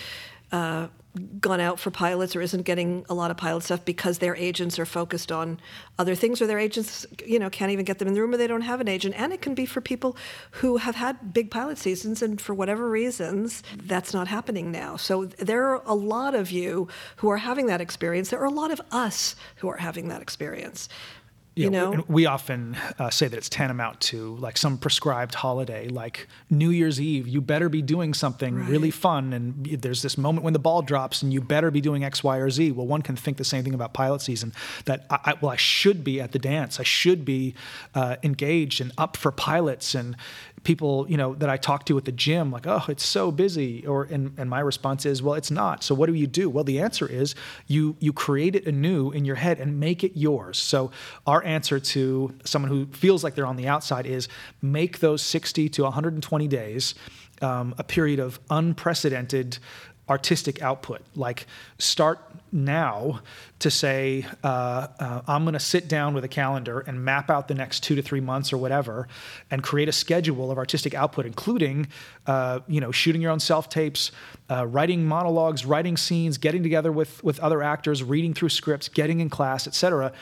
uh, 0.51 0.87
gone 1.39 1.59
out 1.59 1.79
for 1.79 1.91
pilots 1.91 2.35
or 2.35 2.41
isn't 2.41 2.63
getting 2.63 3.05
a 3.09 3.13
lot 3.13 3.31
of 3.31 3.37
pilot 3.37 3.63
stuff 3.63 3.83
because 3.85 4.19
their 4.19 4.35
agents 4.35 4.79
are 4.79 4.85
focused 4.85 5.31
on 5.31 5.59
other 5.97 6.15
things 6.15 6.41
or 6.41 6.47
their 6.47 6.59
agents 6.59 7.05
you 7.25 7.39
know 7.39 7.49
can't 7.49 7.71
even 7.71 7.85
get 7.85 7.99
them 7.99 8.07
in 8.07 8.13
the 8.13 8.21
room 8.21 8.33
or 8.33 8.37
they 8.37 8.47
don't 8.47 8.61
have 8.61 8.81
an 8.81 8.87
agent. 8.87 9.15
And 9.17 9.33
it 9.33 9.41
can 9.41 9.53
be 9.53 9.65
for 9.65 9.81
people 9.81 10.17
who 10.51 10.77
have 10.77 10.95
had 10.95 11.33
big 11.33 11.51
pilot 11.51 11.77
seasons 11.77 12.21
and 12.21 12.39
for 12.39 12.53
whatever 12.53 12.89
reasons 12.89 13.63
that's 13.83 14.13
not 14.13 14.27
happening 14.27 14.71
now. 14.71 14.97
So 14.97 15.25
there 15.25 15.67
are 15.67 15.81
a 15.85 15.95
lot 15.95 16.35
of 16.35 16.51
you 16.51 16.87
who 17.17 17.29
are 17.29 17.37
having 17.37 17.67
that 17.67 17.81
experience. 17.81 18.29
There 18.29 18.41
are 18.41 18.45
a 18.45 18.49
lot 18.49 18.71
of 18.71 18.81
us 18.91 19.35
who 19.57 19.69
are 19.69 19.77
having 19.77 20.07
that 20.09 20.21
experience 20.21 20.89
you 21.57 21.69
know, 21.69 21.91
we, 21.91 22.03
we 22.07 22.25
often 22.25 22.77
uh, 22.99 23.09
say 23.09 23.27
that 23.27 23.37
it's 23.37 23.49
tantamount 23.49 23.99
to 24.01 24.35
like 24.37 24.57
some 24.57 24.77
prescribed 24.77 25.35
holiday, 25.35 25.87
like 25.87 26.27
New 26.49 26.69
Year's 26.69 27.01
Eve. 27.01 27.27
You 27.27 27.41
better 27.41 27.69
be 27.69 27.81
doing 27.81 28.13
something 28.13 28.55
right. 28.55 28.69
really 28.69 28.91
fun, 28.91 29.33
and 29.33 29.65
there's 29.65 30.01
this 30.01 30.17
moment 30.17 30.43
when 30.43 30.53
the 30.53 30.59
ball 30.59 30.81
drops, 30.81 31.21
and 31.21 31.33
you 31.33 31.41
better 31.41 31.71
be 31.71 31.81
doing 31.81 32.03
X, 32.03 32.23
Y, 32.23 32.37
or 32.37 32.49
Z. 32.49 32.71
Well, 32.71 32.87
one 32.87 33.01
can 33.01 33.15
think 33.15 33.37
the 33.37 33.43
same 33.43 33.63
thing 33.63 33.73
about 33.73 33.93
pilot 33.93 34.21
season. 34.21 34.53
That 34.85 35.05
I, 35.09 35.19
I 35.25 35.33
well, 35.41 35.51
I 35.51 35.57
should 35.57 36.03
be 36.03 36.21
at 36.21 36.31
the 36.31 36.39
dance. 36.39 36.79
I 36.79 36.83
should 36.83 37.25
be 37.25 37.55
uh, 37.95 38.17
engaged 38.23 38.81
and 38.81 38.91
up 38.97 39.17
for 39.17 39.31
pilots, 39.31 39.95
and 39.95 40.15
people 40.63 41.05
you 41.09 41.15
know 41.17 41.33
that 41.35 41.49
I 41.49 41.55
talk 41.55 41.85
to 41.85 41.97
at 41.97 42.05
the 42.05 42.11
gym 42.11 42.51
like 42.51 42.67
oh 42.67 42.83
it's 42.89 43.05
so 43.05 43.31
busy 43.31 43.85
or 43.85 44.03
and, 44.03 44.37
and 44.37 44.49
my 44.49 44.59
response 44.59 45.05
is 45.05 45.23
well 45.23 45.35
it's 45.35 45.51
not 45.51 45.81
so 45.83 45.95
what 45.95 46.07
do 46.07 46.13
you 46.13 46.27
do 46.27 46.49
well 46.49 46.65
the 46.65 46.79
answer 46.79 47.07
is 47.07 47.35
you 47.67 47.95
you 47.99 48.11
create 48.11 48.53
it 48.53 48.65
anew 48.65 49.11
in 49.11 49.23
your 49.23 49.37
head 49.37 49.59
and 49.59 49.79
make 49.79 50.03
it 50.03 50.11
yours 50.15 50.57
so 50.57 50.91
our 51.25 51.41
answer 51.47 51.79
to 51.79 52.33
someone 52.43 52.69
who 52.69 52.85
feels 52.87 53.23
like 53.23 53.35
they're 53.35 53.45
on 53.45 53.55
the 53.55 53.67
outside 53.67 54.05
is 54.05 54.27
make 54.61 54.99
those 54.99 55.21
60 55.21 55.69
to 55.69 55.83
120 55.83 56.47
days 56.47 56.95
um, 57.41 57.73
a 57.77 57.83
period 57.83 58.19
of 58.19 58.39
unprecedented 58.49 59.57
artistic 60.09 60.61
output. 60.61 61.01
Like 61.15 61.47
start 61.79 62.19
now 62.51 63.19
to 63.59 63.69
say, 63.69 64.25
uh, 64.43 64.87
uh, 64.99 65.21
I'm 65.27 65.43
going 65.43 65.53
to 65.53 65.59
sit 65.59 65.89
down 65.89 66.13
with 66.13 66.23
a 66.23 66.29
calendar 66.29 66.79
and 66.79 67.03
map 67.03 67.29
out 67.29 67.47
the 67.47 67.53
next 67.53 67.83
two 67.83 67.95
to 67.95 68.01
three 68.01 68.21
months 68.21 68.53
or 68.53 68.57
whatever, 68.57 69.07
and 69.51 69.61
create 69.61 69.89
a 69.89 69.91
schedule 69.91 70.49
of 70.49 70.57
artistic 70.57 70.93
output, 70.93 71.25
including, 71.25 71.87
uh, 72.25 72.61
you 72.67 72.79
know, 72.79 72.91
shooting 72.91 73.21
your 73.21 73.31
own 73.31 73.39
self 73.39 73.69
tapes, 73.69 74.11
uh, 74.49 74.65
writing 74.65 75.05
monologues, 75.05 75.65
writing 75.65 75.97
scenes, 75.97 76.37
getting 76.37 76.63
together 76.63 76.91
with 76.91 77.21
with 77.23 77.39
other 77.41 77.61
actors, 77.61 78.01
reading 78.03 78.33
through 78.33 78.49
scripts, 78.49 78.87
getting 78.87 79.19
in 79.19 79.29
class, 79.29 79.67
etc 79.67 80.13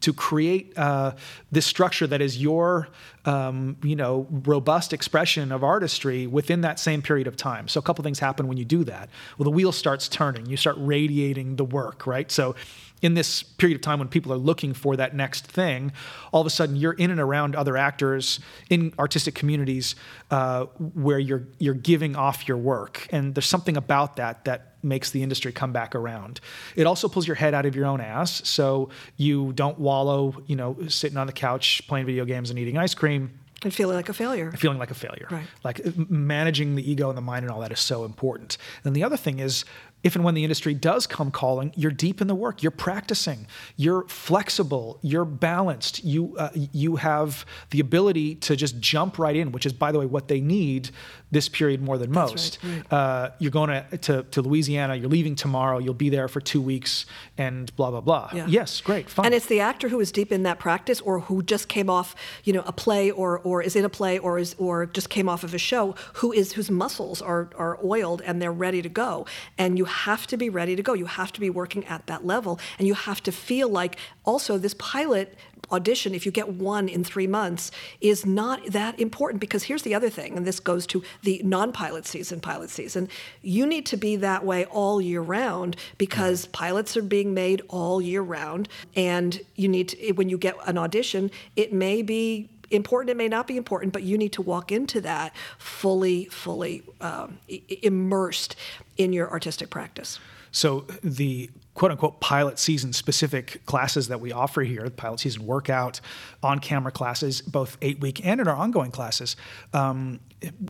to 0.00 0.12
create 0.12 0.76
uh, 0.76 1.12
this 1.50 1.66
structure 1.66 2.06
that 2.06 2.20
is 2.20 2.40
your 2.40 2.88
um, 3.24 3.76
you 3.82 3.94
know 3.94 4.26
robust 4.30 4.92
expression 4.92 5.52
of 5.52 5.62
artistry 5.62 6.26
within 6.26 6.62
that 6.62 6.78
same 6.78 7.02
period 7.02 7.26
of 7.26 7.36
time. 7.36 7.68
So 7.68 7.78
a 7.78 7.82
couple 7.82 8.02
things 8.02 8.18
happen 8.18 8.48
when 8.48 8.58
you 8.58 8.64
do 8.64 8.84
that. 8.84 9.08
Well 9.38 9.44
the 9.44 9.50
wheel 9.50 9.72
starts 9.72 10.08
turning. 10.08 10.46
You 10.46 10.56
start 10.56 10.76
radiating 10.78 11.56
the 11.56 11.64
work 11.64 12.06
right? 12.06 12.30
So 12.30 12.54
in 13.02 13.14
this 13.14 13.42
period 13.42 13.74
of 13.74 13.82
time 13.82 13.98
when 13.98 14.08
people 14.08 14.32
are 14.32 14.38
looking 14.38 14.72
for 14.72 14.96
that 14.96 15.14
next 15.14 15.46
thing, 15.46 15.92
all 16.32 16.40
of 16.40 16.46
a 16.46 16.50
sudden 16.50 16.76
you're 16.76 16.92
in 16.94 17.10
and 17.10 17.20
around 17.20 17.54
other 17.54 17.76
actors 17.76 18.40
in 18.70 18.94
artistic 18.98 19.34
communities 19.34 19.96
uh, 20.30 20.64
where 20.94 21.18
you're 21.18 21.42
you're 21.58 21.74
giving 21.74 22.16
off 22.16 22.48
your 22.48 22.56
work, 22.56 23.06
and 23.10 23.34
there's 23.34 23.46
something 23.46 23.76
about 23.76 24.16
that 24.16 24.44
that 24.44 24.68
makes 24.84 25.10
the 25.10 25.22
industry 25.22 25.52
come 25.52 25.72
back 25.72 25.94
around. 25.94 26.40
It 26.74 26.86
also 26.86 27.08
pulls 27.08 27.26
your 27.26 27.36
head 27.36 27.54
out 27.54 27.66
of 27.66 27.76
your 27.76 27.86
own 27.86 28.00
ass, 28.00 28.48
so 28.48 28.88
you 29.16 29.52
don't 29.52 29.78
wallow, 29.78 30.34
you 30.46 30.56
know, 30.56 30.76
sitting 30.88 31.18
on 31.18 31.26
the 31.26 31.32
couch 31.32 31.86
playing 31.88 32.06
video 32.06 32.24
games 32.24 32.50
and 32.50 32.58
eating 32.58 32.78
ice 32.78 32.94
cream. 32.94 33.38
And 33.64 33.72
feeling 33.72 33.94
like 33.94 34.08
a 34.08 34.12
failure. 34.12 34.50
Feeling 34.52 34.78
like 34.78 34.90
a 34.90 34.94
failure. 34.94 35.28
Right. 35.30 35.46
Like 35.62 35.80
managing 36.10 36.74
the 36.74 36.90
ego 36.90 37.08
and 37.08 37.16
the 37.16 37.22
mind 37.22 37.44
and 37.44 37.52
all 37.52 37.60
that 37.60 37.70
is 37.70 37.78
so 37.78 38.04
important. 38.04 38.58
And 38.82 38.94
the 38.96 39.04
other 39.04 39.16
thing 39.16 39.38
is 39.38 39.64
if 40.04 40.16
and 40.16 40.24
when 40.24 40.34
the 40.34 40.42
industry 40.42 40.74
does 40.74 41.06
come 41.06 41.30
calling, 41.30 41.72
you're 41.76 41.92
deep 41.92 42.20
in 42.20 42.26
the 42.26 42.34
work. 42.34 42.62
You're 42.62 42.72
practicing. 42.72 43.46
You're 43.76 44.04
flexible. 44.08 44.98
You're 45.02 45.24
balanced. 45.24 46.04
You 46.04 46.36
uh, 46.36 46.50
you 46.54 46.96
have 46.96 47.46
the 47.70 47.80
ability 47.80 48.36
to 48.36 48.56
just 48.56 48.80
jump 48.80 49.18
right 49.18 49.36
in, 49.36 49.52
which 49.52 49.66
is, 49.66 49.72
by 49.72 49.92
the 49.92 49.98
way, 49.98 50.06
what 50.06 50.28
they 50.28 50.40
need 50.40 50.90
this 51.30 51.48
period 51.48 51.80
more 51.80 51.96
than 51.96 52.12
most. 52.12 52.58
Right, 52.62 52.74
right. 52.74 52.92
Uh, 52.92 53.30
you're 53.38 53.50
going 53.50 53.70
to, 53.70 53.98
to, 53.98 54.22
to 54.24 54.42
Louisiana. 54.42 54.96
You're 54.96 55.08
leaving 55.08 55.34
tomorrow. 55.34 55.78
You'll 55.78 55.94
be 55.94 56.10
there 56.10 56.28
for 56.28 56.40
two 56.40 56.60
weeks, 56.60 57.06
and 57.38 57.74
blah 57.76 57.90
blah 57.90 58.00
blah. 58.00 58.30
Yeah. 58.34 58.46
Yes, 58.48 58.80
great, 58.80 59.08
fine. 59.08 59.26
And 59.26 59.34
it's 59.34 59.46
the 59.46 59.60
actor 59.60 59.88
who 59.88 60.00
is 60.00 60.12
deep 60.12 60.32
in 60.32 60.42
that 60.42 60.58
practice, 60.58 61.00
or 61.00 61.20
who 61.20 61.42
just 61.42 61.68
came 61.68 61.88
off, 61.88 62.14
you 62.44 62.52
know, 62.52 62.62
a 62.66 62.72
play, 62.72 63.10
or 63.10 63.38
or 63.40 63.62
is 63.62 63.76
in 63.76 63.84
a 63.84 63.88
play, 63.88 64.18
or 64.18 64.38
is 64.38 64.54
or 64.58 64.86
just 64.86 65.08
came 65.08 65.28
off 65.28 65.44
of 65.44 65.54
a 65.54 65.58
show, 65.58 65.94
who 66.14 66.32
is 66.32 66.52
whose 66.52 66.70
muscles 66.70 67.22
are 67.22 67.50
are 67.56 67.78
oiled 67.84 68.20
and 68.22 68.42
they're 68.42 68.52
ready 68.52 68.82
to 68.82 68.88
go, 68.88 69.26
and 69.56 69.78
you 69.78 69.86
have 69.92 70.26
to 70.28 70.36
be 70.36 70.48
ready 70.48 70.76
to 70.76 70.82
go. 70.82 70.94
You 70.94 71.06
have 71.06 71.32
to 71.32 71.40
be 71.40 71.50
working 71.50 71.84
at 71.86 72.06
that 72.06 72.26
level, 72.26 72.58
and 72.78 72.88
you 72.88 72.94
have 72.94 73.22
to 73.24 73.32
feel 73.32 73.68
like 73.68 73.96
also 74.24 74.58
this 74.58 74.74
pilot 74.74 75.36
audition, 75.72 76.14
if 76.14 76.26
you 76.26 76.32
get 76.32 76.48
one 76.48 76.88
in 76.88 77.02
three 77.02 77.26
months, 77.26 77.70
is 78.00 78.26
not 78.26 78.64
that 78.66 78.98
important 79.00 79.40
because 79.40 79.64
here's 79.64 79.82
the 79.82 79.94
other 79.94 80.10
thing, 80.10 80.36
and 80.36 80.46
this 80.46 80.60
goes 80.60 80.86
to 80.86 81.02
the 81.22 81.40
non 81.44 81.72
pilot 81.72 82.06
season, 82.06 82.40
pilot 82.40 82.70
season. 82.70 83.08
You 83.40 83.66
need 83.66 83.86
to 83.86 83.96
be 83.96 84.16
that 84.16 84.44
way 84.44 84.66
all 84.66 85.00
year 85.00 85.22
round 85.22 85.76
because 85.98 86.46
pilots 86.46 86.96
are 86.96 87.02
being 87.02 87.32
made 87.34 87.62
all 87.68 88.00
year 88.00 88.22
round. 88.22 88.68
And 88.94 89.40
you 89.56 89.68
need 89.68 89.88
to, 89.90 90.12
when 90.12 90.28
you 90.28 90.38
get 90.38 90.56
an 90.66 90.76
audition, 90.76 91.30
it 91.56 91.72
may 91.72 92.02
be 92.02 92.50
important, 92.72 93.10
it 93.10 93.16
may 93.16 93.28
not 93.28 93.46
be 93.46 93.56
important, 93.56 93.92
but 93.92 94.02
you 94.02 94.18
need 94.18 94.32
to 94.32 94.42
walk 94.42 94.72
into 94.72 95.00
that 95.02 95.34
fully, 95.58 96.26
fully 96.26 96.82
um, 97.00 97.38
immersed 97.82 98.56
in 98.96 99.12
your 99.12 99.30
artistic 99.30 99.70
practice. 99.70 100.18
So 100.52 100.86
the 101.02 101.50
quote 101.74 101.90
unquote 101.90 102.20
pilot 102.20 102.58
season 102.58 102.92
specific 102.92 103.64
classes 103.64 104.08
that 104.08 104.20
we 104.20 104.32
offer 104.32 104.62
here, 104.62 104.82
the 104.84 104.90
pilot 104.90 105.20
season 105.20 105.46
workout, 105.46 106.00
on 106.42 106.58
camera 106.58 106.92
classes, 106.92 107.40
both 107.40 107.78
eight 107.80 108.00
week 108.00 108.24
and 108.24 108.40
in 108.40 108.46
our 108.46 108.56
ongoing 108.56 108.90
classes, 108.90 109.36
um, 109.72 110.20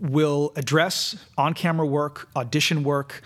will 0.00 0.52
address 0.56 1.16
on 1.36 1.54
camera 1.54 1.86
work, 1.86 2.28
audition 2.36 2.84
work, 2.84 3.22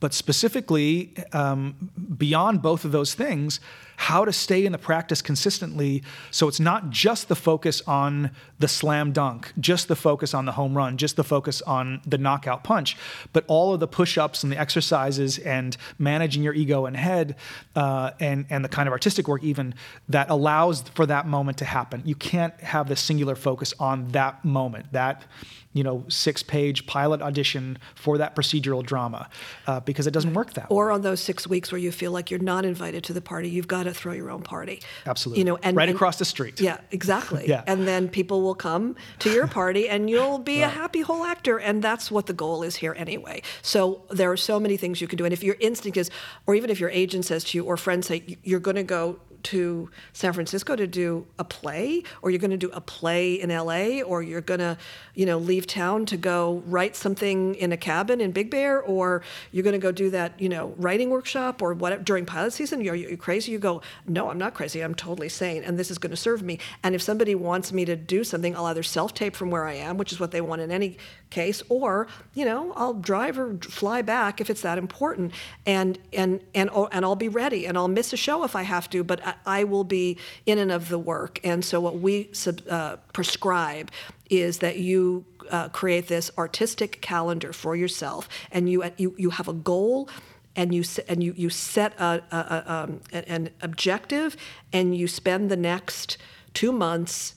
but 0.00 0.14
specifically 0.14 1.12
um, 1.32 1.90
beyond 2.16 2.62
both 2.62 2.84
of 2.84 2.92
those 2.92 3.14
things, 3.14 3.60
how 4.00 4.24
to 4.24 4.32
stay 4.32 4.64
in 4.64 4.70
the 4.70 4.78
practice 4.78 5.20
consistently 5.20 6.04
so 6.30 6.46
it's 6.46 6.60
not 6.60 6.88
just 6.88 7.26
the 7.26 7.34
focus 7.34 7.82
on 7.84 8.30
the 8.60 8.68
slam 8.68 9.10
dunk, 9.10 9.52
just 9.58 9.88
the 9.88 9.96
focus 9.96 10.34
on 10.34 10.44
the 10.44 10.52
home 10.52 10.76
run, 10.76 10.96
just 10.96 11.16
the 11.16 11.24
focus 11.24 11.60
on 11.62 12.00
the 12.06 12.16
knockout 12.16 12.62
punch, 12.62 12.96
but 13.32 13.44
all 13.48 13.74
of 13.74 13.80
the 13.80 13.88
push 13.88 14.16
ups 14.16 14.44
and 14.44 14.52
the 14.52 14.58
exercises 14.58 15.38
and 15.38 15.76
managing 15.98 16.44
your 16.44 16.54
ego 16.54 16.86
and 16.86 16.96
head 16.96 17.34
uh, 17.74 18.12
and, 18.20 18.46
and 18.50 18.64
the 18.64 18.68
kind 18.68 18.86
of 18.86 18.92
artistic 18.92 19.26
work, 19.26 19.42
even 19.42 19.74
that 20.08 20.30
allows 20.30 20.82
for 20.94 21.04
that 21.04 21.26
moment 21.26 21.58
to 21.58 21.64
happen. 21.64 22.00
You 22.04 22.14
can't 22.14 22.58
have 22.60 22.88
the 22.88 22.96
singular 22.96 23.34
focus 23.34 23.74
on 23.80 24.08
that 24.12 24.44
moment. 24.44 24.92
That 24.92 25.24
you 25.72 25.84
know 25.84 26.04
six 26.08 26.42
page 26.42 26.86
pilot 26.86 27.20
audition 27.20 27.78
for 27.94 28.18
that 28.18 28.34
procedural 28.34 28.82
drama 28.84 29.28
uh, 29.66 29.80
because 29.80 30.06
it 30.06 30.12
doesn't 30.12 30.34
work 30.34 30.54
that 30.54 30.70
way. 30.70 30.76
Or 30.76 30.90
on 30.90 31.02
those 31.02 31.20
six 31.20 31.46
weeks 31.46 31.70
where 31.70 31.80
you 31.80 31.92
feel 31.92 32.12
like 32.12 32.30
you're 32.30 32.40
not 32.40 32.64
invited 32.64 33.04
to 33.04 33.12
the 33.12 33.20
party, 33.20 33.48
you've 33.48 33.68
got 33.68 33.86
to 33.88 33.94
throw 33.94 34.12
your 34.12 34.30
own 34.30 34.42
party. 34.42 34.82
Absolutely. 35.06 35.40
You 35.40 35.44
know, 35.44 35.58
and 35.62 35.76
right 35.76 35.88
and- 35.88 35.96
across 35.96 36.18
the 36.18 36.24
street. 36.24 36.60
Yeah, 36.60 36.78
exactly. 36.90 37.46
Yeah. 37.48 37.62
And 37.66 37.88
then 37.88 38.08
people 38.08 38.42
will 38.42 38.54
come 38.54 38.94
to 39.20 39.32
your 39.32 39.46
party 39.46 39.88
and 39.88 40.10
you'll 40.10 40.38
be 40.38 40.60
a 40.60 40.68
happy 40.68 41.00
whole 41.00 41.24
actor. 41.24 41.58
And 41.58 41.82
that's 41.82 42.10
what 42.10 42.26
the 42.26 42.34
goal 42.34 42.62
is 42.62 42.76
here 42.76 42.94
anyway. 42.98 43.42
So 43.62 44.02
there 44.10 44.30
are 44.30 44.36
so 44.36 44.60
many 44.60 44.76
things 44.76 45.00
you 45.00 45.08
can 45.08 45.16
do. 45.16 45.24
And 45.24 45.32
if 45.32 45.42
your 45.42 45.56
instinct 45.60 45.96
is, 45.96 46.10
or 46.46 46.54
even 46.54 46.68
if 46.68 46.78
your 46.78 46.90
agent 46.90 47.24
says 47.24 47.44
to 47.44 47.58
you 47.58 47.64
or 47.64 47.76
friends 47.78 48.06
say, 48.08 48.38
you're 48.42 48.60
going 48.60 48.76
to 48.76 48.82
go 48.82 49.18
to 49.48 49.88
San 50.12 50.32
Francisco 50.32 50.76
to 50.76 50.86
do 50.86 51.26
a 51.38 51.44
play, 51.44 52.02
or 52.22 52.30
you're 52.30 52.38
going 52.38 52.50
to 52.50 52.56
do 52.56 52.70
a 52.72 52.80
play 52.80 53.34
in 53.34 53.48
LA, 53.48 54.02
or 54.02 54.22
you're 54.22 54.40
going 54.42 54.60
to, 54.60 54.76
you 55.14 55.24
know, 55.24 55.38
leave 55.38 55.66
town 55.66 56.04
to 56.06 56.16
go 56.16 56.62
write 56.66 56.94
something 56.94 57.54
in 57.54 57.72
a 57.72 57.76
cabin 57.76 58.20
in 58.20 58.30
Big 58.30 58.50
Bear, 58.50 58.82
or 58.82 59.22
you're 59.52 59.64
going 59.64 59.72
to 59.72 59.78
go 59.78 59.90
do 59.90 60.10
that, 60.10 60.38
you 60.38 60.48
know, 60.48 60.74
writing 60.76 61.08
workshop 61.08 61.62
or 61.62 61.72
whatever 61.72 62.02
during 62.02 62.26
pilot 62.26 62.52
season. 62.52 62.82
You're, 62.82 62.94
you 62.94 63.16
crazy? 63.16 63.52
You 63.52 63.58
go, 63.58 63.80
no, 64.06 64.28
I'm 64.28 64.38
not 64.38 64.52
crazy. 64.52 64.80
I'm 64.80 64.94
totally 64.94 65.28
sane, 65.28 65.64
and 65.64 65.78
this 65.78 65.90
is 65.90 65.98
going 65.98 66.10
to 66.10 66.16
serve 66.16 66.42
me. 66.42 66.58
And 66.82 66.94
if 66.94 67.00
somebody 67.00 67.34
wants 67.34 67.72
me 67.72 67.84
to 67.86 67.96
do 67.96 68.24
something, 68.24 68.54
I'll 68.54 68.66
either 68.66 68.82
self-tape 68.82 69.34
from 69.34 69.50
where 69.50 69.64
I 69.64 69.74
am, 69.74 69.96
which 69.96 70.12
is 70.12 70.20
what 70.20 70.30
they 70.30 70.40
want 70.40 70.60
in 70.60 70.70
any 70.70 70.98
case, 71.30 71.62
or 71.68 72.06
you 72.34 72.44
know, 72.44 72.72
I'll 72.76 72.94
drive 72.94 73.38
or 73.38 73.56
fly 73.56 74.02
back 74.02 74.40
if 74.40 74.50
it's 74.50 74.62
that 74.62 74.78
important, 74.78 75.32
and 75.66 75.98
and 76.12 76.40
and 76.54 76.70
and 76.92 77.04
I'll 77.04 77.16
be 77.16 77.28
ready, 77.28 77.66
and 77.66 77.76
I'll 77.76 77.88
miss 77.88 78.12
a 78.12 78.16
show 78.16 78.44
if 78.44 78.54
I 78.56 78.62
have 78.62 78.88
to, 78.90 79.04
but 79.04 79.24
I, 79.26 79.34
I 79.46 79.64
will 79.64 79.84
be 79.84 80.16
in 80.46 80.58
and 80.58 80.72
of 80.72 80.88
the 80.88 80.98
work. 80.98 81.40
And 81.44 81.64
so 81.64 81.80
what 81.80 81.98
we 81.98 82.30
uh, 82.68 82.96
prescribe 83.12 83.90
is 84.30 84.58
that 84.58 84.78
you 84.78 85.24
uh, 85.50 85.68
create 85.68 86.08
this 86.08 86.30
artistic 86.36 87.00
calendar 87.00 87.52
for 87.52 87.76
yourself, 87.76 88.28
and 88.52 88.68
you 88.68 88.84
you 88.96 89.14
you 89.16 89.30
have 89.30 89.48
a 89.48 89.54
goal. 89.54 90.08
And 90.56 90.74
you 90.74 90.82
and 91.08 91.22
you 91.22 91.34
you 91.36 91.50
set 91.50 91.92
a, 92.00 92.20
a, 92.32 92.36
a, 92.36 92.72
um, 92.72 93.00
an 93.12 93.50
objective, 93.60 94.36
and 94.72 94.96
you 94.96 95.06
spend 95.06 95.50
the 95.50 95.56
next 95.56 96.18
two 96.52 96.72
months 96.72 97.36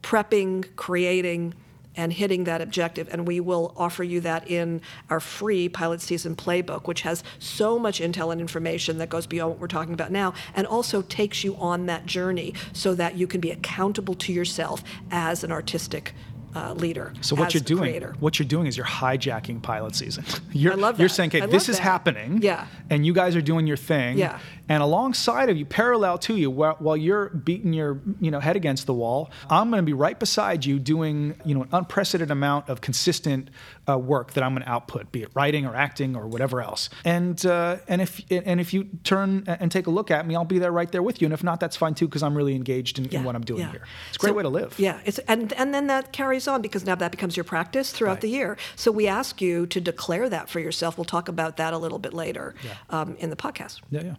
prepping, 0.00 0.64
creating, 0.76 1.54
and 2.00 2.14
hitting 2.14 2.44
that 2.44 2.62
objective. 2.62 3.08
And 3.12 3.28
we 3.28 3.40
will 3.40 3.74
offer 3.76 4.02
you 4.02 4.20
that 4.22 4.50
in 4.50 4.80
our 5.10 5.20
free 5.20 5.68
pilot 5.68 6.00
season 6.00 6.34
playbook, 6.34 6.88
which 6.88 7.02
has 7.02 7.22
so 7.38 7.78
much 7.78 8.00
intel 8.00 8.32
and 8.32 8.40
information 8.40 8.96
that 8.98 9.10
goes 9.10 9.26
beyond 9.26 9.50
what 9.50 9.60
we're 9.60 9.66
talking 9.66 9.92
about 9.92 10.10
now, 10.10 10.32
and 10.54 10.66
also 10.66 11.02
takes 11.02 11.44
you 11.44 11.54
on 11.56 11.84
that 11.86 12.06
journey 12.06 12.54
so 12.72 12.94
that 12.94 13.16
you 13.16 13.26
can 13.26 13.38
be 13.40 13.50
accountable 13.50 14.14
to 14.14 14.32
yourself 14.32 14.82
as 15.10 15.44
an 15.44 15.52
artistic. 15.52 16.14
Uh, 16.52 16.72
leader. 16.72 17.12
So 17.20 17.36
what 17.36 17.46
as 17.46 17.54
you're 17.54 17.62
doing, 17.62 17.90
creator. 17.90 18.16
what 18.18 18.40
you're 18.40 18.48
doing 18.48 18.66
is 18.66 18.76
you're 18.76 18.84
hijacking 18.84 19.62
pilot 19.62 19.94
season. 19.94 20.24
You're, 20.52 20.72
I 20.72 20.74
love 20.74 20.96
that. 20.96 21.00
You're 21.00 21.08
saying, 21.08 21.30
okay, 21.30 21.42
I 21.42 21.46
this 21.46 21.68
is 21.68 21.76
that. 21.76 21.84
happening. 21.84 22.42
Yeah. 22.42 22.66
And 22.90 23.06
you 23.06 23.12
guys 23.12 23.36
are 23.36 23.40
doing 23.40 23.68
your 23.68 23.76
thing. 23.76 24.18
Yeah. 24.18 24.40
And 24.70 24.82
alongside 24.82 25.50
of 25.50 25.56
you, 25.58 25.66
parallel 25.66 26.16
to 26.18 26.36
you, 26.36 26.48
while, 26.50 26.76
while 26.78 26.96
you're 26.96 27.28
beating 27.30 27.72
your 27.72 28.00
you 28.20 28.30
know 28.30 28.38
head 28.40 28.56
against 28.56 28.86
the 28.86 28.94
wall, 28.94 29.30
I'm 29.50 29.68
going 29.70 29.82
to 29.82 29.86
be 29.86 29.92
right 29.92 30.18
beside 30.18 30.64
you 30.64 30.78
doing 30.78 31.34
you 31.44 31.54
know 31.56 31.62
an 31.62 31.68
unprecedented 31.72 32.30
amount 32.30 32.68
of 32.70 32.80
consistent 32.80 33.50
uh, 33.88 33.98
work 33.98 34.32
that 34.34 34.44
I'm 34.44 34.54
going 34.54 34.62
to 34.62 34.70
output, 34.70 35.10
be 35.10 35.22
it 35.24 35.30
writing 35.34 35.66
or 35.66 35.74
acting 35.74 36.14
or 36.14 36.28
whatever 36.28 36.62
else. 36.62 36.88
And 37.04 37.44
uh, 37.44 37.78
and 37.88 38.00
if 38.00 38.22
and 38.30 38.60
if 38.60 38.72
you 38.72 38.84
turn 39.02 39.44
and 39.48 39.72
take 39.72 39.88
a 39.88 39.90
look 39.90 40.10
at 40.12 40.24
me, 40.26 40.36
I'll 40.36 40.44
be 40.44 40.60
there 40.60 40.72
right 40.72 40.90
there 40.92 41.02
with 41.02 41.20
you. 41.20 41.26
And 41.26 41.34
if 41.34 41.42
not, 41.42 41.58
that's 41.58 41.76
fine 41.76 41.94
too, 41.94 42.06
because 42.06 42.22
I'm 42.22 42.36
really 42.36 42.54
engaged 42.54 42.98
in, 43.00 43.06
in 43.06 43.24
what 43.24 43.34
I'm 43.34 43.44
doing 43.44 43.62
yeah. 43.62 43.72
here. 43.72 43.86
It's 44.08 44.16
a 44.16 44.20
great 44.20 44.30
So- 44.30 44.34
way 44.34 44.42
to 44.44 44.48
live. 44.48 44.78
Yeah, 44.78 45.00
it's 45.04 45.18
and 45.26 45.52
and 45.54 45.74
then 45.74 45.88
that 45.88 46.12
carries 46.12 46.46
on 46.46 46.62
because 46.62 46.86
now 46.86 46.94
that 46.94 47.10
becomes 47.10 47.36
your 47.36 47.44
practice 47.44 47.90
throughout 47.90 48.10
Right. 48.12 48.20
the 48.20 48.28
year. 48.30 48.56
So 48.76 48.92
we 48.92 49.08
ask 49.08 49.40
you 49.42 49.66
to 49.66 49.80
declare 49.80 50.28
that 50.28 50.48
for 50.48 50.60
yourself. 50.60 50.96
We'll 50.96 51.04
talk 51.16 51.28
about 51.28 51.56
that 51.56 51.72
a 51.72 51.78
little 51.78 51.98
bit 51.98 52.14
later 52.14 52.54
um, 52.90 53.16
in 53.18 53.30
the 53.30 53.36
podcast. 53.36 53.80
Yeah, 53.90 54.02
yeah. 54.04 54.14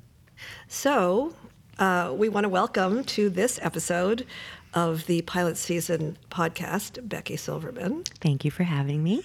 So 0.67 1.33
uh, 1.79 2.13
we 2.15 2.29
want 2.29 2.45
to 2.45 2.49
welcome 2.49 3.03
to 3.05 3.29
this 3.29 3.59
episode 3.61 4.25
of 4.73 5.05
the 5.05 5.21
pilot 5.23 5.57
season 5.57 6.17
podcast 6.29 7.07
Becky 7.07 7.35
Silverman. 7.35 8.03
Thank 8.19 8.45
you 8.45 8.51
for 8.51 8.63
having 8.63 9.03
me. 9.03 9.23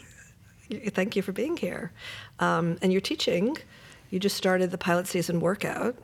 Thank 0.71 1.15
you 1.15 1.23
for 1.23 1.33
being 1.33 1.57
here. 1.57 1.93
Um, 2.41 2.79
and 2.83 2.91
you're 2.91 3.01
teaching. 3.01 3.57
You 4.11 4.19
just 4.19 4.37
started 4.37 4.71
the 4.71 4.79
pilot 4.79 5.07
season 5.07 5.41
workout. 5.41 5.97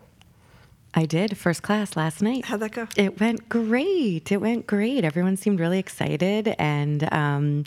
I 0.95 1.07
did 1.07 1.37
first 1.37 1.63
class 1.63 1.97
last 1.97 2.21
night. 2.21 2.45
How'd 2.45 2.61
that 2.61 2.73
go? 2.73 2.87
It 2.97 3.19
went 3.19 3.49
great. 3.49 4.31
It 4.31 4.37
went 4.37 4.67
great. 4.67 5.05
Everyone 5.05 5.37
seemed 5.37 5.59
really 5.59 5.79
excited. 5.79 6.55
And 6.59 7.13
um, 7.13 7.65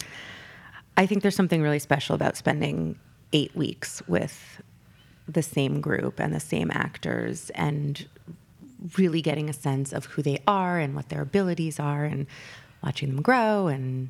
I 0.96 1.06
think 1.06 1.24
there's 1.24 1.36
something 1.36 1.62
really 1.62 1.80
special 1.80 2.16
about 2.16 2.38
spending 2.38 2.98
eight 3.34 3.56
weeks 3.56 4.02
with 4.08 4.62
the 5.28 5.43
same 5.43 5.82
group 5.82 6.19
and 6.19 6.34
the 6.34 6.39
same 6.39 6.71
actors 6.71 7.49
and 7.51 8.07
really 8.97 9.21
getting 9.21 9.49
a 9.49 9.53
sense 9.53 9.91
of 9.93 10.05
who 10.05 10.21
they 10.21 10.39
are 10.47 10.80
and 10.80 10.95
what 10.95 11.09
their 11.09 11.21
abilities 11.21 11.80
are 11.80 12.05
and 12.05 12.28
watching 12.84 13.09
them 13.09 13.21
grow 13.21 13.67
and 13.67 14.09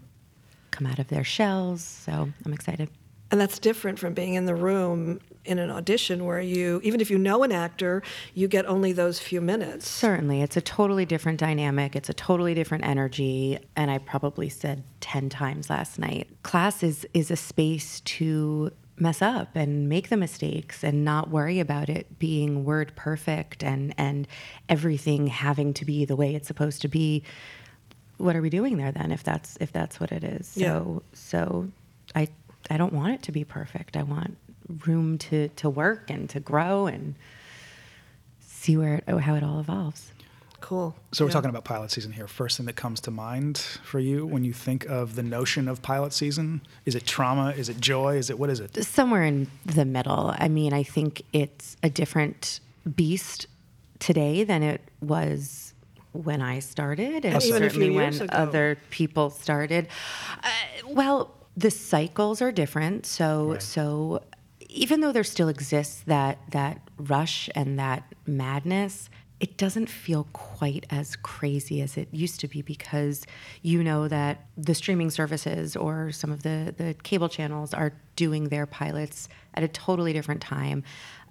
come 0.72 0.86
out 0.86 1.00
of 1.00 1.08
their 1.08 1.24
shells. 1.24 1.82
So 1.82 2.30
I'm 2.46 2.54
excited. 2.54 2.90
And 3.32 3.42
that's 3.42 3.60
different 3.60 3.98
from 3.98 4.14
being 4.14 4.36
in 4.36 4.46
the 4.46 4.56
room 4.56 5.20
in 5.46 5.60
an 5.60 5.70
audition 5.70 6.26
where 6.26 6.40
you, 6.40 6.80
even 6.84 7.00
if 7.00 7.10
you 7.10 7.18
know 7.18 7.44
an 7.44 7.52
actor, 7.52 8.04
you 8.34 8.48
get 8.48 8.66
only 8.66 8.92
those 8.92 9.20
few 9.20 9.42
minutes. 9.42 9.88
Certainly. 9.88 10.42
It's 10.42 10.58
a 10.58 10.62
totally 10.62 11.06
different 11.06 11.40
dynamic. 11.40 11.96
It's 11.96 12.10
a 12.10 12.14
totally 12.14 12.54
different 12.54 12.86
energy. 12.86 13.60
And 13.76 13.90
I 13.90 14.00
probably 14.00 14.50
said 14.50 14.84
10 15.02 15.30
times 15.30 15.70
last 15.70 15.98
night. 15.98 16.28
Class 16.44 16.84
is, 16.84 17.08
is 17.14 17.32
a 17.32 17.36
space 17.36 18.02
to 18.02 18.72
mess 18.98 19.22
up 19.22 19.56
and 19.56 19.90
make 19.90 20.10
the 20.10 20.18
mistakes 20.18 20.84
and 20.84 21.04
not 21.04 21.30
worry 21.30 21.60
about 21.60 21.90
it 21.90 22.18
being 22.18 22.64
word 22.64 22.94
perfect 22.96 23.64
and, 23.64 23.94
and 23.98 24.28
everything 24.70 25.28
having 25.28 25.74
to 25.74 25.86
be 25.86 26.06
the 26.06 26.16
way 26.16 26.34
it's 26.36 26.48
supposed 26.48 26.82
to 26.82 26.88
be. 26.88 27.24
What 28.18 28.36
are 28.36 28.42
we 28.42 28.50
doing 28.50 28.78
there 28.78 28.94
then 28.94 29.12
if 29.12 29.24
that's 29.24 29.58
if 29.60 29.74
that's 29.74 30.00
what 30.00 30.12
it 30.14 30.24
is? 30.24 30.56
So 30.70 31.04
so 31.14 31.68
I 32.16 32.30
I 32.70 32.78
don't 32.78 32.94
want 32.94 33.14
it 33.14 33.24
to 33.24 33.32
be 33.32 33.44
perfect. 33.44 33.98
I 33.98 34.04
want 34.04 34.38
room 34.86 35.18
to, 35.18 35.50
to 35.50 35.70
work 35.70 36.10
and 36.10 36.30
to 36.30 36.40
grow 36.40 36.88
and 36.88 37.16
see 38.40 38.78
where 38.78 38.96
it, 38.96 39.20
how 39.20 39.36
it 39.36 39.44
all 39.44 39.60
evolves. 39.60 40.12
Cool. 40.62 40.96
So 41.12 41.24
we're 41.26 41.30
Yeah. 41.30 41.34
talking 41.34 41.50
about 41.50 41.64
pilot 41.66 41.92
season 41.92 42.12
here. 42.14 42.28
First 42.28 42.58
thing 42.58 42.66
that 42.66 42.76
comes 42.76 43.00
to 43.02 43.12
mind 43.12 43.58
for 43.84 44.00
you 44.00 44.26
when 44.26 44.44
you 44.44 44.54
think 44.54 44.86
of 44.86 45.16
the 45.16 45.24
notion 45.24 45.68
of 45.68 45.82
pilot 45.82 46.14
season, 46.14 46.62
is 46.86 46.96
it 46.96 47.06
trauma? 47.06 47.52
Is 47.52 47.70
it 47.70 47.80
joy? 47.80 48.18
Is 48.18 48.30
it 48.30 48.40
what 48.40 48.50
is 48.50 48.60
it? 48.60 48.84
Somewhere 48.86 49.24
in 49.24 49.48
the 49.66 49.86
middle. 49.86 50.34
I 50.38 50.48
mean, 50.48 50.74
I 50.74 50.84
think 50.84 51.22
it's 51.34 51.78
a 51.84 51.90
different 51.90 52.60
beast 52.96 53.48
today 54.00 54.44
than 54.44 54.64
it 54.64 54.82
was 55.02 55.74
when 56.14 56.42
I 56.42 56.60
started, 56.60 57.26
and 57.26 57.36
And 57.36 57.44
even 57.44 57.60
certainly 57.62 57.90
when 57.90 58.14
ago. 58.14 58.26
other 58.32 58.78
people 58.90 59.30
started. 59.30 59.88
Uh, 60.44 60.48
well, 60.88 61.32
the 61.58 61.70
cycles 61.72 62.42
are 62.42 62.52
different. 62.52 63.06
So, 63.06 63.52
Right. 63.54 63.62
so 63.62 64.22
even 64.70 65.02
though 65.02 65.12
there 65.12 65.24
still 65.24 65.50
exists 65.50 66.02
that 66.08 66.38
that 66.52 66.80
rush 66.98 67.50
and 67.56 67.78
that 67.80 68.04
madness, 68.26 69.10
it 69.40 69.58
doesn't 69.58 69.88
feel 69.88 70.28
quite 70.32 70.86
as 70.90 71.16
crazy 71.18 71.82
as 71.82 71.98
it 71.98 72.08
used 72.12 72.40
to 72.40 72.48
be 72.48 72.62
because 72.62 73.26
you 73.62 73.84
know 73.84 74.08
that 74.08 74.46
the 74.58 74.74
streaming 74.74 75.10
services 75.10 75.76
or 75.76 76.12
some 76.12 76.32
of 76.32 76.44
the, 76.44 76.74
the 76.78 76.96
cable 77.04 77.28
channels 77.28 77.74
are 77.74 77.94
doing 78.16 78.50
their 78.50 78.66
pilots 78.66 79.28
at 79.54 79.64
a 79.64 79.68
totally 79.68 80.14
different 80.14 80.42
time. 80.42 80.84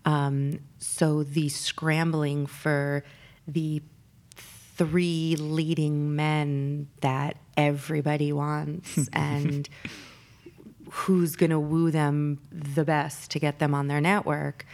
Um, 0.04 0.60
so 0.78 1.22
the 1.22 1.48
scrambling 1.48 2.46
for 2.46 3.04
the 3.48 3.82
three 4.36 5.36
leading 5.38 6.14
men 6.14 6.88
that 7.00 7.36
everybody 7.56 8.32
wants 8.32 9.08
and 9.12 9.68
who's 10.90 11.36
going 11.36 11.50
to 11.50 11.60
woo 11.60 11.90
them 11.90 12.40
the 12.52 12.84
best 12.84 13.30
to 13.30 13.38
get 13.38 13.60
them 13.60 13.74
on 13.74 13.88
their 13.88 14.00
network 14.00 14.66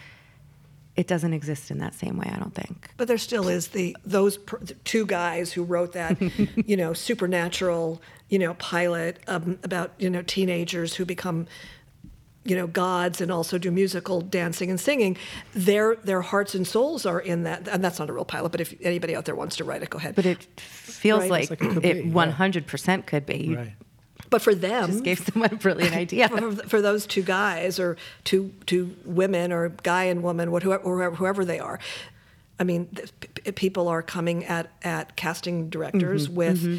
it 1.01 1.07
doesn't 1.13 1.33
exist 1.41 1.71
in 1.71 1.79
that 1.85 1.95
same 2.03 2.17
way 2.21 2.29
i 2.35 2.39
don't 2.43 2.55
think 2.63 2.77
But 2.99 3.09
there 3.09 3.19
still 3.29 3.49
is 3.49 3.69
the 3.69 3.97
those 4.05 4.35
per, 4.49 4.59
the 4.59 4.75
two 4.93 5.05
guys 5.07 5.47
who 5.55 5.63
wrote 5.73 5.93
that, 6.01 6.13
you 6.71 6.77
know, 6.77 6.93
supernatural, 6.93 8.01
you 8.29 8.39
know, 8.39 8.53
pilot 8.55 9.13
um, 9.27 9.59
about 9.69 9.89
you 10.03 10.11
know 10.15 10.23
teenagers 10.23 10.91
who 10.97 11.05
become, 11.05 11.47
you 12.45 12.57
know, 12.59 12.67
gods 12.67 13.21
and 13.21 13.31
also 13.31 13.59
do 13.59 13.71
musical 13.71 14.21
dancing 14.21 14.69
and 14.71 14.79
singing. 14.81 15.17
Their 15.69 15.97
their 16.09 16.21
hearts 16.23 16.55
and 16.55 16.67
souls 16.67 17.07
are 17.07 17.21
in 17.21 17.45
that, 17.45 17.69
and 17.69 17.83
that's 17.85 17.99
not 17.99 18.09
a 18.11 18.13
real 18.13 18.25
pilot. 18.25 18.51
But 18.53 18.61
if 18.61 18.75
anybody 18.83 19.17
out 19.17 19.25
there 19.25 19.35
wants 19.37 19.57
to 19.57 19.65
write 19.65 19.83
it, 19.83 19.91
go 19.91 19.99
ahead. 19.99 20.15
but 20.15 20.27
it 20.27 20.43
feels 20.61 21.21
Right. 21.23 21.31
like, 21.31 21.51
like 21.51 21.63
it 21.63 21.71
could 21.73 21.83
be, 21.83 21.89
yeah. 21.89 22.03
100% 22.33 23.07
could 23.07 23.27
be 23.27 23.55
Right. 23.57 23.73
But 24.31 24.43
for 24.43 24.55
them, 24.55 24.93
just 24.93 25.05
gave 25.05 25.19
someone 25.19 25.53
a 25.53 25.57
brilliant 25.57 25.95
idea 26.05 26.29
for, 26.29 26.53
for 26.53 26.81
those 26.81 27.07
two 27.07 27.23
guys 27.23 27.79
or 27.79 27.97
two 28.25 28.53
two 28.67 28.97
women 29.05 29.53
or 29.53 29.69
guy 29.69 30.05
and 30.05 30.23
woman, 30.23 30.51
what- 30.51 30.63
whoever, 30.63 31.15
whoever, 31.17 31.45
they 31.45 31.59
are. 31.59 31.79
I 32.59 32.65
mean, 32.65 32.89
people 33.55 33.89
are 33.89 34.03
coming 34.03 34.45
at, 34.45 34.71
at 34.83 35.17
casting 35.17 35.71
directors 35.71 36.27
mm-hmm. 36.27 36.37
with 36.37 36.63
mm-hmm. 36.63 36.79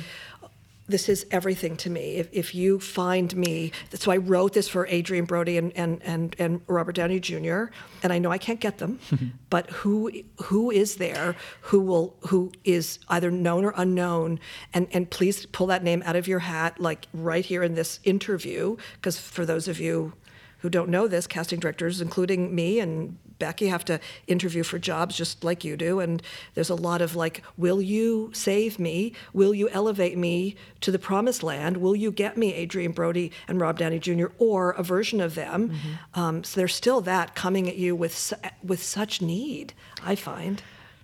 This 0.92 1.08
is 1.08 1.26
everything 1.32 1.78
to 1.78 1.90
me. 1.90 2.18
If, 2.18 2.28
if 2.32 2.54
you 2.54 2.80
find 2.80 3.34
me, 3.36 3.72
so 3.94 4.12
I 4.12 4.18
wrote 4.18 4.54
this 4.54 4.68
for 4.68 4.86
Adrien 4.88 5.26
Brody 5.26 5.58
and, 5.58 5.72
and, 5.76 6.02
and, 6.04 6.36
and 6.38 6.62
Robert 6.68 6.96
Downey 6.96 7.20
Jr. 7.20 7.66
And 8.04 8.12
I 8.12 8.20
know 8.20 8.30
I 8.30 8.38
can't 8.38 8.60
get 8.60 8.78
them, 8.80 9.00
but 9.50 9.70
who 9.70 10.12
who 10.44 10.70
is 10.70 10.98
there 10.98 11.36
who 11.62 11.80
will 11.80 12.16
who 12.28 12.52
is 12.64 13.00
either 13.08 13.32
known 13.32 13.64
or 13.64 13.74
unknown? 13.78 14.40
And 14.74 14.88
and 14.92 15.10
please 15.10 15.46
pull 15.46 15.68
that 15.68 15.84
name 15.84 16.04
out 16.06 16.16
of 16.16 16.28
your 16.28 16.40
hat, 16.40 16.80
like 16.80 17.08
right 17.14 17.46
here 17.46 17.64
in 17.64 17.76
this 17.76 18.00
interview, 18.04 18.76
because 18.96 19.18
for 19.18 19.46
those 19.46 19.68
of 19.68 19.80
you 19.80 20.14
who 20.62 20.70
don't 20.70 20.90
know 20.90 21.08
this, 21.08 21.28
casting 21.28 21.60
directors, 21.60 22.02
including 22.02 22.54
me 22.54 22.80
and 22.80 23.18
Becky, 23.40 23.68
have 23.68 23.84
to 23.86 24.00
interview 24.28 24.62
for 24.62 24.78
jobs 24.78 25.18
just 25.18 25.44
like 25.44 25.64
you 25.64 25.76
do. 25.76 26.00
And 26.00 26.22
there's 26.54 26.70
a 26.70 26.76
lot 26.76 27.02
of 27.02 27.16
like, 27.16 27.44
will 27.58 27.82
you 27.82 28.30
save 28.34 28.78
me? 28.78 29.14
Will 29.34 29.56
you 29.56 29.68
elevate 29.70 30.18
me 30.18 30.56
to 30.82 30.92
the 30.92 31.00
promised 31.00 31.42
land? 31.42 31.78
Will 31.78 31.96
you 31.96 32.12
get 32.12 32.38
me 32.38 32.62
Adrien 32.62 32.92
Brody 32.92 33.32
and 33.48 33.60
Rob 33.60 33.80
Downey 33.80 33.98
Jr. 33.98 34.28
or 34.38 34.72
a 34.72 34.84
version 34.84 35.20
of 35.20 35.34
them? 35.34 35.70
Mm-hmm. 35.70 36.20
Um, 36.20 36.44
so 36.44 36.60
there's 36.60 36.76
still 36.76 37.02
that 37.02 37.34
coming 37.34 37.68
at 37.68 37.78
you 37.78 37.96
with 37.96 38.34
with 38.64 38.84
such 38.84 39.22
need. 39.22 39.74
I 40.04 40.16
find. 40.16 40.62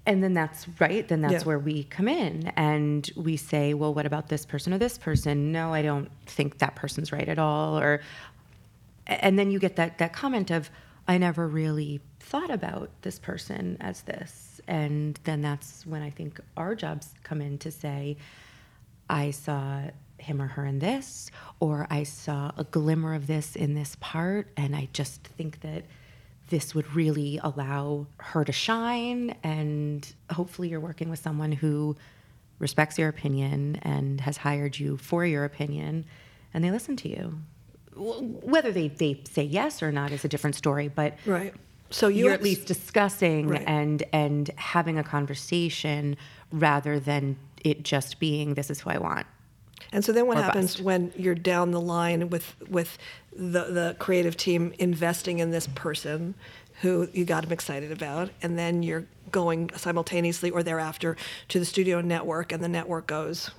And 0.07 0.23
then 0.23 0.33
that's 0.33 0.65
right. 0.79 1.05
Then 1.05 1.19
that's 1.19 1.33
yeah. 1.33 1.43
where 1.43 1.59
we 1.59 1.83
come 1.83 2.07
in 2.07 2.47
and 2.55 3.11
we 3.17 3.35
say, 3.35 3.73
well, 3.73 3.93
what 3.93 4.05
about 4.05 4.29
this 4.29 4.45
person 4.45 4.73
or 4.73 4.77
this 4.77 4.97
person? 4.97 5.51
No, 5.51 5.73
I 5.73 5.81
don't 5.81 6.09
think 6.25 6.59
that 6.59 6.75
person's 6.75 7.11
right 7.11 7.27
at 7.27 7.37
all. 7.37 7.77
Or 7.77 7.99
and 9.07 9.39
then 9.39 9.49
you 9.51 9.59
get 9.59 9.75
that 9.77 9.97
that 9.97 10.13
comment 10.13 10.51
of 10.51 10.69
I 11.07 11.17
never 11.17 11.47
really 11.47 12.01
thought 12.19 12.51
about 12.51 12.89
this 13.01 13.17
person 13.17 13.77
as 13.79 14.01
this. 14.01 14.59
And 14.67 15.17
then 15.23 15.41
that's 15.41 15.85
when 15.85 16.01
I 16.01 16.09
think 16.09 16.41
our 16.57 16.75
jobs 16.75 17.13
come 17.23 17.41
in 17.41 17.57
to 17.59 17.71
say, 17.71 18.17
I 19.09 19.31
saw 19.31 19.83
him 20.17 20.41
or 20.41 20.47
her 20.47 20.65
in 20.65 20.79
this, 20.79 21.31
or 21.61 21.87
I 21.89 22.03
saw 22.03 22.51
a 22.57 22.65
glimmer 22.65 23.13
of 23.13 23.27
this 23.27 23.55
in 23.55 23.73
this 23.73 23.95
part, 24.01 24.49
and 24.57 24.75
I 24.75 24.89
just 24.91 25.23
think 25.23 25.61
that 25.61 25.85
this 26.49 26.75
would 26.75 26.93
really 26.93 27.39
allow 27.41 28.07
her 28.17 28.43
to 28.43 28.51
shine. 28.51 29.35
And 29.43 30.13
hopefully, 30.29 30.69
you're 30.69 30.81
working 30.81 31.09
with 31.09 31.19
someone 31.19 31.53
who 31.53 31.95
respects 32.59 32.97
your 32.97 33.07
opinion 33.07 33.79
and 33.83 34.19
has 34.21 34.37
hired 34.37 34.77
you 34.77 34.97
for 34.97 35.25
your 35.25 35.45
opinion, 35.45 36.05
and 36.53 36.63
they 36.63 36.71
listen 36.71 36.97
to 36.97 37.09
you 37.09 37.39
whether 37.97 38.71
they, 38.71 38.87
they 38.89 39.21
say 39.29 39.43
yes 39.43 39.81
or 39.81 39.91
not 39.91 40.11
is 40.11 40.23
a 40.23 40.27
different 40.27 40.55
story, 40.55 40.87
but 40.87 41.17
right. 41.25 41.53
So 41.89 42.09
you 42.09 42.27
are 42.27 42.31
at 42.31 42.43
least 42.43 42.65
discussing 42.65 43.47
right. 43.47 43.63
and 43.65 44.03
and 44.11 44.49
having 44.57 44.97
a 44.97 45.03
conversation 45.03 46.17
rather 46.51 46.99
than 46.99 47.37
it 47.63 47.83
just 47.83 48.19
being 48.19 48.55
this 48.55 48.69
is 48.69 48.81
who 48.81 48.89
I 48.89 48.97
want. 48.97 49.25
And 49.91 50.03
so 50.03 50.11
then 50.11 50.27
what 50.27 50.37
happens 50.37 50.75
bust. 50.75 50.83
when 50.83 51.13
you're 51.15 51.35
down 51.35 51.71
the 51.71 51.81
line 51.81 52.29
with 52.29 52.55
with 52.69 52.97
the 53.31 53.65
the 53.65 53.95
creative 53.99 54.35
team 54.35 54.73
investing 54.79 55.39
in 55.39 55.51
this 55.51 55.67
person 55.67 56.35
who 56.81 57.07
you 57.13 57.25
got 57.25 57.43
them 57.43 57.51
excited 57.51 57.91
about 57.91 58.29
and 58.41 58.57
then 58.57 58.83
you're 58.83 59.05
going 59.31 59.69
simultaneously 59.75 60.49
or 60.49 60.61
thereafter 60.61 61.17
to 61.47 61.59
the 61.59 61.65
studio 61.65 62.01
network 62.01 62.51
and 62.51 62.63
the 62.63 62.67
network 62.67 63.07
goes 63.07 63.49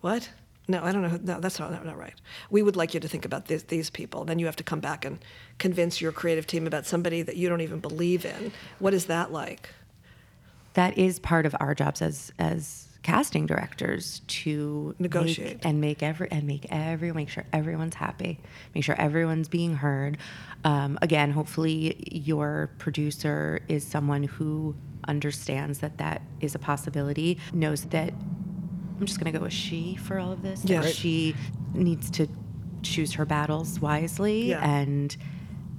what? 0.00 0.28
No, 0.66 0.82
I 0.82 0.92
don't 0.92 1.02
know. 1.02 1.18
No, 1.22 1.40
that's 1.40 1.58
not, 1.58 1.84
not 1.84 1.98
right. 1.98 2.14
We 2.50 2.62
would 2.62 2.76
like 2.76 2.94
you 2.94 3.00
to 3.00 3.08
think 3.08 3.24
about 3.24 3.46
this, 3.46 3.64
these 3.64 3.90
people. 3.90 4.24
Then 4.24 4.38
you 4.38 4.46
have 4.46 4.56
to 4.56 4.64
come 4.64 4.80
back 4.80 5.04
and 5.04 5.18
convince 5.58 6.00
your 6.00 6.12
creative 6.12 6.46
team 6.46 6.66
about 6.66 6.86
somebody 6.86 7.22
that 7.22 7.36
you 7.36 7.48
don't 7.48 7.60
even 7.60 7.80
believe 7.80 8.24
in. 8.24 8.52
What 8.78 8.94
is 8.94 9.06
that 9.06 9.30
like? 9.32 9.68
That 10.72 10.96
is 10.96 11.18
part 11.18 11.46
of 11.46 11.54
our 11.60 11.74
jobs 11.74 12.02
as 12.02 12.32
as 12.38 12.88
casting 13.02 13.44
directors 13.44 14.22
to 14.26 14.94
negotiate 14.98 15.56
make, 15.56 15.66
and 15.66 15.80
make 15.80 16.02
every 16.02 16.28
and 16.30 16.44
make 16.46 16.66
every 16.70 17.12
make 17.12 17.28
sure 17.28 17.44
everyone's 17.52 17.94
happy, 17.94 18.40
make 18.74 18.82
sure 18.82 18.98
everyone's 18.98 19.46
being 19.46 19.76
heard. 19.76 20.16
Um, 20.64 20.98
again, 21.02 21.30
hopefully 21.30 22.02
your 22.10 22.70
producer 22.78 23.60
is 23.68 23.86
someone 23.86 24.22
who 24.22 24.74
understands 25.06 25.80
that 25.80 25.98
that 25.98 26.22
is 26.40 26.54
a 26.54 26.58
possibility, 26.58 27.38
knows 27.52 27.84
that 27.86 28.14
I'm 28.98 29.06
just 29.06 29.18
going 29.18 29.32
to 29.32 29.38
go 29.38 29.44
with 29.44 29.52
she 29.52 29.96
for 29.96 30.18
all 30.18 30.32
of 30.32 30.42
this. 30.42 30.64
Yeah. 30.64 30.82
She 30.82 31.34
needs 31.72 32.10
to 32.12 32.28
choose 32.82 33.14
her 33.14 33.24
battles 33.24 33.80
wisely, 33.80 34.50
yeah. 34.50 34.64
and 34.64 35.16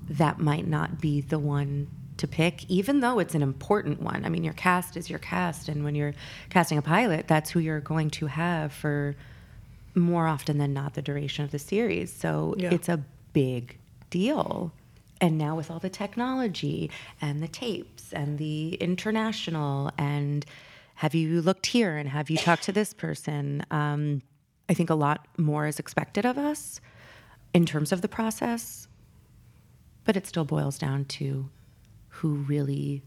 that 0.10 0.40
might 0.40 0.68
not 0.68 1.00
be 1.00 1.22
the 1.22 1.40
one 1.40 1.88
to 2.18 2.28
pick, 2.28 2.70
even 2.70 3.00
though 3.02 3.20
it's 3.20 3.36
an 3.36 3.42
important 3.42 4.02
one. 4.02 4.26
I 4.26 4.30
mean, 4.30 4.44
your 4.44 4.54
cast 4.54 4.98
is 4.98 5.10
your 5.10 5.20
cast, 5.20 5.70
and 5.70 5.84
when 5.84 5.96
you're 5.96 6.14
casting 6.50 6.78
a 6.78 6.82
pilot, 6.82 7.28
that's 7.28 7.50
who 7.50 7.60
you're 7.60 7.80
going 7.80 8.10
to 8.12 8.28
have 8.28 8.74
for 8.74 9.16
more 9.94 10.28
often 10.28 10.58
than 10.58 10.74
not 10.74 10.94
the 10.94 11.02
duration 11.02 11.46
of 11.46 11.52
the 11.52 11.60
series. 11.60 12.12
So 12.14 12.56
yeah. 12.58 12.74
it's 12.74 12.90
a 12.90 13.04
big 13.34 13.78
deal. 14.10 14.72
And 15.22 15.38
now 15.38 15.56
with 15.56 15.72
all 15.72 15.80
the 15.80 15.90
technology 15.90 16.92
and 17.22 17.42
the 17.42 17.48
tapes 17.48 18.12
and 18.12 18.38
the 18.38 18.76
international 18.76 19.92
and 19.98 20.46
have 20.96 21.14
you 21.14 21.42
looked 21.42 21.68
here 21.68 21.98
and 21.98 22.10
have 22.10 22.30
you 22.30 22.38
talked 22.38 22.64
to 22.64 22.72
this 22.72 22.94
person? 22.94 23.66
Um, 23.72 24.22
I 24.70 24.74
think 24.74 24.90
a 24.90 24.96
lot 24.96 25.28
more 25.38 25.68
is 25.68 25.80
expected 25.80 26.26
of 26.26 26.38
us 26.38 26.82
in 27.54 27.66
terms 27.66 27.92
of 27.92 28.02
the 28.02 28.08
process, 28.08 28.88
but 30.04 30.16
it 30.16 30.26
still 30.26 30.46
boils 30.46 30.78
down 30.78 31.06
to 31.06 31.50
who 32.08 32.36
really 32.36 33.04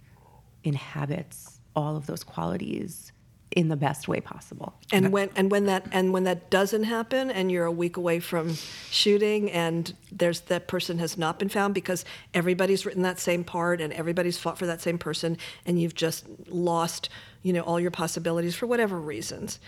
inhabits 0.65 1.61
all 1.75 1.97
of 1.97 2.07
those 2.07 2.25
qualities 2.25 3.13
in 3.51 3.69
the 3.69 3.77
best 3.77 4.09
way 4.09 4.21
possible. 4.21 4.75
And 4.93 5.11
when 5.11 5.31
and 5.35 5.51
when 5.51 5.67
that 5.67 5.87
and 5.91 6.13
when 6.13 6.25
that 6.25 6.51
doesn't 6.51 6.85
happen 6.85 7.31
and 7.31 7.51
you're 7.51 7.65
a 7.65 7.73
week 7.73 7.97
away 7.97 8.21
from 8.21 8.55
shooting 8.91 9.51
and 9.51 9.95
there's 10.13 10.41
that 10.43 10.69
person 10.69 10.99
has 10.99 11.17
not 11.17 11.39
been 11.39 11.49
found 11.49 11.75
because 11.75 12.05
everybody's 12.35 12.85
written 12.85 13.03
that 13.03 13.19
same 13.19 13.45
part 13.45 13.81
and 13.81 13.93
everybody's 13.95 14.39
fought 14.39 14.59
for 14.59 14.67
that 14.67 14.81
same 14.83 14.99
person 14.99 15.39
and 15.65 15.81
you've 15.81 15.95
just 15.95 16.27
lost, 16.49 17.09
you 17.43 17.53
know, 17.53 17.63
all 17.63 17.79
your 17.81 17.91
possibilities 17.91 18.55
for 18.55 18.67
whatever 18.67 18.99
reasons 19.01 19.59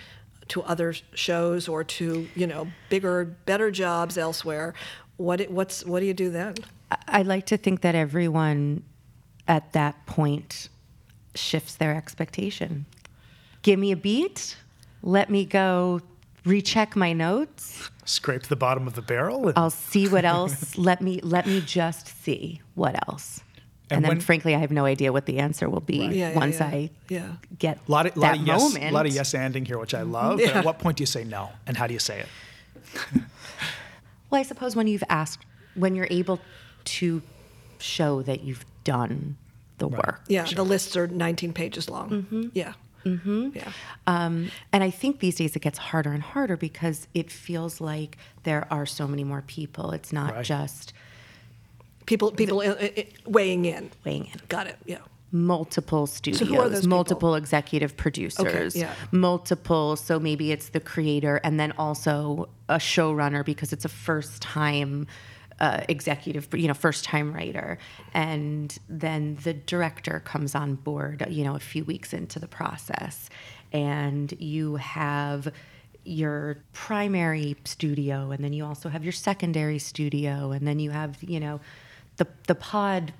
to 0.48 0.62
other 0.62 0.94
shows 1.14 1.68
or 1.68 1.84
to, 1.84 2.28
you 2.34 2.46
know, 2.46 2.66
bigger 2.88 3.24
better 3.24 3.70
jobs 3.70 4.18
elsewhere. 4.18 4.74
What 5.16 5.48
what's 5.50 5.84
what 5.84 6.00
do 6.00 6.06
you 6.06 6.14
do 6.14 6.30
then? 6.30 6.54
I 7.06 7.22
like 7.22 7.46
to 7.46 7.56
think 7.56 7.82
that 7.82 7.94
everyone 7.94 8.82
at 9.46 9.72
that 9.72 10.06
point 10.06 10.68
shifts 11.34 11.76
their 11.76 11.94
expectation. 11.94 12.86
Give 13.62 13.78
me 13.78 13.92
a 13.92 13.96
beat, 13.96 14.56
let 15.02 15.30
me 15.30 15.44
go 15.44 16.00
recheck 16.44 16.96
my 16.96 17.12
notes. 17.12 17.90
Scrape 18.04 18.44
the 18.44 18.56
bottom 18.56 18.86
of 18.86 18.94
the 18.94 19.02
barrel 19.02 19.48
and... 19.48 19.58
i'll 19.58 19.70
see 19.70 20.08
what 20.08 20.24
else. 20.36 20.76
Let 20.76 21.00
me 21.00 21.20
let 21.22 21.46
me 21.46 21.60
just 21.60 22.08
see 22.24 22.60
what 22.74 22.96
else 23.08 23.42
and, 23.90 23.96
and 23.96 24.04
then 24.04 24.10
when... 24.10 24.20
frankly 24.20 24.54
i 24.54 24.58
have 24.58 24.70
no 24.70 24.84
idea 24.84 25.12
what 25.12 25.26
the 25.26 25.38
answer 25.38 25.68
will 25.68 25.80
be 25.80 26.00
right. 26.00 26.12
yeah, 26.12 26.34
once 26.34 26.58
yeah, 26.58 26.66
i 26.66 26.90
yeah. 27.08 27.32
get 27.58 27.78
a 27.88 27.90
lot 27.90 28.06
of, 28.06 28.14
that 28.14 28.20
lot 28.20 28.38
of 28.38 28.46
yes, 28.46 28.76
a 28.76 28.90
lot 28.90 29.06
of 29.06 29.12
yes 29.12 29.32
anding 29.34 29.66
here 29.66 29.78
which 29.78 29.94
i 29.94 30.02
love 30.02 30.40
at 30.40 30.64
what 30.64 30.78
point 30.78 30.96
do 30.96 31.02
you 31.02 31.06
say 31.06 31.24
no 31.24 31.50
and 31.66 31.76
how 31.76 31.86
do 31.86 31.92
you 31.92 31.98
say 31.98 32.20
it 32.20 32.26
well 34.30 34.40
i 34.40 34.42
suppose 34.42 34.76
when 34.76 34.86
you've 34.86 35.04
asked 35.08 35.44
when 35.74 35.94
you're 35.94 36.08
able 36.10 36.40
to 36.84 37.22
show 37.78 38.22
that 38.22 38.42
you've 38.42 38.64
done 38.84 39.36
the 39.78 39.88
right. 39.88 40.06
work 40.06 40.22
yeah 40.28 40.44
sure. 40.44 40.56
the 40.56 40.64
lists 40.64 40.96
are 40.96 41.06
19 41.06 41.52
pages 41.52 41.88
long 41.88 42.10
mm-hmm. 42.10 42.48
yeah 42.52 42.74
Mm-hmm. 43.04 43.50
Yeah. 43.54 43.72
Um, 44.06 44.50
and 44.72 44.84
I 44.84 44.90
think 44.90 45.20
these 45.20 45.36
days 45.36 45.56
it 45.56 45.60
gets 45.60 45.78
harder 45.78 46.12
and 46.12 46.22
harder 46.22 46.56
because 46.56 47.08
it 47.14 47.30
feels 47.30 47.80
like 47.80 48.18
there 48.42 48.66
are 48.70 48.86
so 48.86 49.06
many 49.06 49.24
more 49.24 49.42
people. 49.46 49.92
It's 49.92 50.12
not 50.12 50.34
right. 50.34 50.44
just 50.44 50.92
people 52.06 52.30
people 52.32 52.60
the, 52.60 53.06
weighing 53.26 53.64
in. 53.64 53.90
Weighing 54.04 54.26
in. 54.26 54.40
Got 54.48 54.66
it. 54.66 54.76
Yeah. 54.84 54.98
Multiple 55.32 56.08
studios, 56.08 56.82
so 56.82 56.88
multiple 56.88 57.36
executive 57.36 57.96
producers, 57.96 58.74
okay, 58.74 58.80
yeah. 58.80 58.92
multiple. 59.12 59.94
So 59.94 60.18
maybe 60.18 60.50
it's 60.50 60.70
the 60.70 60.80
creator 60.80 61.40
and 61.44 61.60
then 61.60 61.72
also 61.78 62.48
a 62.68 62.78
showrunner 62.78 63.44
because 63.44 63.72
it's 63.72 63.84
a 63.84 63.88
first 63.88 64.42
time 64.42 65.06
uh, 65.60 65.82
executive, 65.88 66.48
you 66.54 66.66
know, 66.66 66.74
first 66.74 67.04
time 67.04 67.32
writer. 67.32 67.78
And 68.12 68.76
then 68.88 69.36
the 69.44 69.54
director 69.54 70.20
comes 70.24 70.54
on 70.54 70.74
board, 70.74 71.24
you 71.28 71.44
know, 71.44 71.54
a 71.54 71.60
few 71.60 71.84
weeks 71.84 72.12
into 72.12 72.38
the 72.38 72.48
process. 72.48 73.28
And 73.72 74.32
you 74.40 74.76
have 74.76 75.52
your 76.04 76.56
primary 76.72 77.56
studio, 77.64 78.30
and 78.30 78.42
then 78.42 78.52
you 78.52 78.64
also 78.64 78.88
have 78.88 79.04
your 79.04 79.12
secondary 79.12 79.78
studio, 79.78 80.50
and 80.50 80.66
then 80.66 80.78
you 80.78 80.90
have, 80.90 81.22
you 81.22 81.38
know, 81.38 81.60
the, 82.20 82.26
the 82.46 82.54
pod 82.54 83.14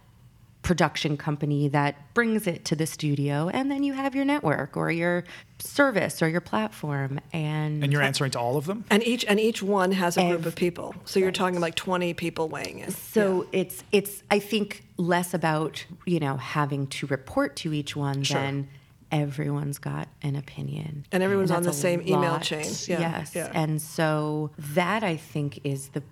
production 0.61 1.17
company 1.17 1.69
that 1.69 1.97
brings 2.13 2.47
it 2.47 2.67
to 2.67 2.77
the 2.77 2.87
studio 2.87 3.49
and 3.49 3.71
then 3.71 3.83
you 3.83 3.95
have 3.95 4.15
your 4.15 4.27
network 4.27 4.77
or 4.77 4.91
your 4.91 5.25
service 5.59 6.21
or 6.21 6.29
your 6.29 6.43
platform 6.43 7.19
and 7.33 7.83
and 7.83 7.91
you're 7.91 8.03
answering 8.03 8.31
to 8.31 8.39
all 8.39 8.59
of 8.59 8.67
them 8.67 8.85
and 8.91 9.03
each 9.05 9.25
and 9.25 9.41
each 9.41 9.63
one 9.63 9.91
has 9.91 10.19
a 10.19 10.29
group 10.29 10.45
of 10.45 10.55
people 10.55 10.95
so 11.07 11.19
you're 11.19 11.33
talking 11.33 11.61
like 11.61 11.75
20 11.77 12.13
people 12.13 12.47
weighing 12.51 12.81
in 12.81 12.91
so 12.91 13.45
yeah. 13.45 13.61
it's 13.61 13.83
it's 13.91 14.23
i 14.31 14.39
think 14.39 14.85
less 14.99 15.33
about 15.33 15.83
you 16.05 16.21
know 16.21 16.37
having 16.37 16.87
to 16.87 17.07
report 17.07 17.57
to 17.57 17.73
each 17.73 17.97
one 17.97 18.23
sure. 18.23 18.39
than 18.39 18.69
everyone's 19.11 19.79
got 19.79 20.07
an 20.23 20.37
opinion. 20.37 21.05
And 21.11 21.21
everyone's 21.21 21.51
on 21.51 21.65
the 21.65 21.71
a 21.71 21.73
same 21.73 22.01
email 22.03 22.21
lot. 22.31 22.43
chain. 22.43 22.73
Yeah, 22.87 23.01
yes. 23.01 23.35
yeah. 23.35 23.51
And 23.53 23.83
so 23.83 24.53
that 24.57 25.03
I 25.03 25.17
think 25.17 25.59
is 25.65 25.89
the 25.89 26.05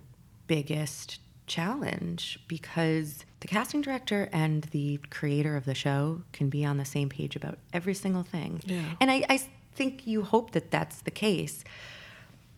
biggest 0.47 1.19
challenge 1.49 2.39
because 2.47 3.25
the 3.41 3.47
casting 3.47 3.81
director 3.81 4.29
and 4.31 4.63
the 4.71 4.99
creator 5.09 5.57
of 5.57 5.65
the 5.65 5.75
show 5.75 6.21
can 6.31 6.49
be 6.49 6.63
on 6.63 6.77
the 6.77 6.85
same 6.85 7.09
page 7.09 7.35
about 7.35 7.57
every 7.73 7.93
single 7.93 8.23
thing. 8.23 8.61
Yeah. 8.65 8.81
And 9.01 9.11
I, 9.11 9.25
I 9.29 9.41
think 9.75 10.07
you 10.07 10.23
hope 10.23 10.51
that 10.51 10.71
that's 10.71 11.01
the 11.01 11.11
case, 11.11 11.63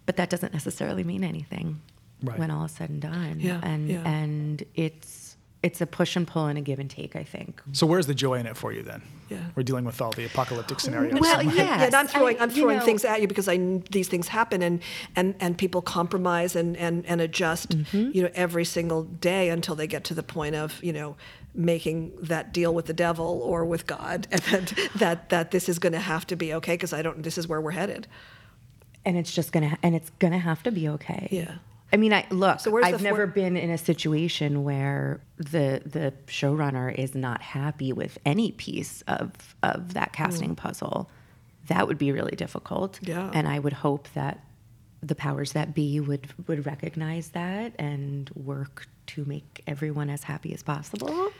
but 0.06 0.18
that 0.18 0.30
doesn't 0.30 0.54
necessarily 0.54 1.04
mean 1.04 1.24
anything 1.24 1.82
Right. 2.24 2.38
when 2.38 2.52
all 2.52 2.66
is 2.66 2.72
said 2.74 2.92
and 2.92 3.02
done. 3.02 3.40
Yeah, 3.40 3.60
And 3.64 3.90
yeah. 3.90 4.04
and 4.08 4.64
it's 4.76 5.31
it's 5.64 5.80
a 5.80 5.86
push 5.86 6.16
and 6.16 6.28
pull 6.28 6.48
and 6.48 6.58
a 6.58 6.62
give 6.62 6.80
and 6.80 6.90
take. 6.90 7.16
I 7.16 7.24
think. 7.24 7.62
So 7.72 7.86
where's 7.86 8.08
the 8.08 8.16
joy 8.16 8.36
in 8.40 8.46
it 8.48 8.58
for 8.58 8.72
you 8.74 8.82
then? 8.84 9.02
Yeah. 9.30 9.38
We're 9.56 9.64
dealing 9.64 9.86
with 9.86 10.02
all 10.02 10.12
the 10.12 10.26
apocalyptic 10.26 10.80
scenarios. 10.82 11.20
Well, 11.20 11.42
yeah, 11.44 11.84
and 11.84 11.96
I'm 11.96 12.08
throwing 12.08 12.38
I- 12.40 12.44
I'm 12.44 12.50
throwing 12.50 12.80
know- 12.80 12.86
things 12.86 13.06
at 13.06 13.22
you 13.22 13.28
because 13.28 13.48
I 13.48 13.58
these 13.92 14.08
things 14.08 14.28
happen 14.28 14.62
and 14.62 14.82
and 15.16 15.36
and 15.40 15.58
people 15.58 15.82
compromise 15.82 16.56
and 16.56 16.76
and 16.78 17.06
and 17.06 17.22
adjust 17.22 17.70
Mm-hmm. 17.70 18.12
you 18.14 18.24
know 18.24 18.30
every 18.34 18.66
single 18.66 19.04
day 19.04 19.50
until 19.50 19.76
they 19.76 19.88
get 19.88 20.04
to 20.06 20.14
the 20.14 20.24
point 20.24 20.56
of 20.56 20.84
you 20.84 20.92
know 20.94 21.16
making 21.54 22.12
that 22.22 22.54
deal 22.54 22.74
with 22.74 22.86
the 22.86 22.94
devil 22.94 23.42
or 23.44 23.64
with 23.66 23.86
God 23.86 24.28
and 24.32 24.42
that 24.42 24.74
that 24.96 25.30
that 25.30 25.52
this 25.52 25.70
is 25.70 25.80
going 25.80 25.94
to 25.94 26.00
have 26.00 26.26
to 26.28 26.36
be 26.36 26.54
okay 26.56 26.74
because 26.74 26.92
I 26.94 27.02
don't 27.02 27.24
this 27.24 27.38
is 27.38 27.48
where 27.48 27.62
we're 27.62 27.72
headed. 27.72 28.08
and 29.06 29.18
it's 29.18 29.32
just 29.34 29.52
gonna 29.52 29.78
and 29.84 29.96
it's 29.96 30.10
gonna 30.20 30.40
have 30.40 30.64
to 30.64 30.72
be 30.72 30.88
okay. 30.90 31.28
Yeah. 31.32 31.56
I 31.94 31.98
mean, 31.98 32.14
I 32.14 32.26
look. 32.30 32.60
So 32.62 32.72
where's 32.72 32.86
I've 32.86 33.02
never 33.02 33.28
been 33.28 33.58
in 33.58 33.70
a 33.70 33.78
situation 33.78 34.64
where 34.64 35.22
the 35.38 35.82
the 35.86 36.14
showrunner 36.28 36.94
is 36.94 37.16
not 37.16 37.42
happy 37.42 37.92
with 37.92 38.18
any 38.26 38.52
piece 38.52 39.02
of 39.08 39.56
of 39.64 39.94
that 39.94 40.10
hmm. 40.10 40.24
casting 40.24 40.56
puzzle. 40.56 41.10
That 41.68 41.88
would 41.88 41.98
be 41.98 42.12
really 42.12 42.36
difficult. 42.36 43.00
Yeah. 43.02 43.30
And 43.34 43.48
I 43.48 43.60
would 43.60 43.74
hope 43.74 44.08
that 44.14 44.44
the 45.04 45.16
powers 45.16 45.54
that 45.54 45.74
be 45.74 46.00
would 46.00 46.28
would 46.48 46.66
recognize 46.66 47.30
that 47.30 47.74
and 47.80 48.30
work 48.36 48.88
to 49.08 49.26
make 49.26 49.64
everyone 49.68 50.10
as 50.10 50.24
happy 50.24 50.54
as 50.54 50.64
possible. 50.64 51.32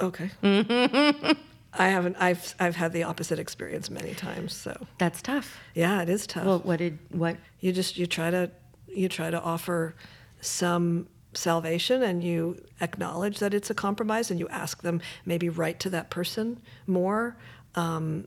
Okay. 0.00 0.30
I 1.72 1.88
haven't 1.88 2.16
I've 2.18 2.54
I've 2.58 2.76
had 2.76 2.92
the 2.92 3.04
opposite 3.04 3.38
experience 3.38 3.90
many 3.90 4.14
times 4.14 4.54
so 4.54 4.86
That's 4.98 5.22
tough. 5.22 5.58
yeah 5.74 6.02
it 6.02 6.08
is 6.08 6.26
tough. 6.26 6.44
Well, 6.44 6.58
what 6.60 6.78
did 6.78 6.98
what? 7.10 7.36
you 7.60 7.72
just 7.72 7.96
you 7.96 8.06
try 8.06 8.30
to 8.30 8.50
you 8.94 9.08
try 9.08 9.30
to 9.30 9.40
offer 9.40 9.94
some 10.40 11.06
salvation 11.32 12.02
and 12.02 12.24
you 12.24 12.60
acknowledge 12.80 13.38
that 13.38 13.54
it's 13.54 13.70
a 13.70 13.74
compromise 13.74 14.30
and 14.30 14.40
you 14.40 14.48
ask 14.48 14.82
them 14.82 15.00
maybe 15.24 15.48
write 15.48 15.78
to 15.78 15.90
that 15.90 16.10
person 16.10 16.60
more 16.86 17.36
um, 17.76 18.26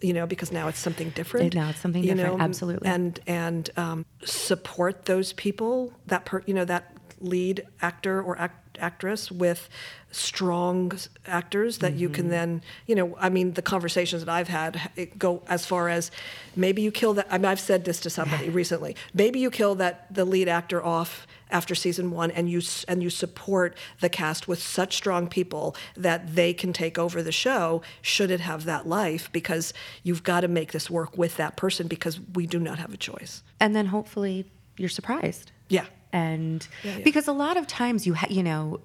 you 0.00 0.12
know 0.12 0.26
because 0.26 0.50
now 0.50 0.66
it's 0.68 0.78
something 0.78 1.10
different 1.10 1.54
Now 1.54 1.70
it's 1.70 1.80
something 1.80 2.02
you 2.02 2.14
different, 2.14 2.38
know, 2.38 2.44
absolutely. 2.44 2.88
and 2.88 3.20
and 3.26 3.70
um, 3.76 4.04
support 4.24 5.04
those 5.04 5.32
people 5.34 5.92
that 6.06 6.24
per, 6.24 6.42
you 6.46 6.54
know 6.54 6.64
that 6.64 6.96
lead 7.20 7.66
actor 7.82 8.22
or 8.22 8.38
act, 8.38 8.59
actress 8.80 9.30
with 9.30 9.68
strong 10.12 10.92
actors 11.26 11.78
that 11.78 11.94
you 11.94 12.08
Mm-hmm. 12.08 12.14
can 12.14 12.28
then 12.30 12.62
you 12.86 12.94
know 12.96 13.16
i 13.20 13.28
mean 13.28 13.52
the 13.52 13.62
conversations 13.62 14.24
that 14.24 14.32
i've 14.32 14.48
had 14.48 14.90
it 14.96 15.18
go 15.18 15.42
as 15.48 15.64
far 15.66 15.88
as 15.88 16.10
maybe 16.56 16.82
you 16.82 16.90
kill 16.90 17.14
that 17.14 17.26
I 17.30 17.38
mean, 17.38 17.44
i've 17.44 17.60
said 17.60 17.84
this 17.84 18.00
to 18.00 18.10
somebody 18.10 18.48
recently 18.48 18.96
maybe 19.14 19.38
you 19.38 19.50
kill 19.50 19.76
that 19.76 20.12
the 20.12 20.24
lead 20.24 20.48
actor 20.48 20.82
off 20.84 21.26
after 21.50 21.74
season 21.76 22.10
one 22.10 22.30
and 22.32 22.50
you 22.50 22.60
and 22.88 23.02
you 23.04 23.10
support 23.10 23.76
the 24.00 24.08
cast 24.08 24.48
with 24.48 24.60
such 24.60 24.96
strong 24.96 25.28
people 25.28 25.76
that 25.96 26.34
they 26.34 26.52
can 26.54 26.72
take 26.72 26.98
over 26.98 27.22
the 27.22 27.32
show 27.32 27.82
should 28.02 28.30
it 28.32 28.40
have 28.40 28.64
that 28.64 28.86
life 28.88 29.30
because 29.32 29.72
you've 30.02 30.22
got 30.24 30.40
to 30.40 30.48
make 30.48 30.72
this 30.72 30.90
work 30.90 31.16
with 31.16 31.36
that 31.36 31.56
person 31.56 31.86
because 31.86 32.18
we 32.34 32.46
do 32.46 32.58
not 32.58 32.78
have 32.78 32.92
a 32.92 32.96
choice 32.96 33.42
And 33.60 33.76
then 33.76 33.86
hopefully 33.86 34.50
you're 34.76 34.88
surprised. 34.88 35.52
yeah 35.68 35.86
and 36.12 36.66
Yeah, 36.84 36.96
yeah. 36.98 37.04
because 37.04 37.28
a 37.28 37.32
lot 37.32 37.56
of 37.56 37.66
times 37.66 38.06
you 38.06 38.14
ha- 38.14 38.26
you 38.30 38.42
know 38.42 38.80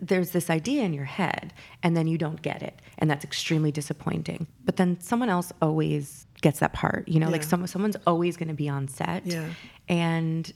there's 0.00 0.30
this 0.30 0.48
idea 0.50 0.82
in 0.82 0.92
your 0.94 1.04
head 1.04 1.52
and 1.82 1.96
then 1.96 2.06
you 2.06 2.16
don't 2.18 2.40
get 2.42 2.62
it. 2.62 2.80
And 2.98 3.10
that's 3.10 3.24
extremely 3.24 3.70
disappointing. 3.70 4.46
But 4.64 4.76
then 4.76 4.98
someone 5.00 5.28
else 5.28 5.52
always 5.60 6.26
gets 6.40 6.58
that 6.60 6.72
part 6.72 7.06
you 7.08 7.20
know 7.20 7.28
like 7.30 7.42
Yeah. 7.42 7.48
some, 7.48 7.66
someone's 7.66 7.96
always 8.06 8.36
going 8.36 8.48
to 8.48 8.54
be 8.54 8.68
on 8.68 8.88
set. 8.88 9.26
Yeah. 9.26 9.48
and 9.88 10.52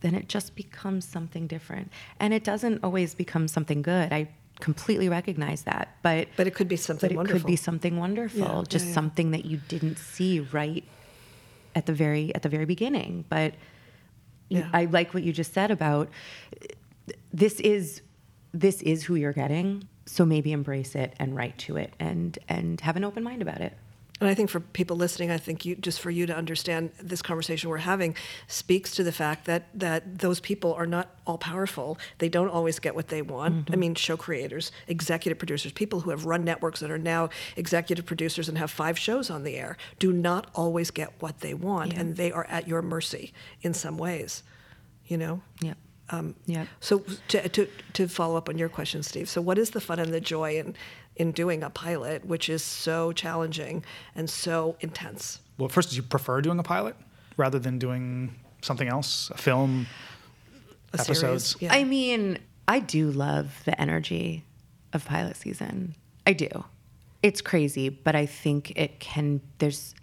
then 0.00 0.14
it 0.14 0.28
just 0.28 0.54
becomes 0.54 1.04
something 1.06 1.46
different. 1.46 1.90
And 2.20 2.34
it 2.34 2.44
doesn't 2.44 2.82
always 2.84 3.14
become 3.14 3.48
something 3.48 3.80
good. 3.80 4.12
I 4.12 4.28
completely 4.60 5.08
recognize 5.08 5.62
that. 5.62 5.96
But 6.02 6.28
But 6.36 6.46
it 6.46 6.54
could 6.54 6.68
be 6.68 6.76
something 6.76 7.08
but 7.08 7.12
it 7.12 7.16
wonderful. 7.16 7.40
could 7.40 7.46
be 7.46 7.56
something 7.56 7.96
wonderful. 7.98 8.40
Yeah, 8.58 8.62
just 8.68 8.92
something 8.92 9.30
that 9.30 9.44
you 9.46 9.60
didn't 9.68 9.96
see 9.98 10.40
right 10.40 10.84
at 11.74 11.86
the 11.86 11.92
very 11.94 12.34
at 12.34 12.42
the 12.42 12.48
very 12.48 12.64
beginning. 12.66 13.24
But 13.28 13.54
Yeah. 14.58 14.70
I 14.72 14.86
like 14.86 15.14
what 15.14 15.22
you 15.22 15.32
just 15.32 15.52
said 15.52 15.70
about 15.70 16.08
this 17.32 17.60
is 17.60 18.02
this 18.52 18.82
is 18.82 19.04
who 19.04 19.14
you're 19.14 19.32
getting 19.32 19.88
so 20.06 20.24
maybe 20.24 20.52
embrace 20.52 20.94
it 20.94 21.14
and 21.18 21.34
write 21.34 21.56
to 21.58 21.76
it 21.76 21.92
and 21.98 22.38
and 22.48 22.80
have 22.80 22.96
an 22.96 23.04
open 23.04 23.22
mind 23.22 23.42
about 23.42 23.60
it 23.60 23.72
And 24.24 24.30
I 24.30 24.34
think 24.34 24.48
for 24.48 24.60
people 24.60 24.96
listening, 24.96 25.30
I 25.30 25.36
think 25.36 25.66
you 25.66 25.76
just 25.76 26.00
for 26.00 26.10
you 26.10 26.24
to 26.24 26.34
understand 26.34 26.92
this 26.98 27.20
conversation 27.20 27.68
we're 27.68 27.76
having 27.76 28.16
speaks 28.48 28.94
to 28.94 29.04
the 29.04 29.12
fact 29.12 29.44
that 29.44 29.66
that 29.74 30.18
those 30.18 30.40
people 30.40 30.72
are 30.72 30.86
not 30.86 31.14
all 31.26 31.36
powerful. 31.36 31.98
They 32.18 32.30
don't 32.30 32.48
always 32.48 32.78
get 32.78 32.94
what 32.94 33.08
they 33.08 33.20
want. 33.20 33.68
I 33.70 33.76
mean, 33.76 33.94
show 33.94 34.16
creators, 34.16 34.72
executive 34.88 35.38
producers, 35.38 35.72
people 35.72 36.00
who 36.00 36.10
have 36.10 36.24
run 36.24 36.42
networks 36.42 36.80
that 36.80 36.90
are 36.90 36.98
now 36.98 37.28
executive 37.56 38.06
producers 38.06 38.48
and 38.48 38.56
have 38.56 38.70
five 38.70 38.98
shows 38.98 39.28
on 39.28 39.44
the 39.44 39.56
air, 39.56 39.76
do 39.98 40.10
not 40.10 40.50
always 40.54 40.90
get 40.90 41.12
what 41.20 41.40
they 41.40 41.52
want, 41.52 41.92
and 41.92 42.16
they 42.16 42.32
are 42.32 42.46
at 42.46 42.66
your 42.66 42.80
mercy 42.80 43.34
in 43.60 43.74
some 43.74 43.98
ways. 43.98 44.42
You 45.06 45.18
know. 45.18 45.42
yep 45.60 45.76
Um, 46.08 46.34
Yep. 46.46 46.66
So 46.80 47.04
to, 47.28 47.48
to, 47.48 47.68
to 47.94 48.08
follow 48.08 48.36
up 48.36 48.48
on 48.48 48.56
your 48.56 48.68
question, 48.70 49.02
Steve, 49.02 49.28
so 49.28 49.40
what 49.42 49.58
is 49.58 49.70
the 49.70 49.80
fun 49.80 49.98
and 49.98 50.12
the 50.12 50.20
joy 50.20 50.56
in, 50.56 50.74
in 51.16 51.32
doing 51.32 51.62
a 51.62 51.70
pilot, 51.70 52.24
which 52.26 52.48
is 52.48 52.62
so 52.62 53.12
challenging 53.12 53.84
and 54.14 54.28
so 54.28 54.76
intense? 54.80 55.40
Well, 55.58 55.68
first, 55.68 55.90
do 55.90 55.96
you 55.96 56.02
prefer 56.02 56.40
doing 56.40 56.58
a 56.58 56.62
pilot 56.62 56.96
rather 57.36 57.58
than 57.58 57.78
doing 57.78 58.34
something 58.62 58.88
else, 58.88 59.30
a 59.30 59.38
film, 59.38 59.86
A 60.92 61.00
episodes? 61.00 61.50
series? 61.50 61.62
Yeah. 61.62 61.74
I 61.74 61.84
mean, 61.84 62.38
I 62.66 62.80
do 62.80 63.10
love 63.10 63.60
the 63.64 63.80
energy 63.80 64.44
of 64.92 65.04
pilot 65.04 65.36
season. 65.36 65.94
I 66.26 66.32
do. 66.32 66.48
It's 67.22 67.40
crazy, 67.40 67.88
but 67.88 68.14
I 68.14 68.26
think 68.26 68.72
it 68.76 69.00
can 69.00 69.40
there's 69.58 69.94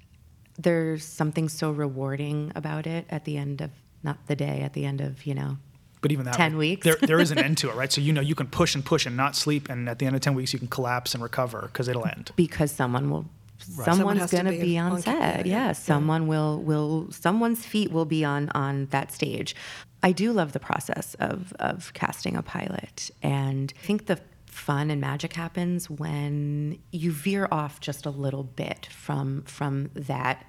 there's 0.58 1.04
something 1.04 1.50
so 1.50 1.72
rewarding 1.72 2.52
about 2.56 2.86
it 2.88 3.06
at 3.10 3.26
the 3.26 3.38
end 3.38 3.62
of 3.62 3.72
not 4.04 4.18
the 4.28 4.36
day, 4.36 4.62
at 4.62 4.74
the 4.74 4.86
end 4.86 5.02
of, 5.02 5.26
you 5.26 5.34
know, 5.34 5.58
But 6.02 6.12
even 6.12 6.26
that, 6.26 6.34
10 6.34 6.54
right, 6.54 6.58
weeks. 6.58 6.84
there, 6.84 6.96
there 7.02 7.20
is 7.20 7.32
an 7.32 7.38
end 7.48 7.58
to 7.60 7.70
it, 7.70 7.76
right? 7.76 7.92
So 7.92 8.02
you 8.02 8.12
know 8.12 8.22
you 8.22 8.36
can 8.36 8.48
push 8.48 8.74
and 8.76 8.84
push 8.84 9.06
and 9.06 9.16
not 9.16 9.36
sleep, 9.36 9.70
and 9.70 9.88
at 9.88 10.00
the 10.00 10.06
end 10.08 10.16
of 10.16 10.22
10 10.22 10.34
weeks, 10.34 10.52
you 10.54 10.60
can 10.60 10.68
collapse 10.68 11.14
and 11.14 11.22
recover 11.24 11.62
because 11.72 11.88
it'll 11.88 12.06
end. 12.08 12.32
because 12.36 12.72
someone 12.72 13.10
will 13.12 13.26
Someone 13.60 13.86
someone's 13.86 14.20
has 14.22 14.30
to 14.32 14.36
going 14.38 14.46
to 14.48 14.52
be 14.54 14.72
be 14.72 14.78
on 14.80 14.94
on 14.94 15.02
set. 15.04 15.16
yeah, 15.16 15.38
Yeah, 15.38 15.66
yeah. 15.68 15.72
someone 15.74 16.26
will 16.26 16.60
will 16.64 17.12
someone's 17.12 17.64
feet 17.64 17.92
will 17.92 18.06
be 18.06 18.26
on 18.26 18.50
on 18.56 18.88
that 18.88 19.12
stage. 19.12 19.56
I 20.02 20.12
do 20.14 20.32
love 20.34 20.54
the 20.54 20.60
process 20.60 21.16
of 21.20 21.54
of 21.60 21.94
casting 21.94 22.36
a 22.36 22.42
pilot 22.42 23.12
and 23.22 23.72
I 23.78 23.86
think 23.86 24.08
the 24.08 24.20
fun 24.48 24.90
and 24.90 25.00
magic 25.00 25.34
happens 25.34 25.92
when 25.92 26.80
you 26.92 27.12
veer 27.12 27.48
off 27.52 27.80
just 27.80 28.08
a 28.08 28.10
little 28.10 28.44
bit 28.44 28.88
from 28.88 29.44
from 29.44 29.92
that 29.94 30.44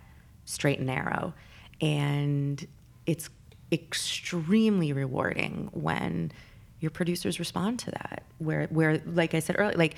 straight 0.46 0.78
and 0.78 0.86
narrow 0.86 1.34
and 1.82 2.66
it's 3.04 3.28
extremely 3.72 4.92
rewarding 4.92 5.68
when 5.72 6.30
your 6.80 6.90
producers 6.90 7.38
respond 7.38 7.78
to 7.78 7.90
that 7.92 8.22
where 8.38 8.66
where 8.66 9.00
like 9.06 9.34
i 9.34 9.38
said 9.38 9.56
earlier 9.58 9.76
like 9.78 9.94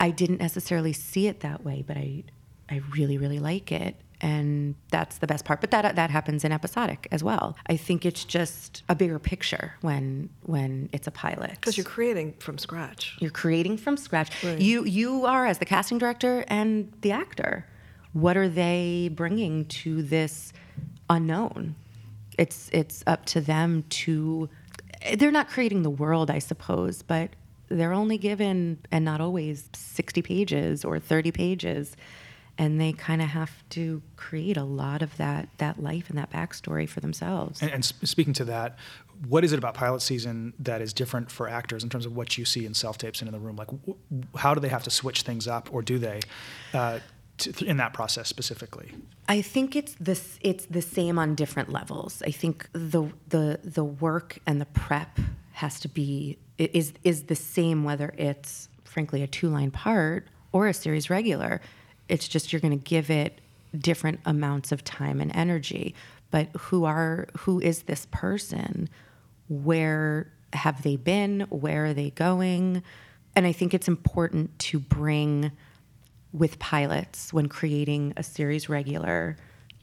i 0.00 0.10
didn't 0.10 0.40
necessarily 0.40 0.92
see 0.92 1.26
it 1.26 1.40
that 1.40 1.64
way 1.64 1.84
but 1.86 1.96
i 1.96 2.22
i 2.70 2.80
really 2.96 3.18
really 3.18 3.38
like 3.38 3.70
it 3.70 3.94
and 4.22 4.74
that's 4.90 5.18
the 5.18 5.26
best 5.26 5.44
part 5.44 5.60
but 5.60 5.70
that 5.70 5.94
that 5.94 6.08
happens 6.10 6.42
in 6.42 6.50
episodic 6.52 7.06
as 7.12 7.22
well 7.22 7.54
i 7.68 7.76
think 7.76 8.06
it's 8.06 8.24
just 8.24 8.82
a 8.88 8.94
bigger 8.94 9.18
picture 9.18 9.74
when 9.82 10.28
when 10.44 10.88
it's 10.92 11.06
a 11.06 11.10
pilot 11.10 11.50
Because 11.52 11.76
you're 11.76 11.84
creating 11.84 12.32
from 12.38 12.56
scratch. 12.58 13.14
you're 13.20 13.30
creating 13.30 13.76
from 13.76 13.96
scratch. 13.98 14.42
Right. 14.42 14.58
You 14.58 14.84
you 14.84 15.26
are 15.26 15.46
as 15.46 15.58
the 15.58 15.66
casting 15.66 15.98
director 15.98 16.44
and 16.48 16.90
the 17.02 17.12
actor. 17.12 17.66
What 18.14 18.36
are 18.38 18.48
they 18.48 19.10
bringing 19.14 19.66
to 19.82 20.02
this 20.02 20.54
unknown? 21.10 21.74
It's 22.38 22.68
it's 22.72 23.02
up 23.06 23.24
to 23.26 23.40
them 23.40 23.84
to. 23.90 24.48
They're 25.14 25.30
not 25.30 25.48
creating 25.48 25.82
the 25.82 25.90
world, 25.90 26.30
I 26.30 26.38
suppose, 26.38 27.02
but 27.02 27.30
they're 27.68 27.92
only 27.92 28.18
given 28.18 28.78
and 28.90 29.04
not 29.04 29.20
always 29.20 29.68
sixty 29.74 30.22
pages 30.22 30.84
or 30.84 30.98
thirty 30.98 31.32
pages, 31.32 31.96
and 32.58 32.80
they 32.80 32.92
kind 32.92 33.22
of 33.22 33.28
have 33.28 33.50
to 33.70 34.02
create 34.16 34.56
a 34.56 34.64
lot 34.64 35.02
of 35.02 35.16
that 35.16 35.48
that 35.58 35.82
life 35.82 36.08
and 36.08 36.18
that 36.18 36.30
backstory 36.30 36.88
for 36.88 37.00
themselves. 37.00 37.62
And, 37.62 37.70
and 37.70 37.84
speaking 37.84 38.32
to 38.34 38.44
that, 38.46 38.78
what 39.28 39.44
is 39.44 39.52
it 39.52 39.58
about 39.58 39.74
pilot 39.74 40.02
season 40.02 40.52
that 40.58 40.80
is 40.80 40.92
different 40.92 41.30
for 41.30 41.48
actors 41.48 41.82
in 41.82 41.90
terms 41.90 42.06
of 42.06 42.14
what 42.14 42.36
you 42.36 42.44
see 42.44 42.66
in 42.66 42.74
self 42.74 42.98
tapes 42.98 43.20
and 43.20 43.28
in 43.28 43.32
the 43.32 43.40
room? 43.40 43.56
Like, 43.56 43.68
how 44.36 44.54
do 44.54 44.60
they 44.60 44.68
have 44.68 44.82
to 44.84 44.90
switch 44.90 45.22
things 45.22 45.46
up, 45.48 45.72
or 45.72 45.82
do 45.82 45.98
they? 45.98 46.20
Uh, 46.72 47.00
to, 47.38 47.64
in 47.64 47.76
that 47.78 47.92
process 47.92 48.28
specifically? 48.28 48.92
I 49.28 49.42
think 49.42 49.76
it's 49.76 49.94
this 50.00 50.38
it's 50.40 50.66
the 50.66 50.82
same 50.82 51.18
on 51.18 51.34
different 51.34 51.70
levels. 51.70 52.22
I 52.26 52.30
think 52.30 52.68
the 52.72 53.10
the 53.28 53.60
the 53.62 53.84
work 53.84 54.38
and 54.46 54.60
the 54.60 54.66
prep 54.66 55.18
has 55.52 55.80
to 55.80 55.88
be 55.88 56.38
is 56.58 56.92
is 57.02 57.24
the 57.24 57.36
same 57.36 57.84
whether 57.84 58.14
it's 58.16 58.68
frankly 58.84 59.22
a 59.22 59.26
two 59.26 59.48
line 59.48 59.70
part 59.70 60.28
or 60.52 60.68
a 60.68 60.74
series 60.74 61.10
regular. 61.10 61.60
It's 62.08 62.28
just 62.28 62.52
you're 62.52 62.60
going 62.60 62.78
to 62.78 62.84
give 62.84 63.10
it 63.10 63.40
different 63.76 64.20
amounts 64.24 64.72
of 64.72 64.84
time 64.84 65.20
and 65.20 65.34
energy. 65.34 65.94
But 66.30 66.48
who 66.56 66.84
are 66.84 67.28
who 67.38 67.60
is 67.60 67.82
this 67.82 68.06
person? 68.10 68.88
Where 69.48 70.32
have 70.52 70.82
they 70.82 70.96
been? 70.96 71.40
Where 71.50 71.86
are 71.86 71.94
they 71.94 72.10
going? 72.10 72.82
And 73.34 73.46
I 73.46 73.52
think 73.52 73.74
it's 73.74 73.88
important 73.88 74.58
to 74.60 74.78
bring 74.78 75.52
with 76.36 76.58
pilots 76.58 77.32
when 77.32 77.48
creating 77.48 78.12
a 78.16 78.22
series 78.22 78.68
regular 78.68 79.36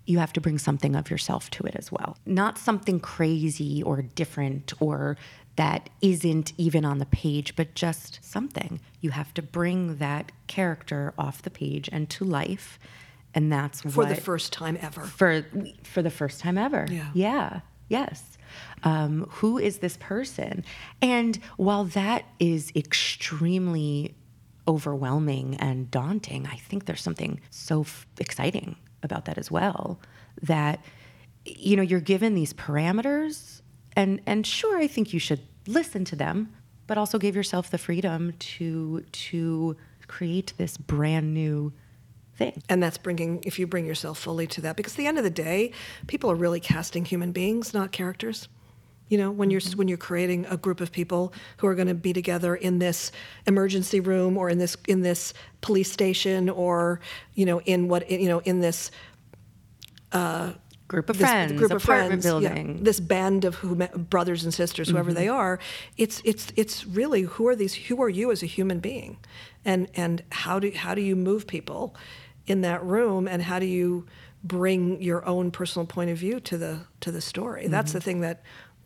you 0.05 0.19
have 0.19 0.33
to 0.33 0.41
bring 0.41 0.57
something 0.57 0.95
of 0.95 1.09
yourself 1.09 1.49
to 1.51 1.63
it 1.63 1.75
as 1.75 1.91
well. 1.91 2.17
Not 2.25 2.57
something 2.57 2.99
crazy 2.99 3.81
or 3.81 4.01
different 4.01 4.73
or 4.81 5.17
that 5.55 5.89
isn't 6.01 6.53
even 6.57 6.83
on 6.83 6.97
the 6.97 7.05
page, 7.05 7.55
but 7.55 7.75
just 7.75 8.19
something. 8.23 8.79
You 9.01 9.11
have 9.11 9.33
to 9.35 9.41
bring 9.41 9.97
that 9.97 10.31
character 10.47 11.13
off 11.17 11.41
the 11.41 11.49
page 11.49 11.89
and 11.91 12.09
to 12.11 12.25
life. 12.25 12.79
And 13.35 13.51
that's 13.51 13.81
for 13.81 13.89
what, 13.89 14.09
the 14.09 14.15
first 14.15 14.51
time 14.51 14.77
ever. 14.81 15.01
For 15.01 15.45
for 15.83 16.01
the 16.01 16.11
first 16.11 16.39
time 16.39 16.57
ever. 16.57 16.87
Yeah. 16.89 17.09
Yeah. 17.13 17.59
Yes. 17.87 18.37
Um, 18.83 19.27
who 19.29 19.57
is 19.57 19.79
this 19.79 19.97
person? 19.97 20.63
And 21.01 21.37
while 21.57 21.85
that 21.85 22.25
is 22.39 22.71
extremely 22.75 24.15
overwhelming 24.67 25.55
and 25.55 25.89
daunting, 25.91 26.47
I 26.47 26.55
think 26.55 26.85
there's 26.85 27.01
something 27.01 27.39
so 27.49 27.81
f- 27.81 28.07
exciting 28.19 28.75
about 29.01 29.25
that 29.25 29.37
as 29.37 29.51
well. 29.51 29.99
That 30.41 30.83
you 31.45 31.75
know 31.75 31.83
you're 31.83 31.99
given 31.99 32.35
these 32.35 32.53
parameters, 32.53 33.61
and 33.95 34.21
and 34.25 34.45
sure, 34.45 34.77
I 34.77 34.87
think 34.87 35.13
you 35.13 35.19
should 35.19 35.41
listen 35.67 36.05
to 36.05 36.15
them, 36.15 36.53
but 36.87 36.97
also 36.97 37.17
give 37.17 37.35
yourself 37.35 37.69
the 37.69 37.77
freedom 37.77 38.33
to 38.39 39.01
to 39.01 39.77
create 40.07 40.53
this 40.57 40.77
brand 40.77 41.33
new 41.33 41.73
thing. 42.35 42.61
And 42.69 42.81
that's 42.81 42.97
bringing, 42.97 43.41
if 43.45 43.59
you 43.59 43.67
bring 43.67 43.85
yourself 43.85 44.17
fully 44.17 44.47
to 44.47 44.61
that, 44.61 44.75
because 44.75 44.93
at 44.93 44.97
the 44.97 45.07
end 45.07 45.17
of 45.17 45.23
the 45.23 45.29
day, 45.29 45.71
people 46.07 46.31
are 46.31 46.35
really 46.35 46.59
casting 46.59 47.05
human 47.05 47.31
beings, 47.31 47.73
not 47.73 47.91
characters. 47.91 48.47
You 49.13 49.19
know, 49.21 49.31
when 49.39 49.49
you're 49.51 49.61
Mm-hmm. 49.61 49.77
when 49.79 49.87
you're 49.89 50.05
creating 50.09 50.45
a 50.49 50.57
group 50.57 50.81
of 50.81 50.89
people 50.91 51.21
who 51.57 51.67
are 51.67 51.75
going 51.75 51.87
to 51.87 51.93
be 52.07 52.13
together 52.13 52.55
in 52.67 52.79
this 52.79 53.11
emergency 53.45 53.99
room 53.99 54.37
or 54.37 54.49
in 54.49 54.57
this 54.57 54.75
in 54.87 55.01
this 55.03 55.33
police 55.61 55.91
station 55.91 56.49
or 56.49 56.99
you 57.39 57.45
know 57.45 57.59
in 57.73 57.87
what 57.89 58.01
you 58.09 58.27
know 58.27 58.39
in 58.51 58.59
this 58.61 58.91
Group 60.87 61.09
of 61.09 61.17
this 61.17 61.27
friends, 61.29 61.53
group 61.53 61.71
of 61.71 61.81
friends, 61.81 62.23
yeah, 62.25 62.31
building. 62.31 62.83
this 62.83 62.99
band 62.99 63.45
of 63.45 63.55
who, 63.55 63.75
brothers 64.15 64.43
and 64.43 64.53
sisters, 64.53 64.89
whoever 64.89 65.09
Mm-hmm. 65.11 65.19
they 65.21 65.27
are. 65.27 65.59
It's 65.97 66.21
it's 66.23 66.51
it's 66.55 66.85
really 66.85 67.21
who 67.23 67.47
are 67.47 67.55
these? 67.55 67.73
Who 67.89 68.01
are 68.03 68.09
you 68.09 68.31
as 68.31 68.43
a 68.43 68.45
human 68.45 68.79
being, 68.79 69.17
and 69.65 69.87
and 69.95 70.21
how 70.31 70.59
do 70.59 70.71
how 70.75 70.93
do 70.93 71.01
you 71.01 71.15
move 71.15 71.47
people 71.47 71.95
in 72.45 72.61
that 72.61 72.83
room, 72.83 73.27
and 73.27 73.41
how 73.41 73.59
do 73.59 73.65
you 73.65 74.05
bring 74.43 75.01
your 75.01 75.25
own 75.25 75.49
personal 75.51 75.87
point 75.87 76.11
of 76.11 76.17
view 76.17 76.39
to 76.41 76.57
the 76.59 76.79
to 76.99 77.11
the 77.11 77.21
story? 77.21 77.67
That's 77.67 77.89
Mm-hmm. 77.89 77.97
the 77.97 78.03
thing 78.03 78.21
that 78.21 78.43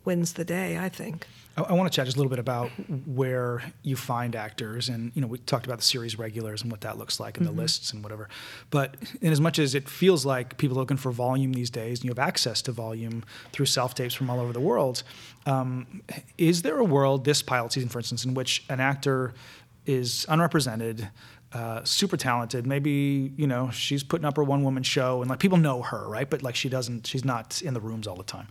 wins 0.08 0.32
the 0.32 0.44
day, 0.44 0.78
I 0.78 0.88
think. 0.88 1.26
I, 1.54 1.64
I 1.64 1.72
want 1.74 1.92
to 1.92 1.94
chat 1.94 2.06
just 2.06 2.16
a 2.16 2.18
little 2.18 2.30
bit 2.30 2.38
about 2.38 2.70
where 3.06 3.62
you 3.82 3.94
find 3.94 4.34
actors, 4.34 4.88
and 4.88 5.12
you 5.14 5.20
know, 5.20 5.28
we 5.28 5.36
talked 5.36 5.66
about 5.66 5.76
the 5.76 5.84
series 5.84 6.18
regulars 6.18 6.62
and 6.62 6.70
what 6.70 6.80
that 6.80 6.96
looks 6.96 7.20
like, 7.20 7.36
and 7.36 7.46
the 7.46 7.52
lists 7.52 7.92
and 7.92 8.02
whatever. 8.02 8.30
But 8.70 8.96
in 9.20 9.30
as 9.30 9.38
much 9.38 9.58
as 9.58 9.74
it 9.74 9.86
feels 9.86 10.24
like 10.24 10.56
people 10.56 10.78
are 10.78 10.80
looking 10.80 10.96
for 10.96 11.12
volume 11.12 11.52
these 11.52 11.68
days, 11.68 11.98
and 11.98 12.06
you 12.06 12.10
have 12.10 12.18
access 12.18 12.62
to 12.62 12.72
volume 12.72 13.22
through 13.52 13.66
self 13.66 13.94
tapes 13.94 14.14
from 14.14 14.30
all 14.30 14.40
over 14.40 14.54
the 14.54 14.60
world, 14.60 15.02
um, 15.44 16.02
is 16.38 16.62
there 16.62 16.78
a 16.78 16.84
world 16.84 17.26
this 17.26 17.42
pilot 17.42 17.72
season, 17.72 17.90
for 17.90 17.98
instance, 17.98 18.24
in 18.24 18.32
which 18.32 18.64
an 18.70 18.80
actor 18.80 19.34
is 19.84 20.24
unrepresented? 20.30 21.10
Uh, 21.50 21.82
super 21.82 22.18
talented. 22.18 22.66
Maybe 22.66 23.32
you 23.36 23.46
know 23.46 23.70
she's 23.70 24.02
putting 24.02 24.26
up 24.26 24.36
her 24.36 24.44
one 24.44 24.62
woman 24.64 24.82
show, 24.82 25.22
and 25.22 25.30
like 25.30 25.38
people 25.38 25.56
know 25.56 25.80
her, 25.80 26.06
right? 26.06 26.28
But 26.28 26.42
like 26.42 26.54
she 26.54 26.68
doesn't. 26.68 27.06
She's 27.06 27.24
not 27.24 27.62
in 27.62 27.72
the 27.72 27.80
rooms 27.80 28.06
all 28.06 28.16
the 28.16 28.22
time. 28.22 28.48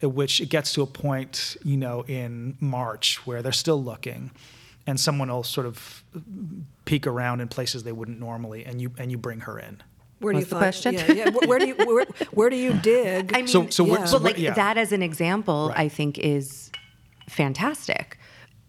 At 0.00 0.12
which 0.12 0.40
it 0.40 0.48
gets 0.48 0.72
to 0.72 0.82
a 0.82 0.86
point, 0.86 1.58
you 1.62 1.76
know, 1.76 2.04
in 2.08 2.56
March 2.58 3.26
where 3.26 3.42
they're 3.42 3.52
still 3.52 3.82
looking, 3.84 4.30
and 4.86 4.98
someone 4.98 5.28
will 5.30 5.42
sort 5.42 5.66
of 5.66 6.02
peek 6.86 7.06
around 7.06 7.42
in 7.42 7.48
places 7.48 7.82
they 7.82 7.92
wouldn't 7.92 8.18
normally, 8.18 8.64
and 8.64 8.80
you 8.80 8.92
and 8.98 9.10
you 9.10 9.18
bring 9.18 9.40
her 9.40 9.58
in. 9.58 9.82
Where 10.20 10.32
do 10.32 10.38
What's 10.38 10.46
you 10.46 10.48
the 10.48 10.50
find? 10.50 10.62
question? 10.62 10.94
Yeah, 10.94 11.12
yeah. 11.12 11.30
Where, 11.30 11.48
where 11.48 11.58
do 11.58 11.66
you 11.66 11.74
where, 11.74 12.06
where 12.30 12.48
do 12.50 12.56
you 12.56 12.72
dig? 12.82 13.32
I 13.34 13.38
mean, 13.38 13.46
So- 13.46 13.68
so 13.68 13.84
we're- 13.84 13.98
Yeah. 14.00 14.04
so 14.06 14.18
but 14.18 14.24
like 14.32 14.38
yeah. 14.38 14.54
that 14.54 14.78
as 14.78 14.92
an 14.92 15.02
example, 15.02 15.68
Right. 15.68 15.80
I 15.80 15.88
think 15.90 16.18
is 16.18 16.70
fantastic 17.28 18.18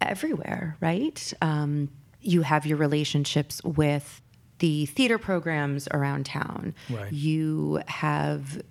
everywhere, 0.01 0.77
right? 0.81 1.33
Um, 1.41 1.89
you 2.21 2.41
have 2.41 2.65
your 2.65 2.77
relationships 2.77 3.63
with 3.63 4.21
the 4.59 4.85
theater 4.87 5.17
programs 5.17 5.87
around 5.91 6.25
town. 6.25 6.73
Right. 6.89 7.11
You 7.11 7.81
have 7.87 8.61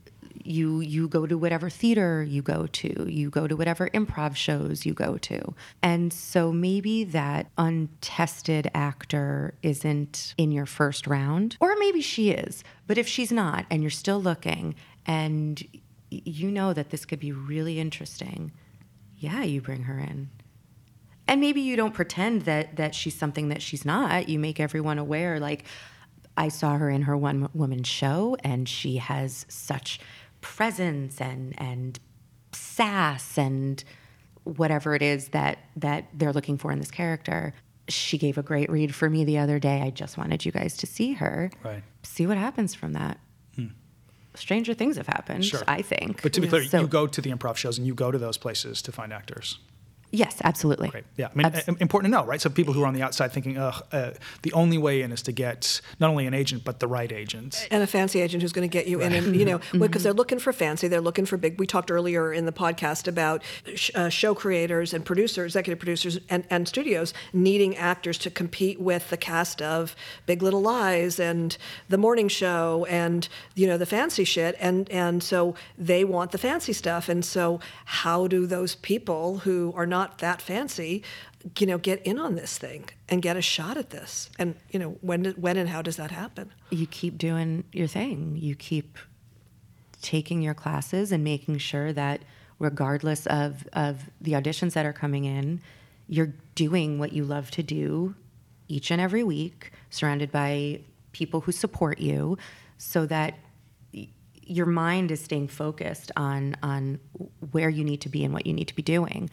you 0.44 0.80
you 0.80 1.09
go 1.09 1.26
to 1.26 1.36
whatever 1.36 1.68
theater 1.68 2.22
you 2.22 2.40
go 2.42 2.66
to 2.68 3.11
you 3.11 3.28
go 3.28 3.46
to 3.46 3.57
whatever 3.57 3.88
improv 3.90 4.34
shows 4.36 4.86
you 4.86 4.94
go 4.94 5.18
to 5.18 5.55
and 5.82 6.12
so 6.12 6.53
maybe 6.53 7.05
that 7.05 7.51
untested 7.59 8.70
actor 8.74 9.53
isn't 9.62 10.34
in 10.38 10.51
your 10.53 10.64
first 10.64 11.07
round 11.07 11.57
or 11.61 11.74
maybe 11.78 12.01
she 12.01 12.30
is 12.30 12.62
but 12.86 12.96
if 12.96 13.07
she's 13.07 13.32
not 13.32 13.66
and 13.70 13.82
you're 13.82 13.90
still 13.90 14.20
looking 14.20 14.74
and 15.07 15.66
you 16.11 16.51
know 16.51 16.72
that 16.72 16.90
this 16.90 17.05
could 17.05 17.20
be 17.20 17.32
really 17.32 17.78
interesting 17.78 18.53
yeah 19.16 19.42
you 19.42 19.61
bring 19.61 19.82
her 19.82 19.99
in 19.99 20.30
and 21.28 21.40
maybe 21.40 21.60
you 21.60 21.76
don't 21.76 21.94
pretend 21.94 22.42
that 22.42 22.76
that 22.76 22.94
she's 22.94 23.14
something 23.16 23.48
that 23.50 23.62
she's 23.62 23.84
not. 23.84 24.28
You 24.28 24.38
make 24.38 24.58
everyone 24.58 24.98
aware 24.98 25.38
like 25.38 25.64
i 26.36 26.48
saw 26.48 26.76
her 26.78 26.88
in 26.88 27.02
her 27.02 27.16
one 27.16 27.48
woman 27.52 27.82
show 27.82 28.36
and 28.44 28.68
she 28.68 28.96
has 28.96 29.44
such 29.48 29.98
presence 30.40 31.20
and 31.20 31.54
and 31.58 31.98
sass 32.52 33.36
and 33.36 33.82
whatever 34.44 34.94
it 34.94 35.02
is 35.02 35.28
that 35.28 35.58
that 35.76 36.06
they're 36.14 36.32
looking 36.32 36.56
for 36.56 36.72
in 36.72 36.78
this 36.78 36.90
character. 36.90 37.54
She 37.88 38.18
gave 38.18 38.36
a 38.38 38.42
great 38.42 38.70
read 38.70 38.94
for 38.94 39.08
me 39.10 39.24
the 39.24 39.38
other 39.38 39.58
day. 39.58 39.80
I 39.82 39.90
just 39.90 40.16
wanted 40.18 40.44
you 40.44 40.52
guys 40.52 40.76
to 40.78 40.86
see 40.86 41.14
her. 41.14 41.50
Right. 41.64 41.82
see 42.02 42.26
what 42.26 42.36
happens 42.38 42.74
from 42.74 42.92
that. 42.92 43.18
Hmm. 43.56 43.68
Stranger 44.34 44.74
things 44.74 44.96
have 44.96 45.06
happened 45.06 45.44
Sure. 45.44 45.62
i 45.66 45.80
think. 45.82 46.22
But 46.22 46.32
to 46.34 46.40
be 46.40 46.48
clear, 46.48 46.64
So- 46.64 46.80
you 46.82 46.86
go 46.86 47.06
to 47.06 47.20
the 47.20 47.30
improv 47.30 47.56
shows 47.56 47.78
and 47.78 47.86
you 47.86 47.94
go 47.94 48.10
to 48.10 48.18
those 48.18 48.36
places 48.38 48.80
to 48.82 48.92
find 48.92 49.12
actors. 49.12 49.58
Yes 50.11 50.40
absolutely 50.44 50.88
Great. 50.88 51.04
Yeah. 51.16 51.28
I 51.32 51.36
mean, 51.36 51.46
Abs- 51.46 51.68
important 51.68 52.12
to 52.12 52.18
know, 52.18 52.24
right? 52.24 52.40
So 52.40 52.48
people 52.50 52.72
who 52.74 52.82
are 52.82 52.86
on 52.86 52.94
the 52.94 53.02
outside 53.02 53.32
thinking, 53.32 53.59
ugh, 53.59 53.82
uh, 53.92 54.11
the 54.42 54.52
only 54.52 54.78
way 54.78 55.02
in 55.02 55.12
is 55.12 55.22
to 55.22 55.32
get 55.32 55.80
not 56.00 56.09
only 56.11 56.26
an 56.26 56.34
agent, 56.34 56.64
but 56.64 56.80
the 56.80 56.86
right 56.86 57.11
agent. 57.12 57.66
and 57.70 57.82
a 57.82 57.86
fancy 57.86 58.20
agent 58.20 58.42
who's 58.42 58.52
going 58.52 58.68
to 58.68 58.72
get 58.72 58.86
you 58.86 59.00
in 59.00 59.12
and 59.12 59.36
you 59.36 59.44
know 59.44 59.61
because 59.78 60.02
they're 60.02 60.12
looking 60.12 60.38
for 60.38 60.52
fancy 60.52 60.88
they're 60.88 61.00
looking 61.00 61.26
for 61.26 61.36
big 61.36 61.59
we 61.59 61.66
talked 61.66 61.90
earlier 61.90 62.32
in 62.32 62.46
the 62.46 62.52
podcast 62.52 63.06
about 63.09 63.42
sh- 63.74 63.90
uh, 63.94 64.09
show 64.09 64.34
creators 64.34 64.94
and 64.94 65.04
producers 65.04 65.46
executive 65.56 65.78
producers 65.78 66.18
and, 66.30 66.44
and 66.50 66.68
studios 66.68 67.12
needing 67.32 67.76
actors 67.76 68.16
to 68.18 68.30
compete 68.30 68.80
with 68.80 69.11
the 69.11 69.16
cast 69.16 69.61
of 69.62 69.94
big 70.26 70.42
little 70.42 70.61
lies 70.62 71.18
and 71.18 71.56
the 71.88 71.98
morning 71.98 72.28
show 72.28 72.86
and 72.88 73.28
you 73.54 73.66
know 73.66 73.76
the 73.78 73.86
fancy 73.86 74.24
shit 74.24 74.54
and 74.61 74.88
and 74.90 75.22
so 75.22 75.54
they 75.76 76.04
want 76.04 76.30
the 76.30 76.38
fancy 76.38 76.72
stuff 76.72 77.09
and 77.09 77.24
so 77.24 77.61
how 77.84 78.26
do 78.26 78.46
those 78.46 78.74
people 78.76 79.38
who 79.38 79.72
are 79.76 79.86
not 79.86 79.97
that 80.18 80.40
fancy 80.40 81.03
you 81.59 81.66
know 81.66 81.78
get 81.78 82.01
in 82.03 82.18
on 82.18 82.34
this 82.34 82.59
thing 82.59 82.88
and 83.09 83.22
get 83.22 83.36
a 83.36 83.42
shot 83.42 83.76
at 83.76 83.90
this 83.90 84.30
and 84.38 84.55
you 84.70 84.78
know 84.78 84.96
when 85.01 85.24
when 85.32 85.57
and 85.57 85.68
how 85.68 85.82
does 85.82 85.96
that 85.96 86.11
happen 86.11 86.51
you 86.70 86.86
keep 86.86 87.18
doing 87.18 87.64
your 87.72 87.86
thing. 87.86 88.36
You 88.38 88.55
keep 88.55 88.99
taking 90.03 90.42
your 90.42 90.55
classes 90.55 91.12
and 91.12 91.24
making 91.24 91.59
sure 91.59 91.92
that 91.92 92.22
regardless 92.59 93.26
of, 93.26 93.66
of 93.72 94.11
the 94.20 94.32
auditions 94.32 94.74
that 94.74 94.84
are 94.84 94.92
coming 94.92 95.24
in, 95.24 95.61
you're 96.09 96.34
doing 96.55 96.99
what 96.99 97.12
you 97.12 97.24
love 97.24 97.51
to 97.53 97.62
do 97.62 98.14
each 98.68 98.90
and 98.90 99.01
every 99.01 99.24
week, 99.24 99.72
surrounded 99.90 100.30
by 100.30 100.80
people 101.12 101.40
who 101.40 101.53
support 101.53 101.99
you, 101.99 102.36
so 102.76 103.07
that 103.07 103.34
your 104.42 104.66
mind 104.66 105.11
is 105.11 105.20
staying 105.20 105.49
focused 105.49 106.11
on 106.16 106.57
on 106.62 106.99
where 107.51 107.68
you 107.68 107.84
need 107.84 108.01
to 108.01 108.09
be 108.09 108.24
and 108.24 108.32
what 108.32 108.46
you 108.46 108.53
need 108.53 108.68
to 108.68 108.74
be 108.74 108.82
doing. 108.82 109.28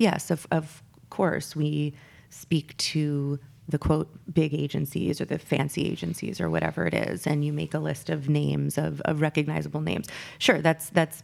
Yes, 0.00 0.30
of, 0.30 0.46
of 0.50 0.82
course, 1.10 1.54
we 1.54 1.92
speak 2.30 2.74
to 2.78 3.38
the 3.68 3.78
quote 3.78 4.08
big 4.32 4.54
agencies 4.54 5.20
or 5.20 5.26
the 5.26 5.38
fancy 5.38 5.86
agencies 5.86 6.40
or 6.40 6.48
whatever 6.48 6.86
it 6.86 6.94
is, 6.94 7.26
and 7.26 7.44
you 7.44 7.52
make 7.52 7.74
a 7.74 7.78
list 7.78 8.08
of 8.08 8.28
names 8.28 8.78
of, 8.78 9.00
of 9.02 9.20
recognizable 9.20 9.80
names. 9.82 10.08
Sure, 10.38 10.60
that's 10.62 10.88
that's 10.90 11.22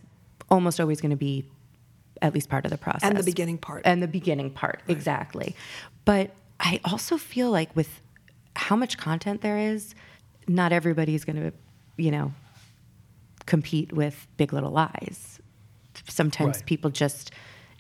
almost 0.51 0.79
always 0.79 1.01
going 1.01 1.11
to 1.11 1.17
be 1.17 1.45
at 2.23 2.35
least 2.35 2.49
part 2.51 2.65
of 2.67 2.71
the 2.71 2.79
process 2.79 3.09
And 3.09 3.17
the 3.19 3.23
beginning 3.23 3.59
part. 3.59 3.83
and 3.87 4.03
the 4.03 4.09
beginning 4.09 4.51
part 4.51 4.83
exactly. 4.89 5.57
But 6.05 6.31
I 6.61 6.81
also 6.85 7.17
feel 7.17 7.51
like 7.51 7.75
with 7.75 8.01
how 8.55 8.77
much 8.77 8.97
content 8.99 9.41
there 9.41 9.59
is, 9.59 9.95
not 10.49 10.71
everybody's 10.73 11.25
going 11.25 11.37
to, 11.37 11.53
you 11.97 12.11
know, 12.11 12.33
compete 13.47 13.93
with 13.93 14.27
Big 14.37 14.53
Little 14.53 14.71
Lies. 14.71 15.41
Sometimes 16.09 16.57
Right. 16.59 16.67
people 16.67 16.91
just, 16.91 17.33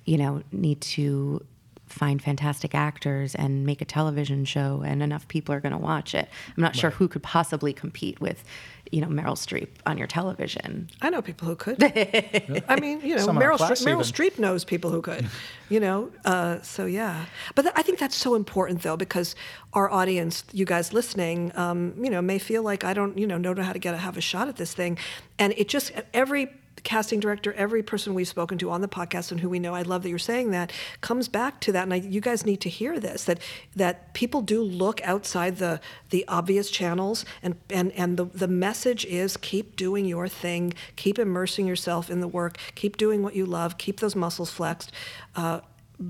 you 0.07 0.17
know, 0.17 0.43
need 0.53 0.81
to 0.81 1.45
find 1.89 2.21
fantastic 2.21 2.75
actors 2.75 3.35
and 3.35 3.65
make 3.65 3.81
a 3.81 3.85
television 3.85 4.45
show, 4.45 4.83
and 4.85 5.03
enough 5.03 5.27
people 5.29 5.55
are 5.55 5.61
going 5.61 5.73
to 5.73 5.79
watch 5.79 6.15
it. 6.15 6.29
I'm 6.57 6.63
not 6.63 6.75
sure 6.75 6.91
who 6.91 7.07
could 7.09 7.23
possibly 7.23 7.73
compete 7.73 8.21
with, 8.21 8.43
you 8.91 9.01
know, 9.01 9.07
Meryl 9.07 9.37
Streep 9.37 9.69
on 9.87 9.97
your 9.97 10.07
television. 10.07 10.91
I 11.01 11.11
know 11.11 11.23
people 11.23 11.47
who 11.47 11.55
could. 11.55 11.83
I 11.83 12.79
mean, 12.81 13.01
you 13.03 13.17
know, 13.17 13.25
Some 13.25 13.39
Meryl, 13.39 13.57
class 13.57 13.83
Streep, 13.83 13.95
Meryl. 13.95 14.13
Streep 14.13 14.39
knows 14.39 14.65
people 14.65 14.91
who 14.91 15.03
could. 15.03 15.27
You 15.69 15.81
know, 15.81 16.13
uh, 16.25 16.61
so 16.63 16.87
yeah. 16.87 17.25
But 17.57 17.63
th- 17.63 17.75
I 17.77 17.83
think 17.83 17.99
that's 17.99 18.15
so 18.15 18.37
important 18.37 18.83
though 18.83 18.97
because 18.97 19.35
our 19.73 19.91
audience, 19.91 20.45
you 20.53 20.65
guys 20.65 20.93
listening, 20.93 21.51
um, 21.57 21.93
you 22.01 22.09
know, 22.09 22.23
may 22.23 22.39
feel 22.39 22.63
like 22.63 22.85
I 22.85 22.95
don't, 22.95 23.19
you 23.19 23.27
know, 23.27 23.37
know 23.37 23.53
how 23.61 23.73
to 23.73 23.79
get 23.81 23.93
a, 23.93 23.97
have 23.97 24.17
a 24.17 24.21
shot 24.21 24.47
at 24.47 24.59
this 24.59 24.73
thing, 24.75 24.97
and 25.41 25.53
it 25.57 25.67
just 25.67 25.91
every 26.15 26.53
casting 26.83 27.21
director, 27.21 27.53
every 27.55 27.83
person 27.83 28.15
we've 28.15 28.29
spoken 28.29 28.59
to 28.59 28.71
on 28.71 28.81
the 28.81 28.89
podcast 28.89 29.31
and 29.31 29.41
who 29.41 29.49
we 29.49 29.59
know, 29.59 29.75
I 29.75 29.83
love 29.83 30.03
that 30.03 30.09
you're 30.09 30.19
saying 30.19 30.51
that, 30.53 30.73
comes 31.01 31.29
back 31.29 31.61
to 31.61 31.73
that. 31.73 31.85
And 31.85 31.95
I, 31.95 31.97
you 31.97 32.21
guys 32.21 32.47
need 32.47 32.61
to 32.63 32.69
hear 32.69 32.99
this 33.01 33.25
that 33.25 33.39
that 33.75 34.13
people 34.15 34.43
do 34.43 34.63
look 34.63 35.01
outside 35.03 35.59
the 35.59 35.81
the 36.11 36.25
obvious 36.29 36.71
channels, 36.71 37.25
and 37.43 37.57
and 37.71 37.93
and 37.93 38.17
the 38.17 38.25
the 38.27 38.49
message 38.49 39.05
is 39.05 39.37
keep 39.37 39.77
doing 39.77 40.05
your 40.05 40.29
thing, 40.29 40.75
keep 40.97 41.19
immersing 41.19 41.67
yourself 41.67 42.11
in 42.11 42.21
the 42.21 42.29
work, 42.29 42.59
keep 42.75 42.97
doing 42.97 43.23
what 43.23 43.35
you 43.35 43.47
love, 43.47 43.79
keep 43.79 44.01
those 44.01 44.17
muscles 44.17 44.51
flexed. 44.51 44.93
Uh, 45.35 45.61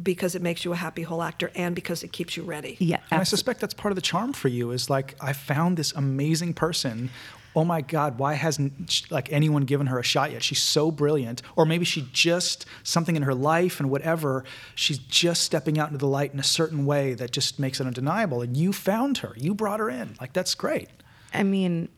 because 0.03 0.35
it 0.35 0.43
makes 0.43 0.64
you 0.64 0.73
a 0.73 0.77
happy 0.77 1.03
whole 1.03 1.23
actor 1.23 1.51
and 1.55 1.75
because 1.75 2.03
it 2.03 2.12
keeps 2.12 2.37
you 2.37 2.43
ready. 2.43 2.77
Yeah, 2.81 2.99
And 3.11 3.21
I 3.21 3.25
suspect 3.25 3.61
that's 3.61 3.75
part 3.75 3.93
of 3.93 3.97
the 3.97 4.03
charm 4.03 4.33
for 4.33 4.49
you 4.49 4.73
is 4.73 4.91
like 4.91 5.14
I 5.21 5.33
found 5.33 5.77
this 5.77 5.93
amazing 5.93 6.55
person. 6.55 7.11
Oh 7.57 7.65
my 7.65 7.81
God, 7.81 8.19
why 8.19 8.35
hasn't 8.35 9.11
like 9.11 9.33
anyone 9.33 9.65
given 9.65 9.87
her 9.87 9.99
a 9.99 10.03
shot 10.03 10.31
yet? 10.31 10.43
She's 10.43 10.61
so 10.61 10.91
brilliant, 10.91 11.41
or 11.57 11.65
maybe 11.65 11.87
she 11.87 12.07
just 12.13 12.67
something 12.83 13.17
in 13.17 13.23
her 13.23 13.35
life 13.35 13.81
and 13.81 13.91
whatever. 13.91 14.45
She's 14.75 14.99
just 14.99 15.43
stepping 15.43 15.79
out 15.79 15.89
into 15.89 15.99
the 15.99 16.07
light 16.07 16.35
in 16.35 16.39
a 16.39 16.45
certain 16.45 16.85
way 16.85 17.15
that 17.15 17.31
just 17.31 17.59
makes 17.59 17.81
it 17.81 17.87
undeniable. 17.87 18.43
And 18.43 18.55
you 18.59 18.75
found 18.75 19.19
her, 19.19 19.33
you 19.39 19.55
brought 19.55 19.81
her 19.81 19.89
in. 19.89 20.17
Like 20.21 20.35
that's 20.35 20.55
great. 20.55 20.91
I 21.33 21.45
mean, 21.45 21.89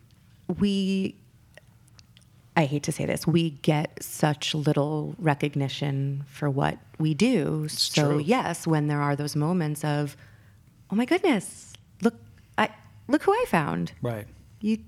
we, 0.61 1.17
I 2.57 2.65
hate 2.65 2.85
to 2.85 2.93
say 2.93 3.05
this, 3.07 3.27
we 3.27 3.51
get 3.51 4.01
such 4.01 4.55
little 4.55 5.17
recognition 5.19 6.25
for 6.29 6.49
what 6.49 6.79
we 6.99 7.15
do. 7.15 7.67
so, 7.67 8.11
true. 8.11 8.19
yes, 8.21 8.65
when 8.65 8.87
there 8.87 9.01
are 9.01 9.17
those 9.17 9.35
moments 9.35 9.85
of, 9.85 10.17
oh 10.91 10.95
my 10.95 11.05
goodness, 11.05 11.73
look, 12.01 12.15
I, 12.57 12.71
look 13.09 13.25
who 13.25 13.33
I 13.33 13.45
found. 13.49 13.91
Right. 14.03 14.27
You 14.61 14.79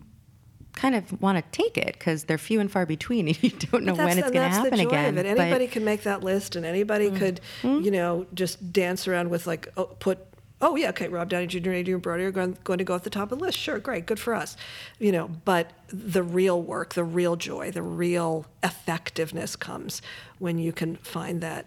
kind 0.74 0.94
of 0.94 1.20
want 1.20 1.36
to 1.36 1.44
take 1.50 1.76
it 1.76 1.94
because 1.98 2.24
they're 2.24 2.38
few 2.38 2.60
and 2.60 2.70
far 2.70 2.86
between 2.86 3.28
and 3.28 3.42
you 3.42 3.50
don't 3.50 3.84
know 3.84 3.94
when 3.94 4.18
it's 4.18 4.30
going 4.30 4.48
to 4.48 4.48
happen 4.48 4.70
the 4.70 4.84
joy 4.84 4.88
again. 4.88 5.18
Of 5.18 5.26
it. 5.26 5.36
But-. 5.36 5.42
Anybody 5.42 5.66
can 5.66 5.84
make 5.84 6.02
that 6.02 6.22
list, 6.22 6.56
and 6.56 6.64
anybody 6.64 7.08
mm-hmm. 7.08 7.16
could, 7.16 7.40
you 7.62 7.90
know, 7.90 8.26
just 8.34 8.72
dance 8.72 9.06
around 9.08 9.30
with 9.30 9.46
like 9.46 9.68
oh, 9.76 9.84
put. 9.84 10.18
Oh 10.62 10.76
yeah, 10.76 10.90
okay. 10.90 11.08
Rob 11.08 11.30
Downey 11.30 11.46
Jr. 11.46 11.56
and 11.56 11.68
Adrien 11.68 12.00
Brody 12.00 12.24
are 12.24 12.30
going, 12.30 12.58
going 12.64 12.78
to 12.78 12.84
go 12.84 12.94
at 12.94 13.02
the 13.02 13.08
top 13.08 13.32
of 13.32 13.38
the 13.38 13.44
list. 13.44 13.56
Sure, 13.56 13.78
great, 13.78 14.04
good 14.04 14.20
for 14.20 14.34
us. 14.34 14.58
You 14.98 15.10
know, 15.10 15.28
but 15.46 15.72
the 15.88 16.22
real 16.22 16.60
work, 16.60 16.92
the 16.92 17.04
real 17.04 17.36
joy, 17.36 17.70
the 17.70 17.82
real 17.82 18.44
effectiveness 18.62 19.56
comes 19.56 20.02
when 20.38 20.58
you 20.58 20.72
can 20.72 20.96
find 20.96 21.40
that 21.40 21.64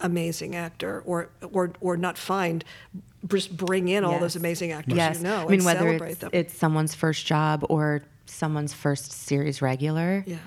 amazing 0.00 0.54
actor, 0.54 1.02
or 1.06 1.30
or 1.50 1.72
or 1.80 1.96
not 1.96 2.18
find, 2.18 2.62
just 3.28 3.56
bring 3.56 3.88
in 3.88 4.04
all 4.04 4.18
those 4.18 4.36
amazing 4.36 4.72
actors 4.72 4.96
yes. 4.96 5.18
you 5.18 5.24
know 5.24 5.36
I 5.36 5.44
mean, 5.46 5.52
and 5.54 5.64
whether 5.64 5.80
celebrate 5.80 6.10
it's, 6.12 6.20
them. 6.20 6.30
it's 6.32 6.54
someone's 6.56 6.94
first 6.94 7.26
job 7.26 7.64
or 7.68 8.02
someone's 8.26 8.72
first 8.72 9.12
series 9.12 9.60
regular, 9.62 10.24
Yeah. 10.26 10.38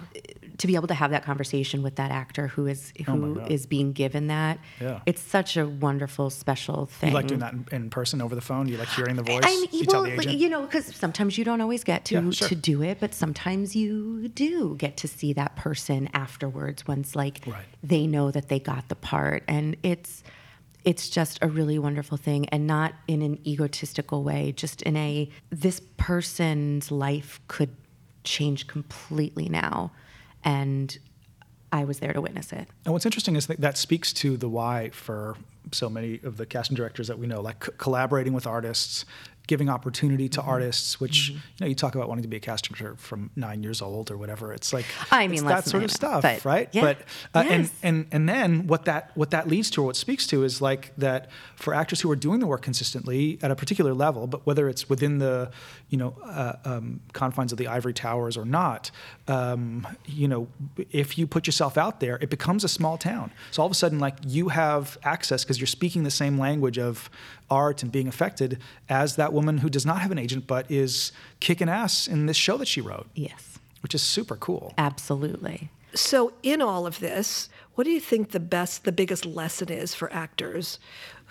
to 0.57 0.65
be 0.67 0.73
able 0.75 0.87
to 0.87 0.95
have 0.95 1.11
that 1.11 1.23
conversation 1.23 1.83
with 1.83 1.95
that 1.97 2.09
actor 2.09 2.47
who 2.47 2.65
is 2.65 2.91
Oh 3.07 3.15
my 3.15 3.27
who 3.27 3.35
God. 3.35 3.51
is 3.51 3.67
being 3.67 3.93
given 3.93 4.27
that, 4.27 4.57
Yeah. 4.81 4.99
it's 5.05 5.21
such 5.21 5.57
a 5.57 5.67
wonderful, 5.67 6.29
special 6.31 6.87
thing. 6.87 7.09
You 7.09 7.15
like 7.15 7.27
doing 7.27 7.39
that 7.41 7.53
in, 7.53 7.65
in 7.71 7.89
person 7.91 8.19
over 8.21 8.33
the 8.33 8.41
phone? 8.41 8.67
You 8.67 8.77
like 8.77 8.89
hearing 8.89 9.15
the 9.15 9.21
voice? 9.23 9.41
I 9.43 9.49
mean, 9.51 9.67
you 9.71 9.85
well, 9.87 10.03
tell 10.03 10.03
the 10.03 10.13
agent? 10.21 10.37
you 10.37 10.49
know, 10.49 10.61
because 10.63 10.87
sometimes 10.95 11.37
you 11.37 11.45
don't 11.45 11.61
always 11.61 11.83
get 11.83 12.03
to 12.05 12.15
Yeah, 12.15 12.29
sure. 12.31 12.47
to 12.49 12.55
do 12.55 12.81
it, 12.81 12.97
but 12.99 13.13
sometimes 13.13 13.75
you 13.75 14.27
do 14.29 14.75
get 14.77 14.97
to 14.97 15.07
see 15.07 15.31
that 15.33 15.55
person 15.55 16.09
afterwards. 16.13 16.87
Once 16.87 17.15
like 17.15 17.41
Right. 17.45 17.63
they 17.83 18.07
know 18.07 18.31
that 18.31 18.49
they 18.49 18.59
got 18.59 18.89
the 18.89 18.95
part, 18.95 19.43
and 19.47 19.77
it's 19.83 20.23
it's 20.87 21.09
just 21.09 21.37
a 21.41 21.49
really 21.49 21.77
wonderful 21.77 22.15
thing, 22.15 22.47
and 22.47 22.65
not 22.65 22.93
in 23.09 23.21
an 23.21 23.45
egotistical 23.45 24.23
way. 24.23 24.53
Just 24.53 24.81
in 24.83 24.95
a 24.95 25.29
this 25.49 25.81
person's 25.97 26.91
life 26.91 27.41
could 27.49 27.75
change 28.23 28.67
completely 28.67 29.49
now, 29.49 29.91
and 30.45 30.97
I 31.73 31.83
was 31.83 31.99
there 31.99 32.13
to 32.13 32.21
witness 32.21 32.53
it. 32.53 32.69
And 32.85 32.93
what's 32.93 33.05
interesting 33.05 33.35
is 33.35 33.47
that 33.47 33.59
that 33.59 33.77
speaks 33.77 34.13
to 34.13 34.37
the 34.37 34.47
why 34.47 34.91
for 34.91 35.35
so 35.73 35.89
many 35.89 36.21
of 36.23 36.37
the 36.37 36.45
casting 36.45 36.77
directors 36.77 37.09
that 37.09 37.19
we 37.19 37.27
know, 37.27 37.41
like 37.41 37.65
c- 37.65 37.71
collaborating 37.77 38.31
with 38.31 38.47
artists, 38.47 39.03
giving 39.47 39.69
opportunity 39.69 40.29
to 40.29 40.41
artists. 40.41 40.99
Which 40.99 41.29
you 41.29 41.39
know, 41.61 41.67
you 41.67 41.75
talk 41.75 41.95
about 41.95 42.07
wanting 42.07 42.23
to 42.23 42.27
be 42.27 42.37
a 42.37 42.39
casting 42.39 42.75
director 42.75 42.97
from 42.97 43.31
nine 43.35 43.63
years 43.63 43.81
old 43.81 44.11
or 44.11 44.17
whatever. 44.17 44.53
It's 44.53 44.73
like 44.73 44.85
I 45.11 45.27
mean, 45.27 45.45
that 45.45 45.65
sort 45.65 45.83
of 45.83 45.91
stuff, 45.91 46.21
but 46.21 46.45
right? 46.45 46.69
yeah. 46.71 46.81
But 46.81 46.97
uh, 47.33 47.47
and 47.49 47.71
and 47.81 48.05
and 48.11 48.29
then 48.29 48.67
what 48.67 48.85
that 48.85 49.11
what 49.15 49.31
that 49.31 49.47
leads 49.47 49.69
to 49.71 49.81
or 49.81 49.85
what 49.85 49.95
speaks 49.95 50.27
to 50.27 50.43
is 50.43 50.61
like 50.61 50.93
that 50.97 51.29
for 51.55 51.73
actors 51.73 52.01
who 52.01 52.11
are 52.11 52.15
doing 52.15 52.39
the 52.39 52.47
work 52.47 52.61
consistently 52.61 53.39
at 53.41 53.49
a 53.49 53.55
particular 53.55 53.93
level, 53.93 54.27
but 54.27 54.45
whether 54.45 54.69
it's 54.69 54.89
within 54.89 55.17
the 55.17 55.49
you 55.89 55.97
know 55.97 56.15
uh, 56.23 56.53
um, 56.65 56.99
confines 57.13 57.51
of 57.51 57.57
the 57.57 57.67
ivory 57.67 57.93
towers 57.93 58.37
or 58.37 58.45
not, 58.45 58.91
um, 59.27 59.87
you 60.05 60.27
know, 60.27 60.47
if 60.91 61.17
you 61.17 61.27
put 61.27 61.47
yourself 61.47 61.77
out 61.77 61.99
there, 61.99 62.17
it 62.21 62.29
becomes 62.29 62.63
a 62.63 62.67
small 62.67 62.97
town. 62.97 63.31
So 63.51 63.61
all 63.61 63.65
of 63.65 63.71
a 63.71 63.75
sudden, 63.75 63.99
like 63.99 64.15
you 64.25 64.49
have 64.49 64.97
access 65.03 65.43
because 65.43 65.59
you're 65.59 65.67
speaking 65.67 66.03
the 66.03 66.11
same 66.11 66.37
language 66.37 66.77
of 66.77 67.09
art 67.49 67.83
and 67.83 67.91
being 67.91 68.07
affected 68.07 68.59
as 68.89 69.15
that 69.15 69.33
woman 69.33 69.59
who 69.59 69.69
does 69.69 69.85
not 69.85 69.99
have 70.01 70.11
an 70.11 70.17
agent 70.17 70.47
but 70.47 70.69
is 70.69 71.11
kicking 71.39 71.69
ass 71.69 72.07
in 72.07 72.25
this 72.25 72.37
show 72.37 72.57
that 72.57 72.67
she 72.67 72.81
wrote, 72.81 73.07
Yes, 73.15 73.59
which 73.81 73.95
is 73.95 74.01
super 74.01 74.35
cool. 74.35 74.73
absolutely. 74.77 75.69
So, 75.93 76.33
in 76.43 76.61
all 76.61 76.85
of 76.85 76.99
this, 76.99 77.49
what 77.75 77.85
do 77.85 77.91
you 77.91 77.99
think 78.01 78.31
the 78.31 78.39
best, 78.39 78.83
the 78.83 78.91
biggest 78.91 79.25
lesson 79.25 79.69
is 79.69 79.95
for 79.95 80.11
actors 80.13 80.79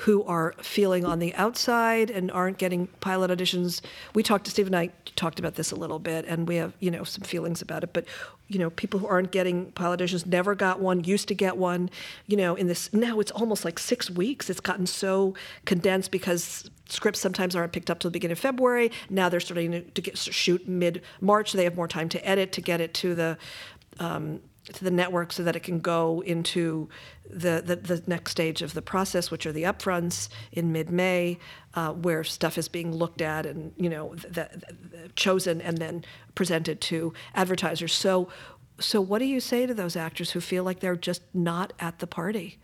who 0.01 0.23
are 0.25 0.55
feeling 0.59 1.05
on 1.05 1.19
the 1.19 1.35
outside 1.37 2.11
and 2.11 2.31
aren't 2.31 2.59
getting 2.59 2.87
pilot 3.01 3.31
auditions? 3.31 3.81
We 4.15 4.23
talked 4.23 4.45
to 4.45 4.51
Steve 4.51 4.67
and 4.67 4.77
I 4.77 4.91
talked 5.17 5.39
about 5.39 5.55
this 5.55 5.71
a 5.71 5.77
little 5.77 5.99
bit, 5.99 6.27
and 6.27 6.47
we 6.47 6.57
have 6.57 6.75
you 6.81 6.91
know 6.91 7.05
some 7.05 7.23
feelings 7.25 7.63
about 7.63 7.83
it. 7.83 7.93
But 7.93 8.05
you 8.49 8.59
know, 8.59 8.71
people 8.71 9.01
who 9.01 9.07
aren't 9.07 9.33
getting 9.33 9.73
pilot 9.73 10.01
auditions, 10.01 10.27
never 10.27 10.55
got 10.55 10.81
one, 10.81 11.05
used 11.05 11.29
to 11.29 11.35
get 11.35 11.57
one. 11.57 11.91
You 12.27 12.37
know, 12.37 12.55
in 12.55 12.67
this 12.67 12.93
now 12.93 13.21
it's 13.21 13.31
almost 13.31 13.65
like 13.65 13.79
six 13.79 14.11
weeks. 14.11 14.51
It's 14.51 14.61
gotten 14.61 14.87
so 14.87 15.35
condensed 15.65 16.11
because 16.11 16.71
scripts 16.89 17.21
sometimes 17.21 17.57
aren't 17.57 17.73
picked 17.73 17.91
up 17.91 17.99
till 17.99 18.11
the 18.11 18.13
beginning 18.13 18.33
of 18.33 18.39
February. 18.39 18.93
Now 19.11 19.29
they're 19.29 19.41
starting 19.41 19.91
to, 19.95 20.01
get 20.03 20.17
shoot 20.19 20.69
mid 20.69 21.03
March. 21.21 21.53
They 21.53 21.65
have 21.65 21.77
more 21.77 21.89
time 21.89 22.09
to 22.11 22.29
edit 22.29 22.53
to 22.53 22.61
get 22.61 22.81
it 22.81 22.95
to 22.95 23.15
the 23.15 23.39
um, 23.99 24.41
to 24.73 24.85
the 24.85 24.91
network 24.91 25.33
so 25.33 25.43
that 25.43 25.57
it 25.57 25.63
can 25.63 25.81
go 25.81 26.23
into 26.27 26.89
the, 27.29 27.63
the, 27.65 27.77
the 27.77 28.03
next 28.07 28.33
stage 28.33 28.63
of 28.63 28.75
the 28.75 28.83
process, 28.83 29.31
which 29.31 29.47
are 29.47 29.53
the 29.53 29.63
upfronts 29.63 30.29
in 30.53 30.73
mid-May, 30.73 31.39
uh, 31.75 31.93
where 31.93 32.25
stuff 32.25 32.59
is 32.59 32.69
being 32.69 32.95
looked 32.95 33.21
at 33.21 33.47
and 33.47 33.73
you 33.77 33.89
know 33.89 34.15
th- 34.15 34.35
th- 34.35 34.49
th- 34.51 35.15
chosen 35.15 35.61
and 35.61 35.79
then 35.79 36.05
presented 36.35 36.81
to 36.81 37.13
advertisers. 37.35 37.93
So, 37.93 38.29
so 38.81 39.01
what 39.01 39.21
do 39.21 39.25
you 39.25 39.41
say 39.41 39.67
to 39.67 39.75
those 39.75 39.97
actors 39.97 40.33
who 40.33 40.41
feel 40.41 40.65
like 40.65 40.81
they're 40.81 40.97
just 40.97 41.23
not 41.33 41.73
at 41.79 41.99
the 42.01 42.07
party? 42.07 42.59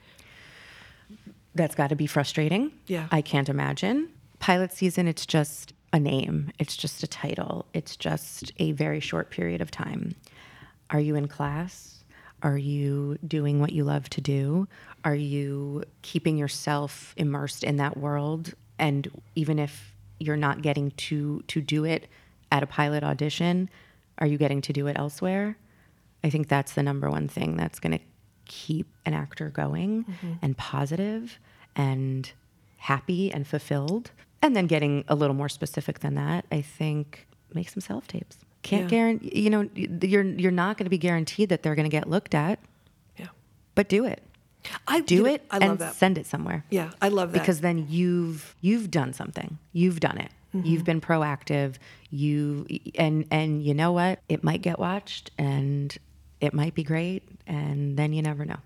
That's 1.54 1.74
got 1.74 1.88
to 1.88 1.96
be 1.96 2.06
frustrating. 2.06 2.72
Yeah. 2.86 3.08
I 3.10 3.20
can't 3.20 3.48
imagine. 3.48 4.08
Pilot 4.38 4.72
season, 4.72 5.06
it's 5.06 5.26
just 5.26 5.72
a 5.92 6.00
name, 6.00 6.50
it's 6.58 6.76
just 6.76 7.02
a 7.02 7.06
title, 7.06 7.66
it's 7.74 7.96
just 7.96 8.50
a 8.58 8.72
very 8.72 8.98
short 8.98 9.30
period 9.30 9.60
of 9.60 9.70
time. 9.70 10.14
Are 10.90 11.00
you 11.00 11.16
in 11.16 11.28
class? 11.28 11.91
Are 12.42 12.58
you 12.58 13.18
doing 13.26 13.60
what 13.60 13.72
you 13.72 13.84
love 13.84 14.08
to 14.10 14.20
do? 14.20 14.66
Are 15.04 15.14
you 15.14 15.84
keeping 16.02 16.36
yourself 16.36 17.14
immersed 17.16 17.62
in 17.62 17.76
that 17.76 17.96
world? 17.96 18.54
And 18.78 19.08
even 19.34 19.58
if 19.58 19.94
you're 20.18 20.36
not 20.36 20.62
getting 20.62 20.90
to 20.92 21.42
to 21.48 21.60
do 21.60 21.84
it 21.84 22.08
at 22.50 22.62
a 22.62 22.66
pilot 22.66 23.04
audition, 23.04 23.70
are 24.18 24.26
you 24.26 24.38
getting 24.38 24.60
to 24.62 24.72
do 24.72 24.86
it 24.86 24.98
elsewhere? 24.98 25.56
I 26.24 26.30
think 26.30 26.48
that's 26.48 26.74
the 26.74 26.82
number 26.82 27.10
one 27.10 27.28
thing 27.28 27.56
that's 27.56 27.78
going 27.78 27.98
to 27.98 28.04
keep 28.44 28.86
an 29.06 29.14
actor 29.14 29.48
going 29.48 30.04
mm-hmm. 30.04 30.32
and 30.42 30.56
positive 30.56 31.38
and 31.74 32.30
happy 32.78 33.32
and 33.32 33.46
fulfilled. 33.46 34.10
And 34.40 34.56
then 34.56 34.66
getting 34.66 35.04
a 35.08 35.14
little 35.14 35.34
more 35.34 35.48
specific 35.48 36.00
than 36.00 36.14
that, 36.16 36.44
I 36.50 36.60
think 36.60 37.26
make 37.54 37.68
some 37.68 37.80
self 37.80 38.06
tapes. 38.08 38.38
Can't 38.62 38.84
Yeah. 38.84 38.88
guarantee, 38.88 39.40
you 39.42 39.50
know, 39.50 39.68
you're 39.74 40.22
you're 40.24 40.50
not 40.52 40.76
going 40.78 40.84
to 40.86 40.90
be 40.90 40.98
guaranteed 40.98 41.48
that 41.48 41.62
they're 41.62 41.74
going 41.74 41.90
to 41.90 41.96
get 41.96 42.08
looked 42.08 42.34
at, 42.34 42.58
Yeah, 43.18 43.26
but 43.74 43.88
do 43.88 44.04
it. 44.04 44.22
I 44.86 45.00
Do 45.00 45.26
it 45.26 45.44
I 45.50 45.56
and 45.56 45.68
love 45.70 45.78
that. 45.80 45.94
send 45.96 46.16
it 46.18 46.26
somewhere. 46.26 46.64
Yeah, 46.70 46.92
I 47.02 47.08
love 47.08 47.32
that 47.32 47.40
Because 47.40 47.60
then 47.60 47.86
you've 47.88 48.54
you've 48.60 48.90
done 48.90 49.12
something. 49.12 49.58
You've 49.72 49.98
done 49.98 50.18
it. 50.18 50.30
Mm-hmm. 50.54 50.66
You've 50.66 50.84
been 50.84 51.00
proactive. 51.00 51.74
You 52.10 52.66
and 52.96 53.24
and 53.32 53.62
you 53.64 53.74
know 53.74 53.90
what? 53.92 54.20
It 54.28 54.44
might 54.44 54.62
get 54.62 54.78
watched 54.78 55.32
and 55.36 55.96
it 56.40 56.54
might 56.54 56.74
be 56.74 56.84
great 56.84 57.22
and 57.46 57.96
then 57.96 58.12
you 58.12 58.22
never 58.22 58.44
know. 58.44 58.58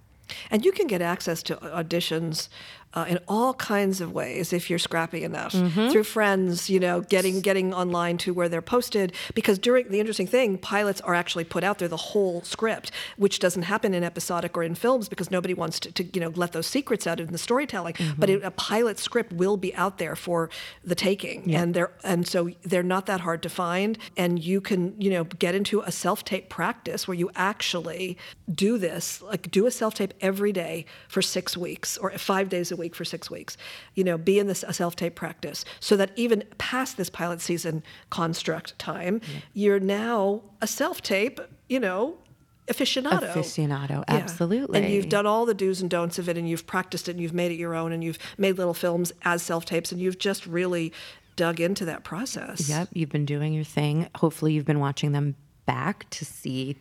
And 0.50 0.64
you 0.64 0.72
can 0.72 0.86
get 0.88 1.00
access 1.00 1.42
to 1.44 1.56
auditions 1.56 2.48
uh, 2.96 3.04
in 3.06 3.18
all 3.28 3.52
kinds 3.54 4.00
of 4.00 4.12
ways 4.12 4.52
if 4.52 4.68
you're 4.70 4.78
scrappy 4.78 5.22
enough 5.22 5.52
Mm-hmm. 5.52 5.90
through 5.90 6.04
friends, 6.04 6.70
you 6.70 6.80
know, 6.80 7.02
getting 7.02 7.40
getting 7.40 7.74
online 7.74 8.16
to 8.18 8.32
where 8.32 8.48
they're 8.48 8.62
posted. 8.62 9.12
Because 9.34 9.58
during 9.58 9.88
the 9.88 10.00
interesting 10.00 10.26
thing, 10.26 10.58
pilots 10.58 11.00
are 11.02 11.14
actually 11.14 11.44
put 11.44 11.62
out 11.62 11.78
there 11.78 11.88
the 11.88 11.96
whole 11.96 12.40
script, 12.42 12.90
which 13.16 13.38
doesn't 13.38 13.62
happen 13.62 13.92
in 13.94 14.02
episodic 14.02 14.56
or 14.56 14.62
in 14.62 14.74
films 14.74 15.08
because 15.08 15.30
nobody 15.30 15.54
wants 15.54 15.78
to, 15.80 15.92
to 15.92 16.04
you 16.14 16.20
know 16.20 16.32
let 16.36 16.52
those 16.52 16.66
secrets 16.66 17.06
out 17.06 17.20
in 17.20 17.32
the 17.32 17.38
storytelling. 17.38 17.94
Mm-hmm. 17.94 18.20
But 18.20 18.30
it, 18.30 18.42
a 18.42 18.50
pilot 18.50 18.98
script 18.98 19.32
will 19.32 19.56
be 19.56 19.74
out 19.74 19.98
there 19.98 20.16
for 20.16 20.48
the 20.84 20.94
taking, 20.94 21.54
and 21.54 21.74
they're 21.74 21.92
and 22.02 22.26
so 22.26 22.50
they're 22.62 22.82
not 22.82 23.06
that 23.06 23.20
hard 23.20 23.42
to 23.42 23.48
find, 23.48 23.98
and 24.16 24.42
you 24.42 24.60
can 24.60 24.98
you 25.00 25.10
know 25.10 25.24
get 25.24 25.54
into 25.54 25.80
a 25.80 25.92
self 25.92 26.24
tape 26.24 26.48
practice 26.48 27.06
where 27.06 27.16
you 27.16 27.30
actually 27.34 28.16
do 28.52 28.78
this, 28.78 29.20
like 29.22 29.50
do 29.50 29.66
a 29.66 29.70
self 29.70 29.94
tape 29.94 30.14
every 30.20 30.52
day 30.52 30.86
for 31.08 31.20
six 31.20 31.56
weeks 31.56 31.98
or 31.98 32.10
five 32.12 32.48
days 32.48 32.72
a 32.72 32.76
week 32.76 32.85
for 32.94 33.04
six 33.04 33.30
weeks. 33.30 33.56
You 33.94 34.04
know, 34.04 34.16
be 34.18 34.38
in 34.38 34.46
this 34.46 34.64
self 34.70 34.96
tape 34.96 35.14
practice 35.14 35.64
so 35.80 35.96
that 35.96 36.10
even 36.16 36.44
past 36.58 36.96
this 36.96 37.10
pilot 37.10 37.40
season 37.40 37.82
construct 38.10 38.78
time, 38.78 39.20
you're 39.54 39.80
now 39.80 40.42
a 40.62 40.66
self 40.66 41.02
tape. 41.02 41.40
You 41.68 41.80
know. 41.80 42.18
Aficionado. 42.68 43.32
Aficionado, 43.32 43.90
Yeah. 44.08 44.16
absolutely. 44.16 44.80
And 44.82 44.92
you've 44.92 45.08
done 45.08 45.24
all 45.24 45.46
the 45.46 45.54
do's 45.54 45.80
and 45.80 45.88
don'ts 45.88 46.18
of 46.18 46.28
it, 46.28 46.36
and 46.36 46.48
you've 46.48 46.66
practiced 46.66 47.08
it, 47.08 47.12
and 47.12 47.20
you've 47.20 47.32
made 47.32 47.52
it 47.52 47.54
your 47.54 47.76
own, 47.76 47.92
and 47.92 48.02
you've 48.02 48.18
made 48.38 48.58
little 48.58 48.74
films 48.74 49.12
as 49.22 49.40
self 49.42 49.64
tapes, 49.64 49.92
and 49.92 50.00
you've 50.00 50.18
just 50.18 50.46
really 50.46 50.92
dug 51.36 51.60
into 51.60 51.84
that 51.84 52.02
process. 52.02 52.68
Yep, 52.68 52.88
you've 52.92 53.10
been 53.10 53.24
doing 53.24 53.52
your 53.52 53.62
thing. 53.62 54.08
Hopefully, 54.16 54.52
you've 54.52 54.64
been 54.64 54.80
watching 54.80 55.12
them 55.12 55.36
back 55.64 56.10
to 56.10 56.24
see 56.24 56.76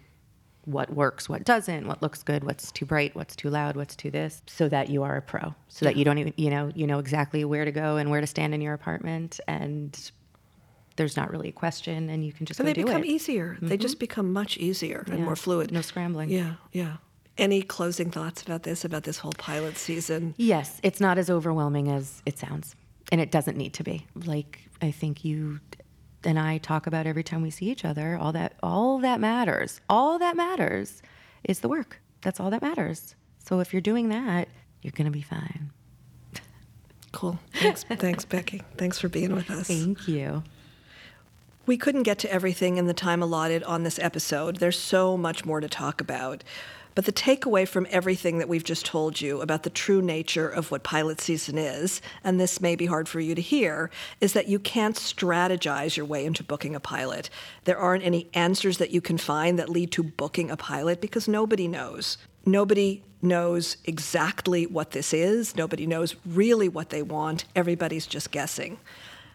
what 0.66 0.94
works, 0.94 1.30
what 1.30 1.44
doesn't, 1.44 1.88
what 1.88 2.02
looks 2.02 2.24
good, 2.24 2.44
what's 2.44 2.72
too 2.72 2.86
bright, 2.86 3.16
what's 3.16 3.36
too 3.36 3.50
loud, 3.50 3.76
what's 3.76 3.96
too 3.96 4.12
this, 4.12 4.42
so 4.48 4.68
that 4.70 4.90
you 4.90 5.04
are 5.04 5.16
a 5.16 5.22
pro. 5.22 5.54
So 5.70 5.86
that 5.86 5.96
you 5.96 6.06
don't 6.06 6.18
even, 6.18 6.34
you 6.38 6.50
know, 6.50 6.72
you 6.76 6.88
know 6.88 7.00
exactly 7.00 7.46
where 7.46 7.66
to 7.66 7.72
go 7.72 7.98
and 7.98 8.10
where 8.10 8.22
to 8.22 8.28
stand 8.28 8.54
in 8.54 8.62
your 8.62 8.74
apartment, 8.74 9.40
and 9.48 10.12
there's 10.96 11.18
not 11.18 11.32
really 11.32 11.50
a 11.50 11.54
question, 11.54 12.10
and 12.10 12.26
you 12.26 12.34
can 12.34 12.46
just 12.46 12.60
And 12.60 12.68
they 12.68 12.74
become 12.74 13.04
it. 13.04 13.08
easier. 13.08 13.58
They 13.62 13.76
mm-hmm. 13.76 13.82
just 13.82 14.00
become 14.00 14.34
much 14.34 14.58
easier 14.58 15.06
and 15.08 15.24
more 15.24 15.36
fluid. 15.36 15.72
No 15.72 15.82
scrambling. 15.82 16.30
Yeah, 16.30 16.56
yeah. 16.72 16.98
Any 17.38 17.62
closing 17.62 18.12
thoughts 18.12 18.42
about 18.42 18.64
this, 18.64 18.86
about 18.86 19.04
this 19.04 19.18
whole 19.18 19.34
pilot 19.38 19.78
season? 19.78 20.34
Yes, 20.38 20.80
it's 20.84 21.02
not 21.02 21.18
as 21.18 21.30
overwhelming 21.30 21.92
as 21.92 22.22
it 22.26 22.40
sounds, 22.40 22.76
and 23.12 23.20
it 23.20 23.30
doesn't 23.30 23.58
need 23.58 23.74
to 23.74 23.84
be. 23.84 24.06
Like 24.16 24.62
I 24.82 24.92
think 24.92 25.26
you 25.26 25.60
and 26.26 26.40
I 26.40 26.58
talk 26.58 26.88
about 26.88 27.08
every 27.08 27.24
time 27.24 27.42
we 27.42 27.50
see 27.50 27.70
each 27.70 27.86
other. 27.86 28.18
All 28.20 28.32
that, 28.34 28.54
all 28.62 29.00
that 29.00 29.20
matters. 29.20 29.82
All 29.90 30.20
that 30.20 30.36
matters 30.36 31.02
is 31.44 31.60
the 31.60 31.70
work. 31.70 32.02
That's 32.22 32.40
all 32.40 32.50
that 32.50 32.62
matters. 32.62 33.16
So 33.40 33.60
if 33.60 33.74
you're 33.74 33.82
doing 33.82 34.10
that, 34.10 34.48
you're 34.82 34.94
gonna 34.96 35.12
be 35.12 35.22
fine. 35.22 35.72
Cool. 37.12 37.40
Thanks, 37.54 37.84
thanks, 37.90 38.26
Becky. 38.26 38.62
Thanks 38.78 39.00
for 39.00 39.08
being 39.08 39.34
with 39.34 39.50
us. 39.50 39.68
Thank 39.68 40.08
you. 40.08 40.44
We 41.66 41.78
couldn't 41.78 42.04
get 42.04 42.20
to 42.20 42.32
everything 42.32 42.78
in 42.78 42.86
the 42.86 42.94
time 42.94 43.24
allotted 43.24 43.64
on 43.64 43.84
this 43.84 43.98
episode. 44.00 44.58
There's 44.58 44.78
so 44.78 45.18
much 45.18 45.46
more 45.46 45.60
to 45.62 45.68
talk 45.68 46.00
about. 46.02 46.44
But 46.96 47.04
the 47.04 47.12
takeaway 47.12 47.68
from 47.68 47.88
everything 47.90 48.38
that 48.38 48.48
we've 48.48 48.64
just 48.64 48.86
told 48.86 49.20
you 49.20 49.42
about 49.42 49.64
the 49.64 49.70
true 49.70 50.02
nature 50.02 50.48
of 50.48 50.72
what 50.72 50.84
pilot 50.84 51.20
season 51.20 51.58
is, 51.58 52.02
and 52.24 52.40
this 52.40 52.62
may 52.62 52.78
be 52.78 52.86
hard 52.86 53.10
for 53.10 53.20
you 53.20 53.36
to 53.36 53.42
hear, 53.42 53.92
is 54.22 54.32
that 54.32 54.48
you 54.48 54.60
can't 54.60 54.96
strategize 54.96 55.98
your 55.98 56.06
way 56.06 56.26
into 56.26 56.42
booking 56.42 56.74
a 56.74 56.80
pilot. 56.80 57.30
There 57.66 57.78
aren't 57.78 58.06
any 58.06 58.30
answers 58.34 58.78
that 58.78 58.92
you 58.92 59.02
can 59.02 59.18
find 59.18 59.60
that 59.60 59.70
lead 59.70 59.92
to 59.92 60.04
booking 60.04 60.50
a 60.50 60.56
pilot 60.56 61.02
because 61.02 61.28
nobody 61.28 61.68
knows. 61.68 62.18
Nobody 62.46 63.04
knows 63.22 63.76
exactly 63.84 64.66
what 64.66 64.92
this 64.92 65.14
is. 65.14 65.56
Nobody 65.58 65.86
knows 65.86 66.16
really 66.26 66.70
what 66.70 66.92
they 66.92 67.02
want. 67.02 67.44
Everybody's 67.58 68.08
just 68.08 68.32
guessing. 68.32 68.78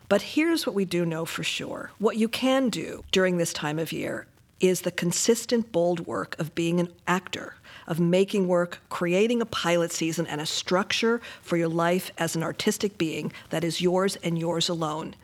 But 0.09 0.23
here's 0.23 0.67
what 0.67 0.75
we 0.75 0.87
do 0.87 1.05
know 1.05 1.27
for 1.27 1.45
sure. 1.45 1.91
What 1.99 2.17
you 2.17 2.29
can 2.29 2.71
do 2.71 3.05
during 3.13 3.37
this 3.37 3.53
time 3.53 3.79
of 3.79 3.93
year 3.93 4.27
is 4.61 4.83
the 4.83 4.91
consistent, 4.91 5.73
bold 5.73 6.07
work 6.07 6.39
of 6.39 6.55
being 6.55 6.79
an 6.79 6.89
actor, 7.09 7.55
of 7.87 7.99
making 7.99 8.47
work, 8.47 8.81
creating 8.89 9.41
a 9.41 9.47
pilot 9.47 9.91
season 9.91 10.27
and 10.27 10.41
a 10.41 10.47
structure 10.47 11.21
for 11.43 11.57
your 11.57 11.69
life 11.69 12.11
as 12.19 12.37
an 12.37 12.43
artistic 12.43 12.97
being 12.99 13.33
that 13.49 13.65
is 13.65 13.81
yours 13.81 14.17
and 14.17 14.39
yours 14.39 14.69
alone. 14.69 15.15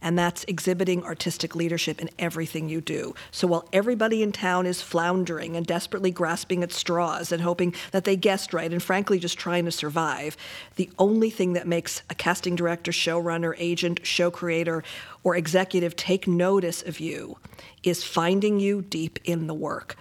And 0.00 0.18
that's 0.18 0.44
exhibiting 0.44 1.02
artistic 1.04 1.56
leadership 1.56 2.00
in 2.00 2.08
everything 2.18 2.68
you 2.68 2.80
do. 2.80 3.14
So 3.30 3.48
while 3.48 3.68
everybody 3.72 4.22
in 4.22 4.30
town 4.30 4.64
is 4.64 4.80
floundering 4.80 5.56
and 5.56 5.66
desperately 5.66 6.10
grasping 6.10 6.62
at 6.62 6.72
straws 6.72 7.32
and 7.32 7.42
hoping 7.42 7.74
that 7.90 8.04
they 8.04 8.14
guessed 8.14 8.54
right 8.54 8.72
and 8.72 8.82
frankly 8.82 9.18
just 9.18 9.38
trying 9.38 9.64
to 9.64 9.72
survive, 9.72 10.36
the 10.76 10.90
only 10.98 11.30
thing 11.30 11.54
that 11.54 11.66
makes 11.66 12.02
a 12.08 12.14
casting 12.14 12.54
director, 12.54 12.92
showrunner, 12.92 13.54
agent, 13.58 14.06
show 14.06 14.30
creator, 14.30 14.84
or 15.24 15.34
executive 15.34 15.96
take 15.96 16.28
notice 16.28 16.80
of 16.82 17.00
you 17.00 17.36
is 17.82 18.04
finding 18.04 18.60
you 18.60 18.82
deep 18.82 19.18
in 19.24 19.46
the 19.46 19.54
work, 19.54 19.96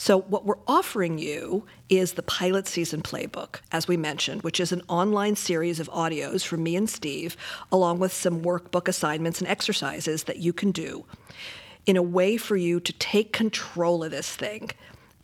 so, 0.00 0.20
what 0.20 0.44
we're 0.44 0.62
offering 0.68 1.18
you 1.18 1.64
is 1.88 2.12
the 2.12 2.22
pilot 2.22 2.68
season 2.68 3.02
playbook, 3.02 3.56
as 3.72 3.88
we 3.88 3.96
mentioned, 3.96 4.42
which 4.42 4.60
is 4.60 4.70
an 4.70 4.82
online 4.86 5.34
series 5.34 5.80
of 5.80 5.90
audios 5.90 6.46
from 6.46 6.62
me 6.62 6.76
and 6.76 6.88
Steve, 6.88 7.36
along 7.72 7.98
with 7.98 8.12
some 8.12 8.42
workbook 8.42 8.86
assignments 8.86 9.40
and 9.40 9.48
exercises 9.48 10.22
that 10.22 10.36
you 10.36 10.52
can 10.52 10.70
do 10.70 11.04
in 11.84 11.96
a 11.96 12.02
way 12.02 12.36
for 12.36 12.56
you 12.56 12.78
to 12.78 12.92
take 12.92 13.32
control 13.32 14.04
of 14.04 14.12
this 14.12 14.36
thing. 14.36 14.70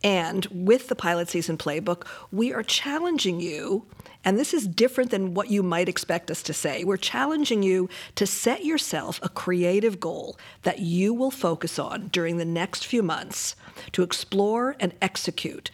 And 0.03 0.45
with 0.51 0.89
the 0.89 0.95
pilot 0.95 1.29
season 1.29 1.57
playbook, 1.57 2.05
we 2.33 2.51
are 2.51 2.61
challenging 2.61 3.39
you, 3.39 3.85
and 4.25 4.39
this 4.39 4.53
is 4.53 4.67
different 4.67 5.11
than 5.11 5.35
what 5.35 5.51
you 5.51 5.61
might 5.63 5.87
expect 5.87 6.31
us 6.31 6.41
to 6.43 6.53
say. 6.53 6.83
We're 6.83 6.97
challenging 6.97 7.61
you 7.63 7.87
to 8.15 8.25
set 8.25 8.65
yourself 8.65 9.19
a 9.21 9.29
creative 9.29 9.99
goal 9.99 10.37
that 10.63 10.79
you 10.79 11.13
will 11.13 11.31
focus 11.31 11.77
on 11.77 12.07
during 12.07 12.37
the 12.37 12.45
next 12.45 12.85
few 12.85 13.03
months 13.03 13.55
to 13.91 14.01
explore 14.01 14.75
and 14.79 14.93
execute. 15.01 15.69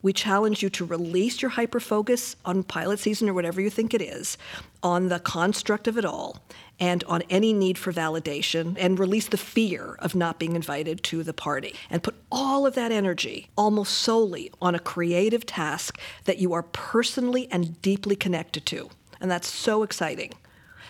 We 0.00 0.12
challenge 0.12 0.62
you 0.62 0.70
to 0.70 0.84
release 0.84 1.42
your 1.42 1.50
hyperfocus 1.50 2.36
on 2.44 2.62
pilot 2.62 3.00
season 3.00 3.28
or 3.28 3.34
whatever 3.34 3.60
you 3.60 3.68
think 3.68 3.92
it 3.92 4.00
is, 4.00 4.38
on 4.80 5.08
the 5.08 5.18
construct 5.18 5.88
of 5.88 5.98
it 5.98 6.04
all, 6.04 6.40
and 6.80 7.02
on 7.04 7.22
any 7.28 7.52
need 7.52 7.78
for 7.78 7.92
validation, 7.92 8.76
and 8.78 8.98
release 8.98 9.28
the 9.28 9.36
fear 9.36 9.96
of 9.98 10.14
not 10.14 10.38
being 10.38 10.54
invited 10.54 11.02
to 11.04 11.22
the 11.22 11.32
party. 11.32 11.74
And 11.90 12.02
put 12.02 12.14
all 12.30 12.66
of 12.66 12.74
that 12.74 12.92
energy 12.92 13.48
almost 13.56 13.94
solely 13.94 14.52
on 14.60 14.74
a 14.74 14.78
creative 14.78 15.44
task 15.44 15.98
that 16.24 16.38
you 16.38 16.52
are 16.52 16.62
personally 16.62 17.48
and 17.50 17.80
deeply 17.82 18.16
connected 18.16 18.64
to. 18.66 18.90
And 19.20 19.30
that's 19.30 19.48
so 19.48 19.82
exciting. 19.82 20.32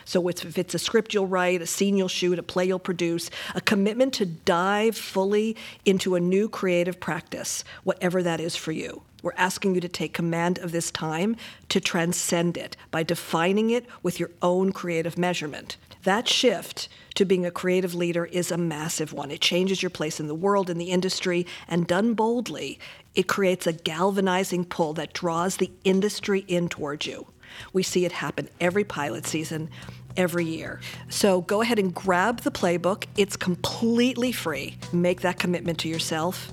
So 0.09 0.27
it's, 0.29 0.43
if 0.43 0.57
it's 0.57 0.75
a 0.75 0.79
script 0.79 1.13
you'll 1.13 1.27
write, 1.27 1.61
a 1.61 1.67
scene 1.67 1.99
you'll 1.99 2.09
shoot, 2.09 2.39
a 2.39 2.43
play 2.43 2.65
you'll 2.65 2.79
produce, 2.79 3.29
a 3.55 3.61
commitment 3.61 4.15
to 4.15 4.25
dive 4.25 4.97
fully 4.97 5.55
into 5.85 6.15
a 6.15 6.21
new 6.21 6.49
creative 6.49 6.99
practice, 6.99 7.63
whatever 7.85 8.23
that 8.23 8.41
is 8.41 8.57
for 8.57 8.73
you. 8.73 9.03
We're 9.23 9.35
asking 9.37 9.75
you 9.75 9.83
to 9.83 9.89
take 9.89 10.15
command 10.15 10.61
of 10.61 10.73
this 10.73 10.91
time 10.91 11.37
to 11.69 11.79
transcend 11.79 12.57
it 12.57 12.75
by 12.91 13.03
defining 13.03 13.69
it 13.69 13.85
with 14.03 14.19
your 14.19 14.31
own 14.41 14.73
creative 14.73 15.19
measurement. 15.19 15.77
That 16.05 16.27
shift 16.27 16.89
to 17.17 17.27
being 17.27 17.45
a 17.45 17.51
creative 17.51 17.95
leader 17.95 18.25
is 18.25 18.51
a 18.51 18.57
massive 18.57 19.13
one. 19.13 19.31
It 19.31 19.43
changes 19.43 19.83
your 19.83 19.91
place 19.91 20.19
in 20.19 20.27
the 20.27 20.35
world, 20.35 20.71
in 20.71 20.79
the 20.79 20.91
industry, 20.91 21.47
and 21.69 21.87
done 21.87 22.15
boldly, 22.15 22.79
it 23.15 23.27
creates 23.27 23.67
a 23.67 23.75
galvanizing 23.75 24.65
pull 24.65 24.95
that 24.95 25.13
draws 25.13 25.59
the 25.59 25.71
industry 25.85 26.47
in 26.49 26.71
towards 26.71 27.05
you. 27.05 27.27
We 27.73 27.83
see 27.83 28.05
it 28.05 28.13
happen 28.13 28.49
every 28.61 28.85
pilot 28.85 29.27
season, 29.27 29.71
every 30.19 30.45
year. 30.45 30.81
So 31.09 31.41
go 31.41 31.62
ahead 31.62 31.79
and 31.79 31.95
grab 31.95 32.41
the 32.41 32.51
playbook. 32.51 33.07
It's 33.16 33.37
completely 33.37 34.33
free. 34.33 34.77
Make 34.93 35.23
that 35.23 35.39
commitment 35.39 35.79
to 35.79 35.89
yourself. 35.89 36.53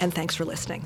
And 0.00 0.12
thanks 0.12 0.34
for 0.34 0.44
listening. 0.44 0.84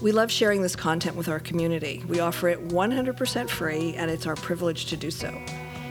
We 0.00 0.12
love 0.12 0.30
sharing 0.30 0.62
this 0.62 0.76
content 0.76 1.16
with 1.16 1.28
our 1.28 1.40
community. 1.40 2.04
We 2.08 2.20
offer 2.20 2.48
it 2.48 2.68
100% 2.68 3.48
free, 3.48 3.94
and 3.94 4.10
it's 4.10 4.26
our 4.26 4.34
privilege 4.34 4.86
to 4.86 4.96
do 4.96 5.10
so. 5.12 5.32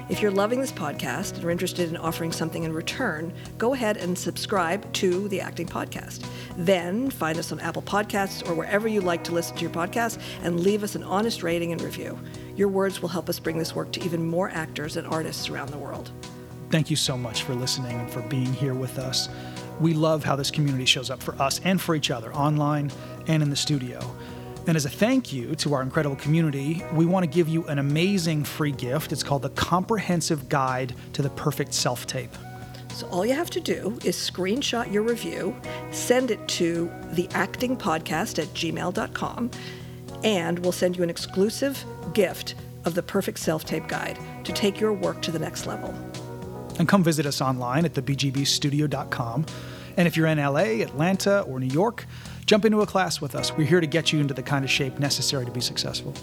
If 0.09 0.21
you're 0.21 0.31
loving 0.31 0.59
this 0.59 0.73
podcast 0.73 1.35
and 1.35 1.45
are 1.45 1.49
interested 1.49 1.87
in 1.87 1.95
offering 1.95 2.33
something 2.33 2.65
in 2.65 2.73
return, 2.73 3.33
go 3.57 3.73
ahead 3.73 3.95
and 3.95 4.17
subscribe 4.17 4.91
to 4.95 5.29
the 5.29 5.39
Acting 5.39 5.67
Podcast. 5.67 6.25
Then 6.57 7.09
find 7.09 7.39
us 7.39 7.53
on 7.53 7.61
Apple 7.61 7.83
Podcasts 7.83 8.45
or 8.49 8.53
wherever 8.53 8.89
you 8.89 8.99
like 8.99 9.23
to 9.23 9.31
listen 9.31 9.55
to 9.55 9.61
your 9.61 9.71
podcast 9.71 10.19
and 10.43 10.59
leave 10.59 10.83
us 10.83 10.95
an 10.95 11.03
honest 11.03 11.43
rating 11.43 11.71
and 11.71 11.81
review. 11.81 12.19
Your 12.55 12.67
words 12.67 13.01
will 13.01 13.09
help 13.09 13.29
us 13.29 13.39
bring 13.39 13.57
this 13.57 13.75
work 13.75 13.91
to 13.93 14.03
even 14.03 14.25
more 14.25 14.49
actors 14.49 14.97
and 14.97 15.07
artists 15.07 15.49
around 15.49 15.69
the 15.69 15.77
world. 15.77 16.11
Thank 16.69 16.89
you 16.89 16.95
so 16.95 17.17
much 17.17 17.43
for 17.43 17.53
listening 17.53 17.99
and 17.99 18.09
for 18.09 18.21
being 18.23 18.53
here 18.53 18.73
with 18.73 18.97
us. 18.97 19.29
We 19.79 19.93
love 19.93 20.23
how 20.23 20.35
this 20.35 20.51
community 20.51 20.85
shows 20.85 21.09
up 21.09 21.21
for 21.21 21.33
us 21.41 21.59
and 21.63 21.81
for 21.81 21.95
each 21.95 22.11
other, 22.11 22.33
online 22.33 22.91
and 23.27 23.41
in 23.41 23.49
the 23.49 23.55
studio. 23.55 23.99
And 24.67 24.77
as 24.77 24.85
a 24.85 24.89
thank 24.89 25.33
you 25.33 25.55
to 25.55 25.73
our 25.73 25.81
incredible 25.81 26.15
community, 26.17 26.83
we 26.93 27.05
want 27.05 27.23
to 27.23 27.29
give 27.29 27.49
you 27.49 27.65
an 27.65 27.79
amazing 27.79 28.43
free 28.43 28.71
gift. 28.71 29.11
It's 29.11 29.23
called 29.23 29.41
the 29.41 29.49
Comprehensive 29.49 30.49
Guide 30.49 30.93
to 31.13 31.21
the 31.21 31.31
Perfect 31.31 31.73
Self 31.73 32.05
Tape. 32.05 32.35
So 32.93 33.07
all 33.07 33.25
you 33.25 33.33
have 33.33 33.49
to 33.51 33.59
do 33.59 33.97
is 34.05 34.15
screenshot 34.15 34.91
your 34.91 35.01
review, 35.01 35.55
send 35.91 36.29
it 36.29 36.47
to 36.49 36.87
theactingpodcast 37.13 38.37
at 38.37 38.47
gmail.com, 38.49 39.51
and 40.23 40.59
we'll 40.59 40.71
send 40.71 40.97
you 40.97 41.03
an 41.03 41.09
exclusive 41.09 41.83
gift 42.13 42.55
of 42.85 42.95
the 42.95 43.03
Perfect 43.03 43.39
Self 43.39 43.65
Tape 43.65 43.87
Guide 43.87 44.17
to 44.43 44.51
take 44.51 44.79
your 44.79 44.93
work 44.93 45.21
to 45.21 45.31
the 45.31 45.39
next 45.39 45.65
level. 45.65 45.93
And 46.79 46.87
come 46.87 47.03
visit 47.03 47.25
us 47.25 47.41
online 47.41 47.85
at 47.85 47.93
thebgbstudio.com. 47.93 49.45
And 49.97 50.07
if 50.07 50.15
you're 50.17 50.27
in 50.27 50.37
LA, 50.37 50.81
Atlanta, 50.81 51.41
or 51.41 51.59
New 51.59 51.67
York, 51.67 52.05
jump 52.45 52.65
into 52.65 52.81
a 52.81 52.85
class 52.85 53.21
with 53.21 53.35
us. 53.35 53.55
We're 53.55 53.67
here 53.67 53.81
to 53.81 53.87
get 53.87 54.11
you 54.11 54.19
into 54.19 54.33
the 54.33 54.43
kind 54.43 54.63
of 54.63 54.71
shape 54.71 54.99
necessary 54.99 55.45
to 55.45 55.51
be 55.51 55.61
successful. 55.61 56.13